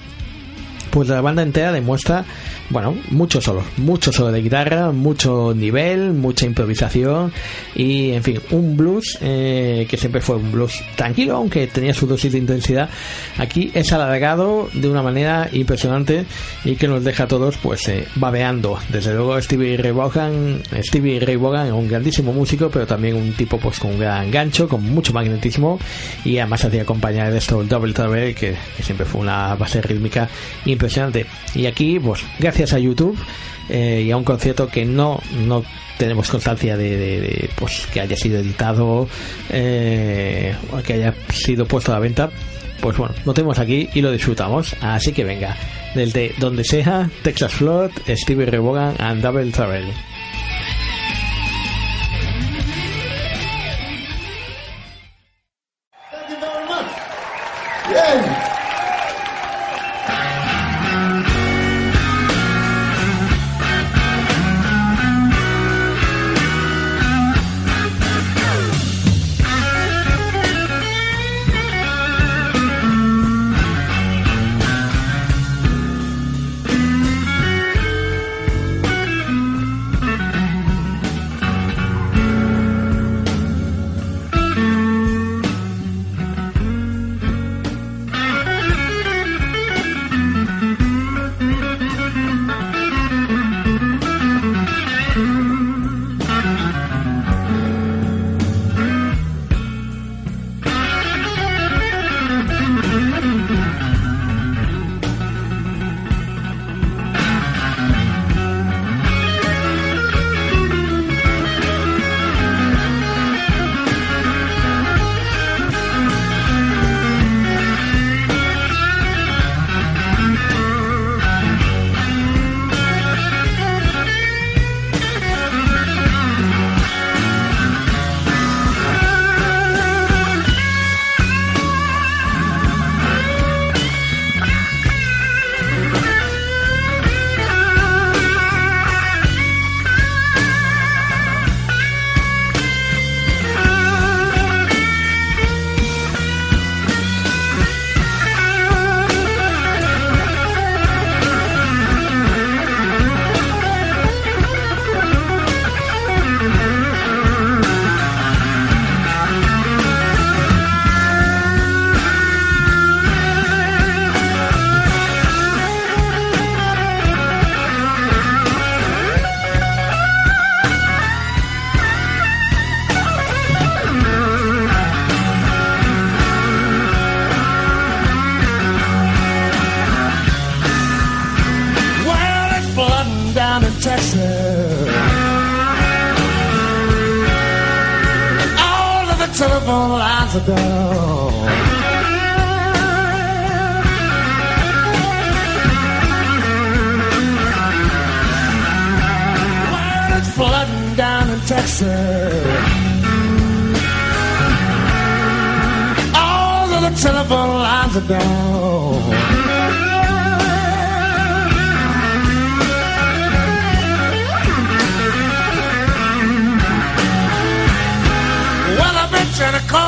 pues 0.89 1.09
la 1.09 1.21
banda 1.21 1.43
entera 1.43 1.71
demuestra, 1.71 2.25
bueno, 2.69 2.95
mucho 3.09 3.41
solo, 3.41 3.63
mucho 3.77 4.11
solo 4.11 4.31
de 4.31 4.41
guitarra, 4.41 4.91
mucho 4.91 5.53
nivel, 5.55 6.13
mucha 6.13 6.45
improvisación 6.45 7.31
y, 7.75 8.11
en 8.11 8.23
fin, 8.23 8.39
un 8.51 8.75
blues 8.75 9.17
eh, 9.21 9.85
que 9.89 9.97
siempre 9.97 10.21
fue 10.21 10.37
un 10.37 10.51
blues 10.51 10.83
tranquilo, 10.95 11.37
aunque 11.37 11.67
tenía 11.67 11.93
su 11.93 12.07
dosis 12.07 12.31
de 12.31 12.39
intensidad. 12.39 12.89
Aquí 13.37 13.71
es 13.73 13.91
alargado 13.93 14.69
de 14.73 14.89
una 14.89 15.01
manera 15.01 15.49
impresionante 15.51 16.25
y 16.65 16.75
que 16.75 16.87
nos 16.87 17.03
deja 17.03 17.23
a 17.23 17.27
todos, 17.27 17.57
pues, 17.57 17.87
eh, 17.87 18.07
babeando. 18.15 18.79
Desde 18.89 19.13
luego, 19.13 19.41
Stevie 19.41 19.77
Ray 19.77 19.91
Vaughan, 19.91 20.61
Stevie 20.81 21.19
Ray 21.19 21.35
Vaughan, 21.35 21.71
un 21.71 21.87
grandísimo 21.87 22.33
músico, 22.33 22.69
pero 22.69 22.85
también 22.85 23.15
un 23.15 23.33
tipo, 23.33 23.57
pues, 23.57 23.79
con 23.79 23.91
un 23.91 23.99
gran 23.99 24.29
gancho, 24.31 24.67
con 24.67 24.83
mucho 24.83 25.13
magnetismo 25.13 25.79
y 26.23 26.37
además 26.37 26.65
hacía 26.65 26.81
acompañar 26.81 27.31
de 27.31 27.37
esto 27.37 27.61
el 27.61 27.67
Double 27.67 27.93
Trouble, 27.93 28.33
que, 28.33 28.55
que 28.75 28.83
siempre 28.83 29.05
fue 29.05 29.21
una 29.21 29.55
base 29.55 29.81
rítmica 29.81 30.27
impresionante. 30.77 31.25
Y 31.53 31.65
aquí, 31.65 31.99
pues, 31.99 32.23
gracias 32.39 32.73
a 32.73 32.79
YouTube 32.79 33.17
eh, 33.69 34.03
y 34.05 34.11
a 34.11 34.17
un 34.17 34.23
concierto 34.23 34.67
que 34.67 34.85
no, 34.85 35.19
no 35.45 35.63
tenemos 35.97 36.29
constancia 36.29 36.77
de, 36.77 37.49
pues 37.55 37.87
que 37.91 37.99
haya 37.99 38.15
sido 38.15 38.39
editado 38.39 39.09
eh, 39.49 40.55
o 40.71 40.77
que 40.77 40.93
haya 40.93 41.13
sido 41.33 41.65
puesto 41.65 41.91
a 41.91 41.95
la 41.95 41.99
venta 41.99 42.29
pues 42.79 42.95
bueno, 42.95 43.15
lo 43.25 43.33
tenemos 43.33 43.57
aquí 43.57 43.89
y 43.95 44.01
lo 44.01 44.11
disfrutamos 44.11 44.75
así 44.81 45.11
que 45.11 45.23
venga, 45.23 45.57
desde 45.95 46.33
donde 46.37 46.63
sea 46.63 47.09
Texas 47.23 47.51
Flood, 47.53 47.89
Stevie 48.07 48.45
Vaughan 48.45 48.93
and 48.99 49.23
Double 49.23 49.51
Travel 49.51 49.85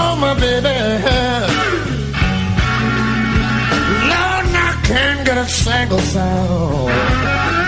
call 0.10 0.18
my 0.18 0.34
baby. 0.34 0.76
Lord, 4.12 4.46
I 4.68 4.82
can't 4.84 5.26
get 5.26 5.38
a 5.38 5.46
single 5.46 6.00
sound. 6.00 7.59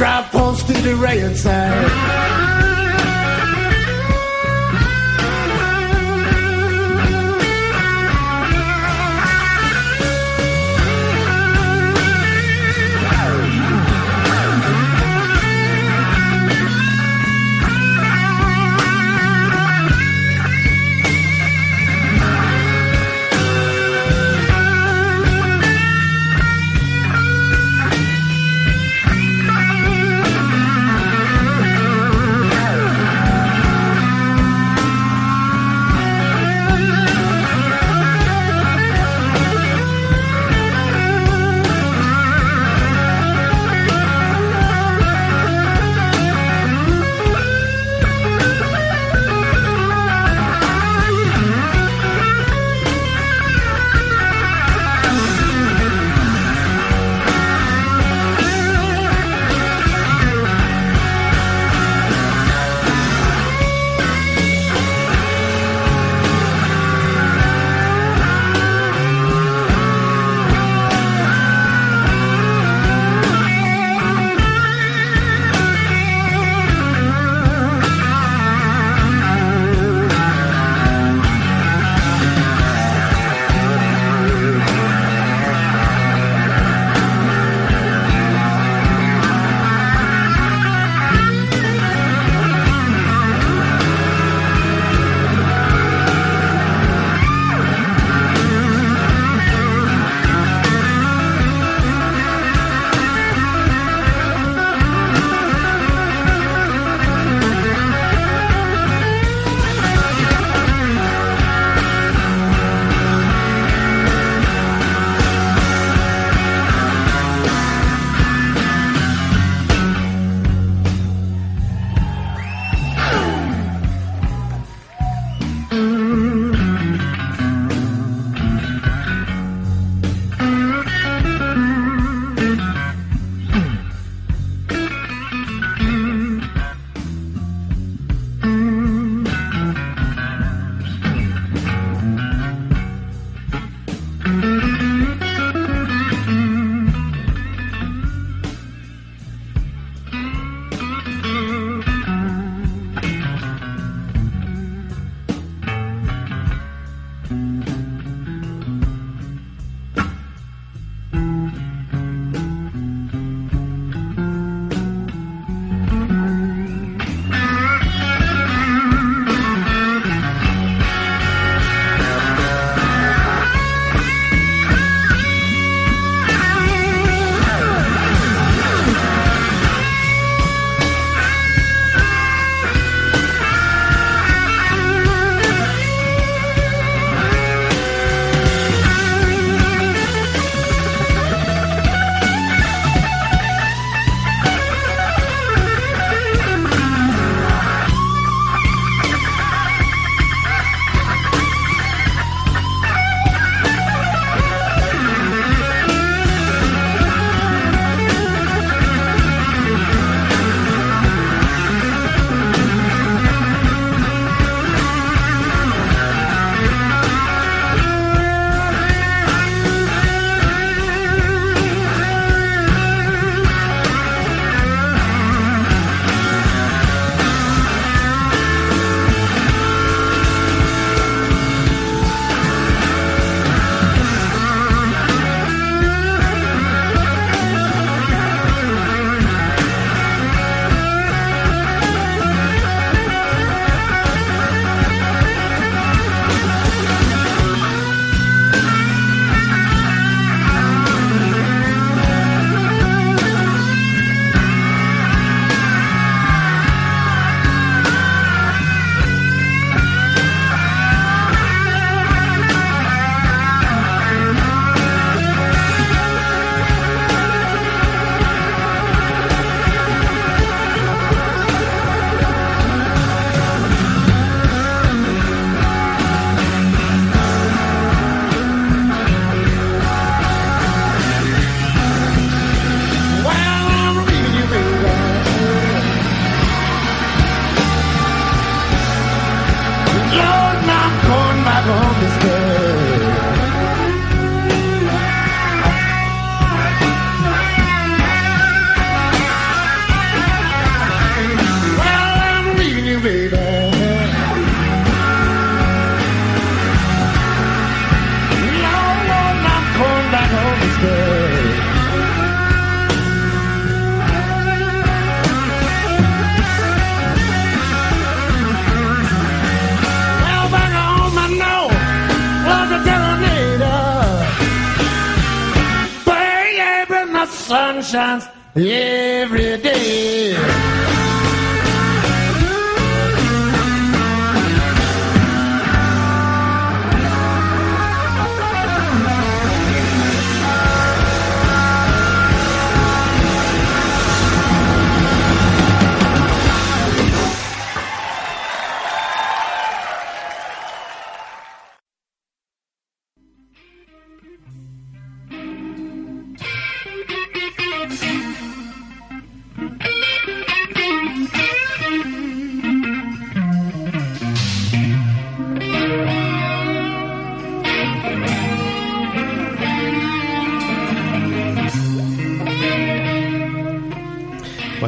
Drive 0.00 0.30
post 0.30 0.66
to 0.66 0.72
the 0.72 0.96
rain 0.96 1.36
side. 1.36 2.29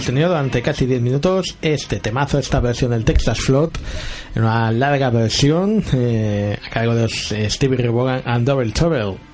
Hemos 0.02 0.14
tenido 0.14 0.30
durante 0.30 0.62
casi 0.62 0.84
10 0.84 1.00
minutos 1.00 1.56
este 1.62 2.00
temazo, 2.00 2.36
esta 2.40 2.58
versión 2.58 2.90
del 2.90 3.04
Texas 3.04 3.38
Float, 3.38 3.78
en 4.34 4.42
una 4.42 4.72
larga 4.72 5.10
versión 5.10 5.80
eh, 5.92 6.58
a 6.60 6.70
cargo 6.70 6.96
de 6.96 7.04
eh, 7.04 7.48
Stevie 7.48 7.76
Ray 7.76 8.22
and 8.24 8.44
Double 8.44 8.72
Trouble. 8.72 9.31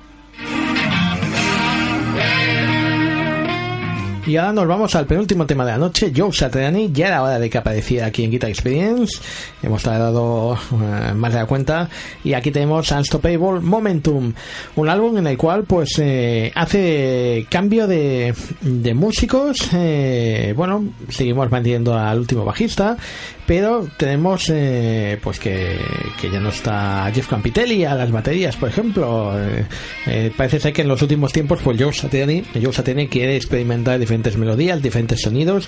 Y 4.29 4.37
ahora 4.37 4.53
nos 4.53 4.67
vamos 4.67 4.93
al 4.93 5.07
penúltimo 5.07 5.47
tema 5.47 5.65
de 5.65 5.71
la 5.71 5.79
noche, 5.79 6.13
Joe 6.15 6.31
Satriani. 6.31 6.91
Ya 6.93 7.07
era 7.07 7.23
hora 7.23 7.39
de 7.39 7.49
que 7.49 7.57
apareciera 7.57 8.05
aquí 8.05 8.23
en 8.23 8.29
Guitar 8.29 8.51
Experience. 8.51 9.19
Hemos 9.63 9.81
tardado 9.81 10.53
eh, 10.53 11.13
más 11.15 11.33
de 11.33 11.39
la 11.39 11.47
cuenta. 11.47 11.89
Y 12.23 12.33
aquí 12.33 12.51
tenemos 12.51 12.91
Unstoppable 12.91 13.59
Momentum, 13.59 14.31
un 14.75 14.87
álbum 14.87 15.17
en 15.17 15.25
el 15.25 15.35
cual 15.35 15.63
pues 15.63 15.97
eh, 15.97 16.51
hace 16.53 17.47
cambio 17.49 17.87
de, 17.87 18.35
de 18.61 18.93
músicos. 18.93 19.67
Eh, 19.73 20.53
bueno, 20.55 20.85
seguimos 21.09 21.49
manteniendo 21.49 21.97
al 21.97 22.19
último 22.19 22.45
bajista, 22.45 22.97
pero 23.47 23.87
tenemos 23.97 24.43
pues 25.23 25.39
que, 25.39 25.79
que 26.21 26.29
ya 26.29 26.39
no 26.39 26.49
está 26.49 27.09
Jeff 27.11 27.27
Campitelli 27.27 27.83
a 27.83 27.95
las 27.95 28.11
baterías, 28.11 28.55
por 28.57 28.69
ejemplo. 28.69 29.33
Parece 30.37 30.59
ser 30.59 30.71
que 30.71 30.83
en 30.83 30.87
los 30.87 31.01
últimos 31.01 31.33
tiempos 31.33 31.61
pues 31.63 31.81
Joe 31.81 31.91
Satriani, 31.91 32.43
Joe 32.61 32.71
Satriani 32.71 33.07
quiere 33.07 33.35
experimentar 33.35 33.97
diferentes 33.97 34.18
melodías, 34.37 34.81
diferentes 34.81 35.21
sonidos. 35.21 35.67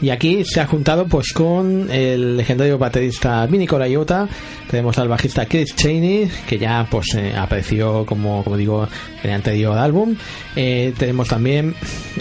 Y 0.00 0.10
aquí 0.10 0.44
se 0.44 0.60
ha 0.60 0.66
juntado 0.66 1.06
pues 1.06 1.32
con 1.32 1.90
el 1.90 2.36
legendario 2.36 2.76
baterista 2.76 3.46
Vinny 3.46 3.66
Colaiota, 3.66 4.28
tenemos 4.70 4.98
al 4.98 5.08
bajista 5.08 5.46
Chris 5.46 5.74
Cheney 5.74 6.30
que 6.46 6.58
ya 6.58 6.86
pues 6.90 7.14
eh, 7.14 7.34
apareció 7.34 8.04
como, 8.04 8.44
como 8.44 8.58
digo 8.58 8.86
en 9.22 9.30
el 9.30 9.36
anterior 9.36 9.78
álbum. 9.78 10.14
Eh, 10.54 10.92
tenemos 10.98 11.28
también 11.28 11.74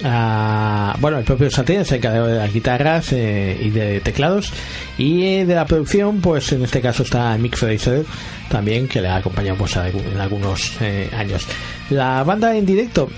a, 0.06 0.96
bueno 1.02 1.18
el 1.18 1.26
propio 1.26 1.50
Satriani 1.50 1.84
se 1.84 1.98
encargado 1.98 2.28
de 2.28 2.38
las 2.38 2.54
guitarras 2.54 3.12
eh, 3.12 3.58
y 3.62 3.72
de 3.72 4.00
teclados. 4.00 4.54
Y 4.98 5.44
de 5.44 5.56
la 5.56 5.66
producción 5.66 6.22
pues 6.22 6.52
en 6.54 6.64
este 6.64 6.80
caso 6.80 7.04
está 7.04 7.38
Mick 7.38 7.58
Fraser 7.58 8.06
también 8.50 8.88
que 8.88 9.02
le 9.02 9.10
ha 9.10 9.18
acompañado 9.18 9.58
pues 9.58 9.76
en 9.76 10.18
algunos 10.20 10.72
años. 11.12 11.46
La 11.90 12.24
banda 12.24 12.56
en 12.56 12.66
directo 12.66 13.10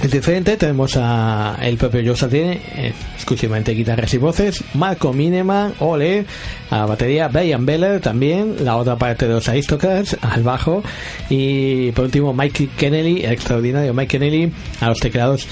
es 0.00 0.10
diferente, 0.10 0.56
tenemos 0.56 0.96
a 0.96 1.56
el 1.62 1.76
propio 1.76 2.00
Joe 2.04 2.16
Satriani, 2.16 2.58
eh, 2.76 2.92
exclusivamente 3.14 3.72
guitarras 3.72 4.12
y 4.14 4.18
voces, 4.18 4.64
Marco 4.74 5.12
Mineman, 5.12 5.74
Ole, 5.78 6.24
a 6.70 6.78
la 6.78 6.86
batería, 6.86 7.28
Brian 7.28 7.64
Beller 7.64 8.00
también, 8.00 8.64
la 8.64 8.76
otra 8.76 8.96
parte 8.96 9.28
de 9.28 9.34
los 9.34 9.48
Aristocrats, 9.48 10.16
al 10.20 10.42
bajo, 10.42 10.82
y 11.28 11.92
por 11.92 12.06
último 12.06 12.34
Mike 12.34 12.70
Kennedy, 12.76 13.22
el 13.22 13.32
extraordinario 13.32 13.94
Mike 13.94 14.18
Kennedy, 14.18 14.52
a 14.80 14.88
los 14.88 14.98
teclados 14.98 15.46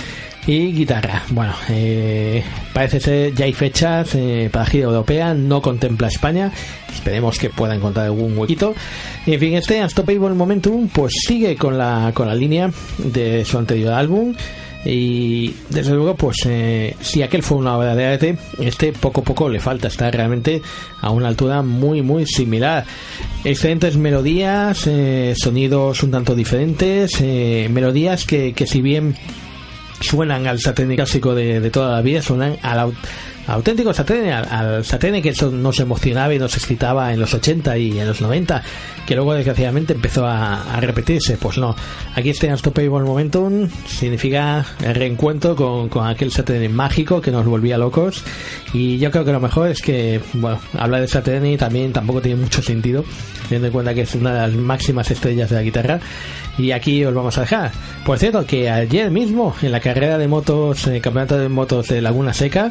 y 0.47 0.73
guitarra. 0.73 1.23
Bueno, 1.31 1.55
eh, 1.69 2.43
parece 2.73 3.01
ser 3.01 3.35
ya 3.35 3.45
hay 3.45 3.53
fechas 3.53 4.15
eh, 4.15 4.49
para 4.51 4.67
gira 4.67 4.85
europea, 4.85 5.35
no 5.35 5.61
contempla 5.61 6.09
España. 6.09 6.51
Esperemos 6.93 7.39
que 7.39 7.51
pueda 7.51 7.75
encontrar 7.75 8.07
algún 8.07 8.37
huequito. 8.37 8.75
En 9.27 9.39
fin, 9.39 9.55
este 9.55 9.83
Unstoppable 9.83 10.31
Momentum 10.31 10.89
pues 10.89 11.13
sigue 11.27 11.57
con 11.57 11.77
la, 11.77 12.13
con 12.15 12.27
la 12.27 12.35
línea 12.35 12.71
de 12.99 13.45
su 13.45 13.59
anterior 13.59 13.93
álbum. 13.93 14.35
Y 14.83 15.55
desde 15.69 15.93
luego, 15.93 16.15
pues 16.15 16.39
eh, 16.47 16.97
si 17.03 17.23
aquel 17.23 17.43
fue 17.43 17.59
una 17.59 17.77
obra 17.77 17.95
de 17.95 18.07
arte, 18.07 18.39
este 18.61 18.95
poco 18.95 19.21
a 19.21 19.25
poco 19.25 19.49
le 19.51 19.61
falta. 19.61 19.89
Está 19.89 20.11
realmente 20.11 20.63
a 21.03 21.11
una 21.11 21.29
altura 21.29 21.61
muy, 21.61 22.01
muy 22.01 22.25
similar. 22.25 22.87
Excelentes 23.45 23.99
melodías, 23.99 24.89
sonidos 25.37 26.03
un 26.03 26.11
tanto 26.11 26.35
diferentes, 26.35 27.21
melodías 27.21 28.25
que, 28.25 28.55
que 28.55 28.67
si 28.67 28.81
bien 28.81 29.15
suenan 30.01 30.47
al 30.47 30.59
Saturn 30.61 30.95
clásico 30.97 31.35
de, 31.35 31.61
de 31.61 31.71
toda 31.71 31.93
la 31.97 32.03
vida, 32.03 32.23
suenan 32.23 32.57
al 32.63 32.79
au- 32.79 32.95
auténtico 33.47 33.93
Saturn, 33.93 34.29
al, 34.29 34.47
al 34.51 34.85
Saturn 34.85 35.21
que 35.23 35.31
eso 35.31 35.51
nos 35.51 35.79
emocionaba 35.81 36.33
y 36.35 36.39
nos 36.39 36.57
excitaba 36.57 37.13
en 37.13 37.21
los 37.21 37.35
80 37.35 37.77
y 37.79 37.99
en 37.99 38.07
los 38.07 38.21
90, 38.21 38.63
que 39.07 39.15
luego 39.17 39.35
desgraciadamente 39.35 39.93
empezó 39.93 40.25
a, 40.27 40.75
a 40.75 40.81
repetirse. 40.81 41.37
Pues 41.37 41.59
no, 41.59 41.75
aquí 42.15 42.31
este 42.31 42.49
Unstoppable 42.49 42.91
Momentum 42.91 43.69
significa 43.87 44.65
el 44.85 44.95
reencuentro 44.95 45.57
con, 45.57 45.89
con 45.89 46.07
aquel 46.07 46.31
Saturn 46.31 46.73
mágico 46.73 47.21
que 47.21 47.31
nos 47.31 47.45
volvía 47.45 47.77
locos. 47.77 48.23
Y 48.73 48.99
yo 48.99 49.11
creo 49.11 49.25
que 49.25 49.33
lo 49.33 49.41
mejor 49.41 49.69
es 49.69 49.83
que, 49.83 50.21
bueno, 50.35 50.59
hablar 50.79 51.01
de 51.01 51.09
Saturn 51.09 51.57
también 51.57 51.93
tampoco 51.93 52.21
tiene 52.23 52.41
mucho 52.41 52.63
sentido, 52.63 53.05
teniendo 53.49 53.67
en 53.67 53.73
cuenta 53.73 53.95
que 53.95 54.03
es 54.03 54.15
una 54.15 54.33
de 54.33 54.41
las 54.43 54.53
máximas 54.53 55.11
estrellas 55.11 55.51
de 55.51 55.57
la 55.57 55.63
guitarra. 55.63 56.01
Y 56.61 56.73
aquí 56.73 57.05
os 57.05 57.15
vamos 57.15 57.39
a 57.39 57.43
dejar. 57.43 57.71
Por 58.05 58.19
cierto, 58.19 58.45
que 58.45 58.69
ayer 58.69 59.11
mismo, 59.11 59.55
en 59.63 59.73
la 59.73 59.81
carrera 59.81 60.19
de 60.19 60.29
motos, 60.29 60.87
en 60.87 60.95
el 60.95 61.01
campeonato 61.01 61.39
de 61.39 61.49
motos 61.49 61.87
de 61.89 62.03
Laguna 62.03 62.35
Seca, 62.35 62.71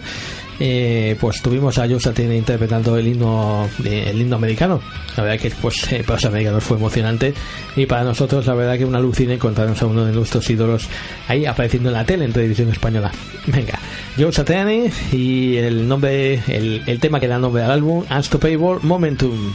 eh, 0.60 1.16
pues 1.20 1.42
tuvimos 1.42 1.78
a 1.80 1.88
Joe 1.88 2.00
Satriani 2.00 2.36
interpretando 2.36 2.98
el 2.98 3.08
himno, 3.08 3.68
de- 3.80 4.10
el 4.10 4.22
himno 4.22 4.36
americano. 4.36 4.82
La 5.16 5.24
verdad 5.24 5.40
que 5.42 5.50
pues, 5.62 5.92
eh, 5.94 6.04
para 6.06 6.16
los 6.18 6.26
americanos 6.26 6.64
fue 6.64 6.78
emocionante 6.78 7.34
y 7.76 7.86
para 7.86 8.04
nosotros 8.04 8.46
la 8.46 8.54
verdad 8.54 8.78
que 8.78 8.86
una 8.86 8.98
alucina 9.00 9.34
encontrarnos 9.34 9.82
a 9.82 9.86
uno 9.86 10.06
de 10.06 10.12
nuestros 10.12 10.48
ídolos 10.50 10.88
ahí 11.28 11.46
apareciendo 11.46 11.90
en 11.90 11.94
la 11.94 12.06
tele 12.06 12.26
en 12.26 12.34
televisión 12.34 12.70
española. 12.70 13.12
Venga, 13.48 13.80
Joe 14.18 14.32
Satriani 14.34 14.90
y 15.14 15.56
el 15.58 15.88
nombre, 15.88 16.42
el, 16.48 16.84
el 16.86 17.00
tema 17.00 17.20
que 17.22 17.28
da 17.28 17.40
nombre 17.40 17.64
al 17.64 17.72
álbum, 17.72 18.04
Unstoppable 18.14 18.80
Momentum. 18.84 19.54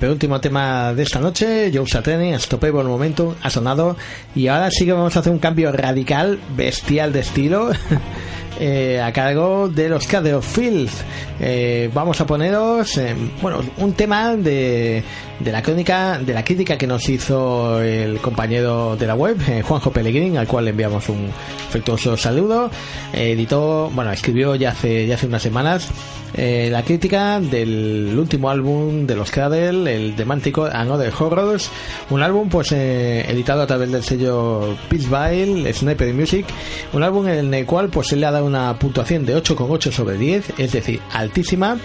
Penúltimo 0.00 0.40
tema 0.40 0.94
de 0.94 1.02
esta 1.02 1.20
noche, 1.20 1.70
Joe 1.72 1.86
Satriani, 1.86 2.32
Unstoppable 2.32 2.82
Momentum, 2.84 3.34
ha 3.42 3.50
sonado. 3.50 3.96
Y 4.34 4.48
ahora 4.48 4.70
sí 4.70 4.86
que 4.86 4.92
vamos 4.92 5.14
a 5.14 5.20
hacer 5.20 5.30
un 5.30 5.38
cambio 5.38 5.70
radical, 5.70 6.40
bestial 6.56 7.12
de 7.12 7.20
estilo. 7.20 7.70
eh, 8.60 9.00
a 9.00 9.12
cargo 9.12 9.68
de 9.68 9.88
los 9.88 10.06
Cade 10.06 10.34
of 10.34 10.46
Filth. 10.46 10.92
Eh, 11.40 11.90
vamos 11.92 12.20
a 12.20 12.26
poneros, 12.26 12.96
eh, 12.98 13.14
bueno, 13.40 13.60
un 13.78 13.92
tema 13.94 14.36
de, 14.36 15.02
de 15.38 15.52
la 15.52 15.62
crónica, 15.62 16.18
de 16.18 16.34
la 16.34 16.44
crítica 16.44 16.76
que 16.76 16.86
nos 16.86 17.08
hizo 17.08 17.82
el 17.82 18.18
compañero 18.20 18.96
de 18.96 19.06
la 19.06 19.14
web, 19.14 19.36
eh, 19.48 19.62
Juanjo 19.62 19.90
Pellegrín, 19.90 20.36
al 20.36 20.46
cual 20.46 20.66
le 20.66 20.70
enviamos 20.70 21.08
un 21.08 21.30
afectuoso 21.68 22.16
saludo. 22.16 22.70
Editó, 23.12 23.90
bueno, 23.94 24.12
escribió 24.12 24.54
ya 24.54 24.70
hace, 24.70 25.06
ya 25.06 25.14
hace 25.14 25.26
unas 25.26 25.42
semanas 25.42 25.88
eh, 26.34 26.68
la 26.70 26.84
crítica 26.84 27.40
del 27.40 28.14
último 28.16 28.50
álbum 28.50 29.06
de 29.06 29.16
los 29.16 29.30
Cradle, 29.30 29.94
el 29.94 30.14
The 30.14 30.24
Manticore 30.24 30.72
and 30.72 30.90
Other 30.90 31.12
Horrors, 31.18 31.70
un 32.10 32.22
álbum 32.22 32.48
pues 32.48 32.72
eh, 32.72 33.24
editado 33.28 33.62
a 33.62 33.66
través 33.66 33.90
del 33.90 34.02
sello 34.02 34.76
Pittsville, 34.88 35.72
Sniper 35.72 36.14
Music, 36.14 36.46
un 36.92 37.02
álbum 37.02 37.26
en 37.28 37.52
el 37.52 37.66
cual 37.66 37.88
pues 37.88 38.08
se 38.08 38.16
le 38.16 38.26
ha 38.26 38.30
dado 38.30 38.46
una 38.46 38.78
puntuación 38.78 39.26
de 39.26 39.36
8,8 39.36 39.90
sobre 39.90 40.16
10, 40.16 40.54
es 40.58 40.72
decir, 40.72 41.00
altísima, 41.12 41.78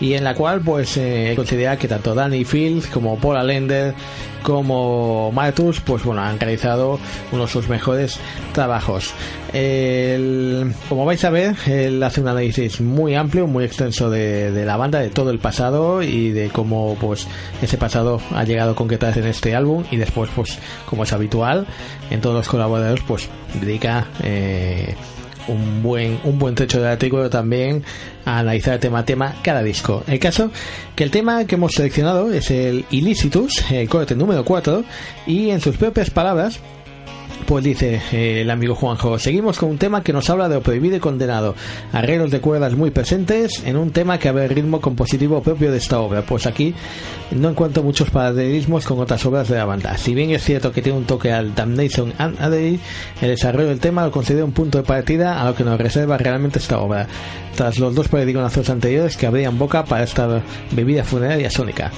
y 0.00 0.14
en 0.14 0.24
la 0.24 0.34
cual 0.34 0.62
pues 0.62 0.96
eh, 0.96 1.34
considera 1.36 1.76
que 1.76 1.86
tanto 1.86 2.14
Danny 2.14 2.44
Fields 2.44 2.86
como 2.86 3.18
Paul 3.18 3.36
Allender 3.36 3.94
como 4.42 5.30
Martus 5.32 5.80
pues 5.80 6.02
bueno 6.02 6.22
han 6.22 6.40
realizado 6.40 6.98
uno 7.30 7.42
de 7.42 7.48
sus 7.48 7.68
mejores 7.68 8.18
trabajos. 8.54 9.12
Como 10.88 11.04
vais 11.04 11.24
a 11.24 11.30
ver 11.30 11.54
él 11.66 12.02
hace 12.02 12.22
un 12.22 12.28
análisis 12.28 12.80
muy 12.80 13.14
amplio 13.14 13.46
muy 13.46 13.64
extenso 13.64 13.89
de, 13.90 14.52
de 14.52 14.64
la 14.64 14.76
banda 14.76 15.00
de 15.00 15.10
todo 15.10 15.30
el 15.30 15.38
pasado 15.38 16.02
y 16.02 16.30
de 16.30 16.48
cómo 16.48 16.96
pues 17.00 17.26
ese 17.62 17.76
pasado 17.78 18.20
ha 18.32 18.44
llegado 18.44 18.72
a 18.72 18.74
concretarse 18.74 19.20
en 19.20 19.26
este 19.26 19.54
álbum 19.54 19.84
y 19.90 19.96
después 19.96 20.30
pues 20.34 20.58
como 20.86 21.04
es 21.04 21.12
habitual 21.12 21.66
en 22.10 22.20
todos 22.20 22.36
los 22.36 22.48
colaboradores 22.48 23.02
pues 23.06 23.28
dedica 23.60 24.06
eh, 24.22 24.94
un 25.48 25.82
buen 25.82 26.20
un 26.24 26.38
buen 26.38 26.54
trecho 26.54 26.78
del 26.80 26.90
artículo 26.90 27.28
también 27.28 27.82
a 28.24 28.38
analizar 28.38 28.78
tema 28.78 29.00
a 29.00 29.04
tema 29.04 29.34
cada 29.42 29.62
disco. 29.62 30.02
El 30.06 30.18
caso 30.18 30.50
que 30.94 31.04
el 31.04 31.10
tema 31.10 31.44
que 31.46 31.56
hemos 31.56 31.72
seleccionado 31.72 32.32
es 32.32 32.50
el 32.50 32.84
Illicitus, 32.90 33.70
el 33.70 33.88
corte 33.88 34.14
número 34.14 34.44
4, 34.44 34.84
y 35.26 35.50
en 35.50 35.60
sus 35.60 35.76
propias 35.76 36.10
palabras 36.10 36.60
pues 37.46 37.64
dice 37.64 38.00
eh, 38.12 38.42
el 38.42 38.50
amigo 38.50 38.74
Juanjo, 38.74 39.18
seguimos 39.18 39.58
con 39.58 39.70
un 39.70 39.78
tema 39.78 40.02
que 40.02 40.12
nos 40.12 40.28
habla 40.30 40.48
de 40.48 40.56
lo 40.56 40.62
prohibido 40.62 40.96
y 40.96 41.00
condenado, 41.00 41.54
arreglos 41.92 42.30
de 42.30 42.40
cuerdas 42.40 42.74
muy 42.74 42.90
presentes 42.90 43.62
en 43.64 43.76
un 43.76 43.90
tema 43.90 44.18
que 44.18 44.28
abre 44.28 44.44
el 44.44 44.50
ritmo 44.50 44.80
compositivo 44.80 45.42
propio 45.42 45.70
de 45.70 45.78
esta 45.78 46.00
obra. 46.00 46.22
Pues 46.22 46.46
aquí 46.46 46.74
no 47.30 47.50
encuentro 47.50 47.82
muchos 47.82 48.10
paralelismos 48.10 48.86
con 48.86 48.98
otras 49.00 49.24
obras 49.26 49.48
de 49.48 49.56
la 49.56 49.64
banda. 49.64 49.96
Si 49.96 50.14
bien 50.14 50.30
es 50.30 50.44
cierto 50.44 50.72
que 50.72 50.82
tiene 50.82 50.98
un 50.98 51.04
toque 51.04 51.32
al 51.32 51.54
Damnation 51.54 52.12
and 52.18 52.40
Adey, 52.40 52.80
el 53.20 53.28
desarrollo 53.28 53.68
del 53.68 53.80
tema 53.80 54.04
lo 54.04 54.10
considero 54.10 54.44
un 54.44 54.52
punto 54.52 54.78
de 54.78 54.84
partida 54.84 55.40
a 55.40 55.44
lo 55.46 55.54
que 55.54 55.64
nos 55.64 55.80
reserva 55.80 56.18
realmente 56.18 56.58
esta 56.58 56.80
obra, 56.80 57.06
tras 57.56 57.78
los 57.78 57.94
dos 57.94 58.08
perdigonazos 58.08 58.70
anteriores 58.70 59.16
que 59.16 59.26
abrían 59.26 59.58
boca 59.58 59.84
para 59.84 60.04
esta 60.04 60.42
bebida 60.72 61.04
funeraria 61.04 61.50
sónica. 61.50 61.90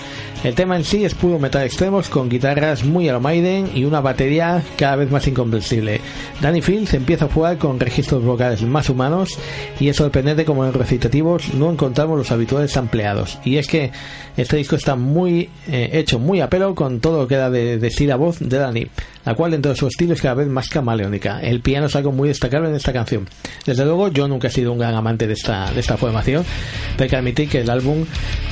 El 0.45 0.57
tema 0.57 0.77
en 0.77 0.83
sí 0.83 1.05
es 1.05 1.15
puro 1.15 1.39
metal 1.39 1.63
extremos 1.63 2.09
con 2.09 2.29
guitarras 2.29 2.83
muy 2.83 3.09
a 3.09 3.13
lo 3.13 3.21
Maiden 3.21 3.71
y 3.75 3.85
una 3.85 4.01
batería 4.01 4.61
cada 4.77 4.97
vez 4.97 5.09
más 5.09 5.29
incomprensible. 5.33 6.01
Danny 6.41 6.63
Fields 6.63 6.95
empieza 6.95 7.25
a 7.25 7.29
jugar 7.29 7.59
con 7.59 7.81
registros 7.81 8.23
vocales 8.23 8.63
más 8.63 8.89
humanos 8.89 9.39
y 9.81 9.89
es 9.89 9.97
sorprendente 9.97 10.45
como 10.45 10.65
en 10.65 10.73
recitativos 10.73 11.53
no 11.55 11.71
encontramos 11.71 12.17
los 12.17 12.31
habituales 12.31 12.77
ampliados. 12.77 13.39
Y 13.45 13.57
es 13.57 13.67
que 13.67 13.91
este 14.37 14.57
disco 14.57 14.77
está 14.77 14.97
muy 14.97 15.51
eh, 15.69 15.91
hecho 15.93 16.19
muy 16.19 16.41
a 16.41 16.49
pelo 16.49 16.75
con 16.75 17.01
todo 17.01 17.23
lo 17.23 17.29
que 17.29 17.37
da 17.37 17.51
de, 17.51 17.79
de 17.79 17.91
sí 17.91 18.07
la 18.07 18.17
voz 18.17 18.39
de 18.39 18.59
Danny, 18.59 18.87
la 19.25 19.35
cual 19.35 19.53
dentro 19.53 19.73
de 19.73 19.79
su 19.79 19.87
estilo 19.87 20.15
es 20.15 20.23
cada 20.23 20.35
vez 20.35 20.49
más 20.49 20.69
camaleónica. 20.69 21.41
El 21.41 21.61
piano 21.61 21.87
es 21.87 21.97
algo 21.97 22.13
muy 22.13 22.29
destacable 22.29 22.69
en 22.69 22.75
esta 22.75 22.93
canción. 22.93 23.29
Desde 23.67 23.85
luego 23.85 24.09
yo 24.09 24.29
nunca 24.29 24.49
he 24.49 24.51
sido 24.51 24.73
un 24.73 24.79
gran 24.79 24.95
amante 24.95 25.27
de 25.27 25.35
esta, 25.35 25.71
de 25.73 25.81
esta 25.81 25.97
formación, 25.97 26.45
pero 26.93 27.05
hay 27.05 27.11
que 27.11 27.17
admitir 27.17 27.49
que 27.49 27.61
el 27.61 27.71
álbum, 27.71 28.05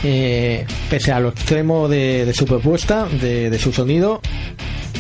eh, 0.05 0.65
pese 0.89 1.13
a 1.13 1.21
lo 1.21 1.31
extremo 1.31 1.89
de, 1.89 2.31
su 2.35 2.45
propuesta, 2.47 3.07
de, 3.07 3.59
su 3.59 3.73
sonido, 3.73 4.21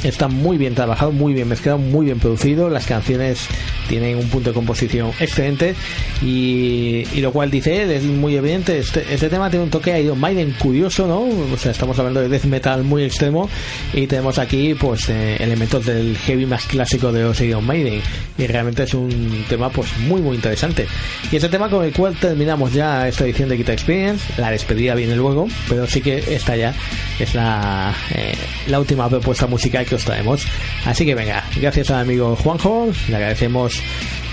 está 0.02 0.28
muy 0.28 0.56
bien 0.56 0.74
trabajado, 0.74 1.12
muy 1.12 1.34
bien 1.34 1.48
mezclado, 1.48 1.78
muy 1.78 2.06
bien 2.06 2.18
producido. 2.18 2.68
Las 2.68 2.86
canciones 2.86 3.46
tienen 3.88 4.18
un 4.18 4.28
punto 4.28 4.50
de 4.50 4.54
composición 4.54 5.10
excelente 5.18 5.74
y, 6.22 7.04
y 7.12 7.20
lo 7.20 7.32
cual 7.32 7.50
dice 7.50 7.82
él, 7.82 7.90
es 7.90 8.04
muy 8.04 8.36
evidente. 8.36 8.78
Este, 8.78 9.04
este 9.12 9.28
tema 9.28 9.50
tiene 9.50 9.64
un 9.64 9.70
toque 9.70 9.92
a 9.92 10.00
Iron 10.00 10.18
Maiden 10.18 10.54
curioso, 10.58 11.06
¿no? 11.06 11.22
O 11.52 11.56
sea, 11.56 11.72
estamos 11.72 11.98
hablando 11.98 12.20
de 12.20 12.28
death 12.28 12.44
metal 12.44 12.82
muy 12.84 13.04
extremo 13.04 13.48
y 13.92 14.06
tenemos 14.06 14.38
aquí 14.38 14.74
pues 14.74 15.08
eh, 15.08 15.36
elementos 15.60 15.84
del 15.84 16.16
heavy 16.16 16.46
más 16.46 16.64
clásico 16.64 17.12
de 17.12 17.22
los 17.22 17.38
Iron 17.42 17.66
Maiden 17.66 18.00
y 18.38 18.46
realmente 18.46 18.84
es 18.84 18.94
un 18.94 19.44
tema 19.46 19.68
pues 19.68 19.94
muy 19.98 20.22
muy 20.22 20.36
interesante. 20.36 20.86
Y 21.30 21.36
este 21.36 21.50
tema 21.50 21.68
con 21.68 21.84
el 21.84 21.92
cual 21.92 22.14
terminamos 22.16 22.72
ya 22.72 23.06
esta 23.06 23.24
edición 23.24 23.50
de 23.50 23.58
Guitar 23.58 23.74
Experience. 23.74 24.24
La 24.38 24.50
despedida 24.50 24.94
viene 24.94 25.14
luego, 25.16 25.48
pero 25.68 25.86
sí 25.86 26.00
que 26.00 26.16
esta 26.34 26.56
ya 26.56 26.74
es 27.18 27.34
la, 27.34 27.94
eh, 28.14 28.34
la 28.68 28.80
última 28.80 29.08
propuesta 29.10 29.46
musical 29.46 29.84
que 29.84 29.96
os 29.96 30.04
traemos. 30.04 30.46
Así 30.86 31.04
que 31.04 31.14
venga, 31.14 31.44
gracias 31.60 31.90
al 31.90 32.00
amigo 32.00 32.34
Juanjo, 32.36 32.90
le 33.08 33.16
agradecemos 33.16 33.82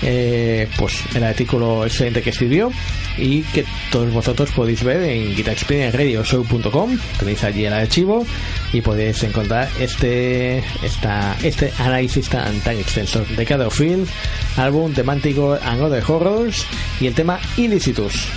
eh, 0.02 0.68
pues 0.78 0.94
el 1.14 1.24
artículo 1.24 1.84
excelente 1.84 2.22
que 2.22 2.30
escribió 2.30 2.70
y 3.16 3.42
que 3.42 3.64
todos 3.90 4.12
vosotros 4.12 4.50
podéis 4.52 4.84
ver 4.84 5.02
en 5.02 5.34
guitarexperienceradioshow.com 5.34 6.96
tenéis 7.18 7.42
allí 7.42 7.64
el 7.64 7.72
archivo 7.72 8.24
y 8.72 8.80
podéis 8.80 9.22
encontrar 9.24 9.68
este 9.80 10.58
esta, 10.84 11.17
este 11.42 11.72
análisis 11.78 12.28
tan, 12.28 12.58
tan 12.60 12.76
extenso. 12.78 13.24
De 13.36 13.44
cada 13.44 13.70
film 13.70 14.06
álbum 14.56 14.92
temático 14.92 15.58
and 15.62 15.80
Other 15.80 16.02
Horrors 16.06 16.64
y 17.00 17.06
el 17.06 17.14
tema 17.14 17.38
Illicitus 17.56 18.28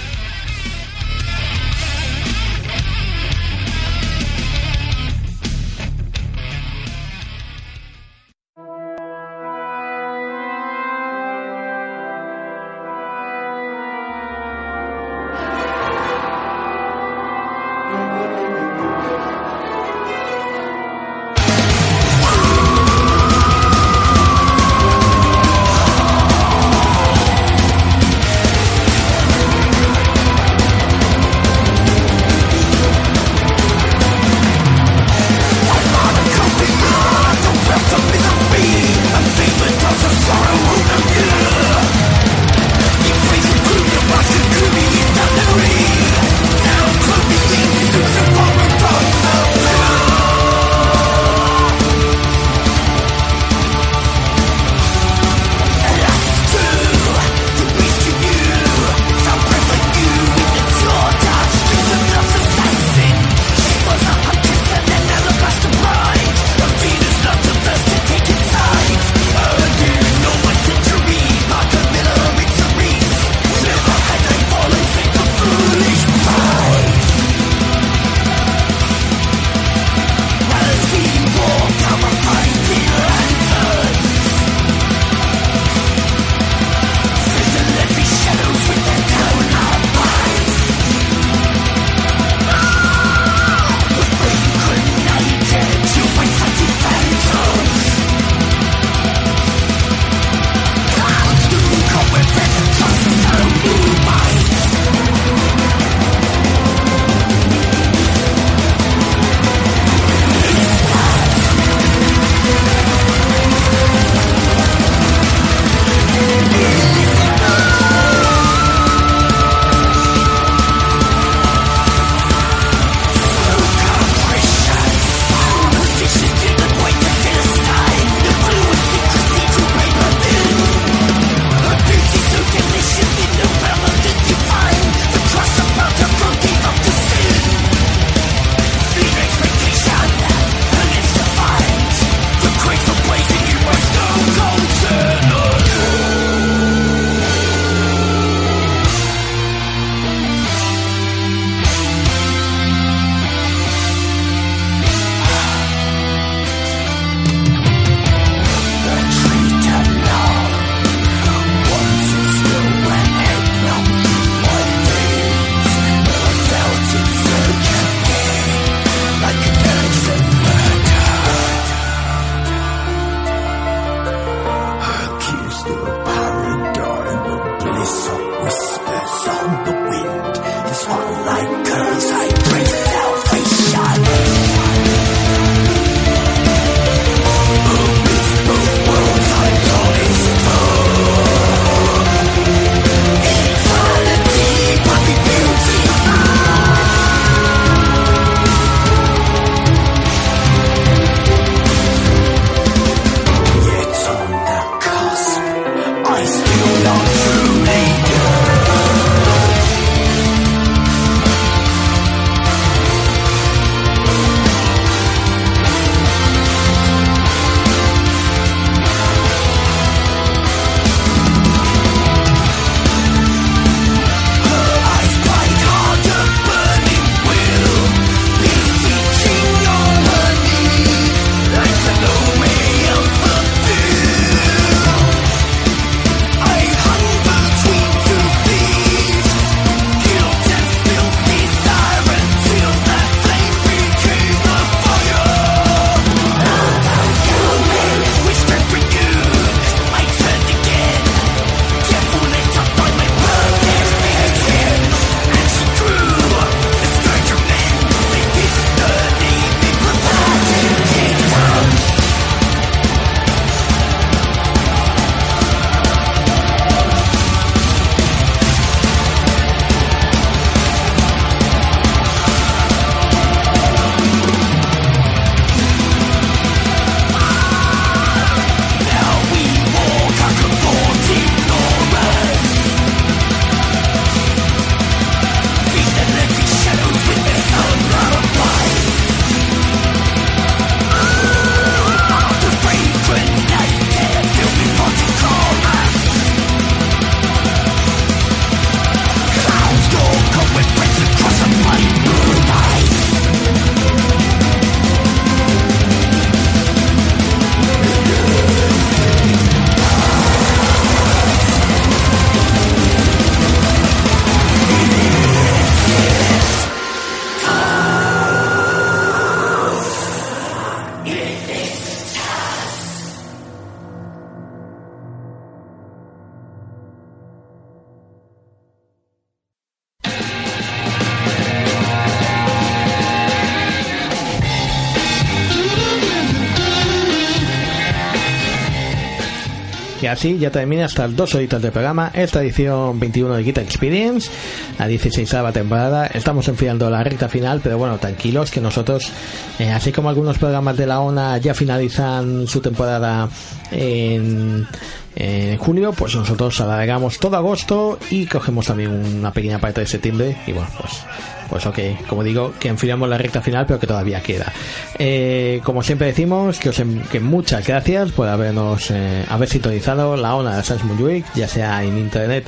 así 340.21 340.37
ya 340.37 340.51
termina 340.51 340.85
hasta 340.85 341.07
dos 341.07 341.33
horitas 341.33 341.59
del 341.63 341.71
programa 341.71 342.11
esta 342.13 342.43
edición 342.43 342.99
21 342.99 343.37
de 343.37 343.43
Guitar 343.43 343.63
Experience, 343.63 344.29
la 344.77 344.85
16 344.85 345.33
temporada. 345.51 346.05
Estamos 346.05 346.47
enfriando 346.47 346.87
la 346.91 347.03
recta 347.03 347.27
final, 347.27 347.59
pero 347.63 347.79
bueno, 347.79 347.97
tranquilos 347.97 348.51
que 348.51 348.61
nosotros, 348.61 349.11
eh, 349.57 349.71
así 349.71 349.91
como 349.91 350.09
algunos 350.09 350.37
programas 350.37 350.77
de 350.77 350.85
la 350.85 350.99
ONA 350.99 351.39
ya 351.39 351.55
finalizan 351.55 352.45
su 352.45 352.61
temporada 352.61 353.29
en 353.71 354.67
en 355.15 355.57
julio, 355.57 355.91
pues 355.91 356.15
nosotros 356.15 356.61
alargamos 356.61 357.17
todo 357.17 357.35
agosto 357.35 357.97
y 358.11 358.27
cogemos 358.27 358.67
también 358.67 358.91
una 358.91 359.33
pequeña 359.33 359.59
parte 359.59 359.81
de 359.81 359.87
septiembre 359.87 360.37
y 360.45 360.51
bueno, 360.51 360.69
pues 360.79 361.03
pues 361.51 361.65
ok, 361.65 361.79
como 362.07 362.23
digo, 362.23 362.53
que 362.57 362.69
enfriamos 362.69 363.09
la 363.09 363.17
recta 363.17 363.41
final, 363.41 363.65
pero 363.65 363.77
que 363.77 363.85
todavía 363.85 364.21
queda. 364.21 364.53
Eh, 364.97 365.59
como 365.65 365.83
siempre 365.83 366.07
decimos, 366.07 366.57
que, 366.59 366.69
os, 366.69 366.81
que 367.11 367.19
muchas 367.19 367.67
gracias 367.67 368.13
por 368.13 368.29
habernos 368.29 368.89
eh, 368.89 369.25
haber 369.27 369.49
sintonizado 369.49 370.15
la 370.15 370.33
ONA 370.33 370.55
de 370.55 370.63
Sans 370.63 370.81
Montjuic, 370.85 371.25
ya 371.35 371.49
sea 371.49 371.83
en 371.83 371.97
internet 371.97 372.45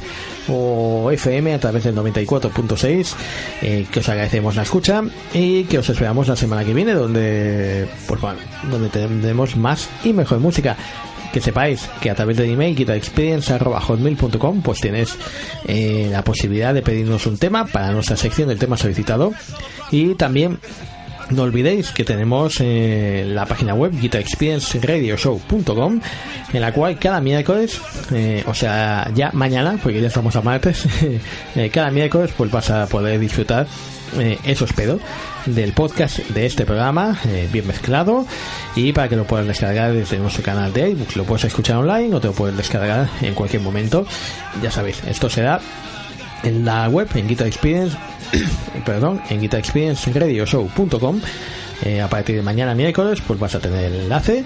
o 0.47 1.11
FM 1.11 1.53
a 1.53 1.59
través 1.59 1.83
del 1.83 1.97
94.6, 1.97 3.13
eh, 3.61 3.85
que 3.91 3.99
os 3.99 4.07
agradecemos 4.07 4.55
la 4.55 4.63
escucha 4.63 5.03
y 5.33 5.65
que 5.65 5.79
os 5.79 5.89
esperamos 5.89 6.29
la 6.29 6.37
semana 6.37 6.63
que 6.63 6.73
viene, 6.73 6.93
donde 6.93 7.85
pues 8.07 8.21
bueno, 8.21 8.39
donde 8.71 8.87
tendremos 8.87 9.57
más 9.57 9.89
y 10.05 10.13
mejor 10.13 10.39
música 10.39 10.77
que 11.33 11.41
sepáis 11.41 11.89
que 11.99 12.09
a 12.09 12.15
través 12.15 12.37
del 12.37 12.51
email 12.51 12.75
guitarexperience.com 12.75 14.61
pues 14.61 14.79
tienes 14.79 15.17
eh, 15.65 16.07
la 16.11 16.23
posibilidad 16.23 16.73
de 16.73 16.83
pedirnos 16.83 17.25
un 17.25 17.37
tema 17.37 17.65
para 17.65 17.91
nuestra 17.91 18.15
sección 18.15 18.47
del 18.47 18.59
tema 18.59 18.77
solicitado. 18.77 19.33
Y 19.91 20.15
también 20.15 20.59
no 21.29 21.43
olvidéis 21.43 21.91
que 21.91 22.03
tenemos 22.03 22.57
eh, 22.59 23.23
la 23.27 23.45
página 23.45 23.73
web 23.73 23.93
guitarexperienceradioshow.com 23.99 26.01
en 26.53 26.61
la 26.61 26.71
cual 26.71 26.99
cada 26.99 27.21
miércoles, 27.21 27.81
eh, 28.11 28.43
o 28.45 28.53
sea, 28.53 29.09
ya 29.15 29.31
mañana, 29.33 29.79
porque 29.81 30.01
ya 30.01 30.07
estamos 30.07 30.35
a 30.35 30.41
martes, 30.41 30.85
eh, 31.55 31.69
cada 31.71 31.89
miércoles 31.91 32.31
pues 32.37 32.51
vas 32.51 32.69
a 32.69 32.85
poder 32.87 33.19
disfrutar 33.19 33.67
eso 34.45 34.65
espero 34.65 34.99
del 35.45 35.73
podcast 35.73 36.19
de 36.19 36.45
este 36.45 36.65
programa 36.65 37.17
eh, 37.27 37.47
bien 37.51 37.67
mezclado 37.67 38.25
y 38.75 38.93
para 38.93 39.09
que 39.09 39.15
lo 39.15 39.25
puedas 39.25 39.45
descargar 39.45 39.93
desde 39.93 40.17
nuestro 40.19 40.43
canal 40.43 40.71
de 40.73 40.91
iBooks 40.91 41.15
lo 41.15 41.25
puedes 41.25 41.45
escuchar 41.45 41.77
online 41.77 42.15
o 42.15 42.21
te 42.21 42.27
lo 42.27 42.33
puedes 42.33 42.55
descargar 42.55 43.09
en 43.21 43.33
cualquier 43.33 43.61
momento. 43.61 44.05
Ya 44.61 44.71
sabéis 44.71 45.03
esto 45.05 45.29
será 45.29 45.59
en 46.43 46.65
la 46.65 46.87
web 46.89 47.07
en 47.15 47.27
Guitar 47.27 47.47
Experience 47.47 47.97
perdón 48.85 49.21
en 49.29 49.41
guitarexperienceradioshow.com 49.41 51.21
eh, 51.85 52.01
a 52.01 52.07
partir 52.07 52.35
de 52.35 52.41
mañana 52.41 52.75
miércoles 52.75 53.21
pues 53.25 53.39
vas 53.39 53.55
a 53.55 53.59
tener 53.59 53.85
el 53.85 54.01
enlace 54.01 54.45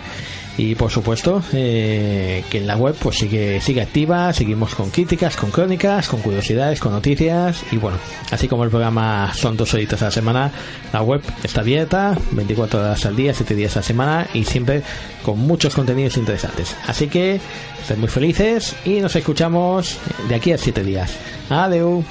y 0.58 0.76
por 0.76 0.92
supuesto 0.92 1.42
eh, 1.54 2.44
que 2.50 2.58
en 2.58 2.68
la 2.68 2.76
web 2.76 2.96
pues 3.00 3.18
sigue 3.18 3.62
sigue 3.62 3.82
activa 3.82 4.34
seguimos 4.34 4.74
con 4.74 4.90
críticas 4.90 5.36
con 5.36 5.52
crónicas 5.52 6.08
con 6.08 6.22
curiosidades 6.22 6.80
con 6.80 6.92
noticias. 6.92 7.64
Y 7.72 7.78
bueno 7.78 7.98
así 8.32 8.48
como 8.48 8.64
el 8.64 8.70
programa 8.70 9.32
son 9.34 9.56
dos 9.56 9.74
horitas 9.74 10.02
a 10.02 10.06
la 10.06 10.12
semana 10.12 10.52
la 10.92 11.02
web 11.02 11.22
está 11.44 11.62
abierta 11.62 12.18
24 12.32 12.80
horas 12.80 13.06
al 13.06 13.16
día 13.16 13.34
7 13.34 13.56
días 13.56 13.76
a 13.76 13.80
la 13.80 13.84
semana 13.84 14.28
y 14.34 14.44
siempre 14.44 14.82
con 15.24 15.40
muchos 15.40 15.76
contenidos 15.76 16.18
interesantes. 16.18 16.76
Así 16.88 17.08
que 17.08 17.40
estén 17.82 18.00
muy 18.00 18.10
felices 18.10 18.76
y 18.86 19.00
nos 19.00 19.16
escuchamos 19.16 19.98
de 20.28 20.36
aquí 20.36 20.52
a 20.52 20.58
7 20.58 20.84
días. 20.84 21.16
Adiós 21.50 22.06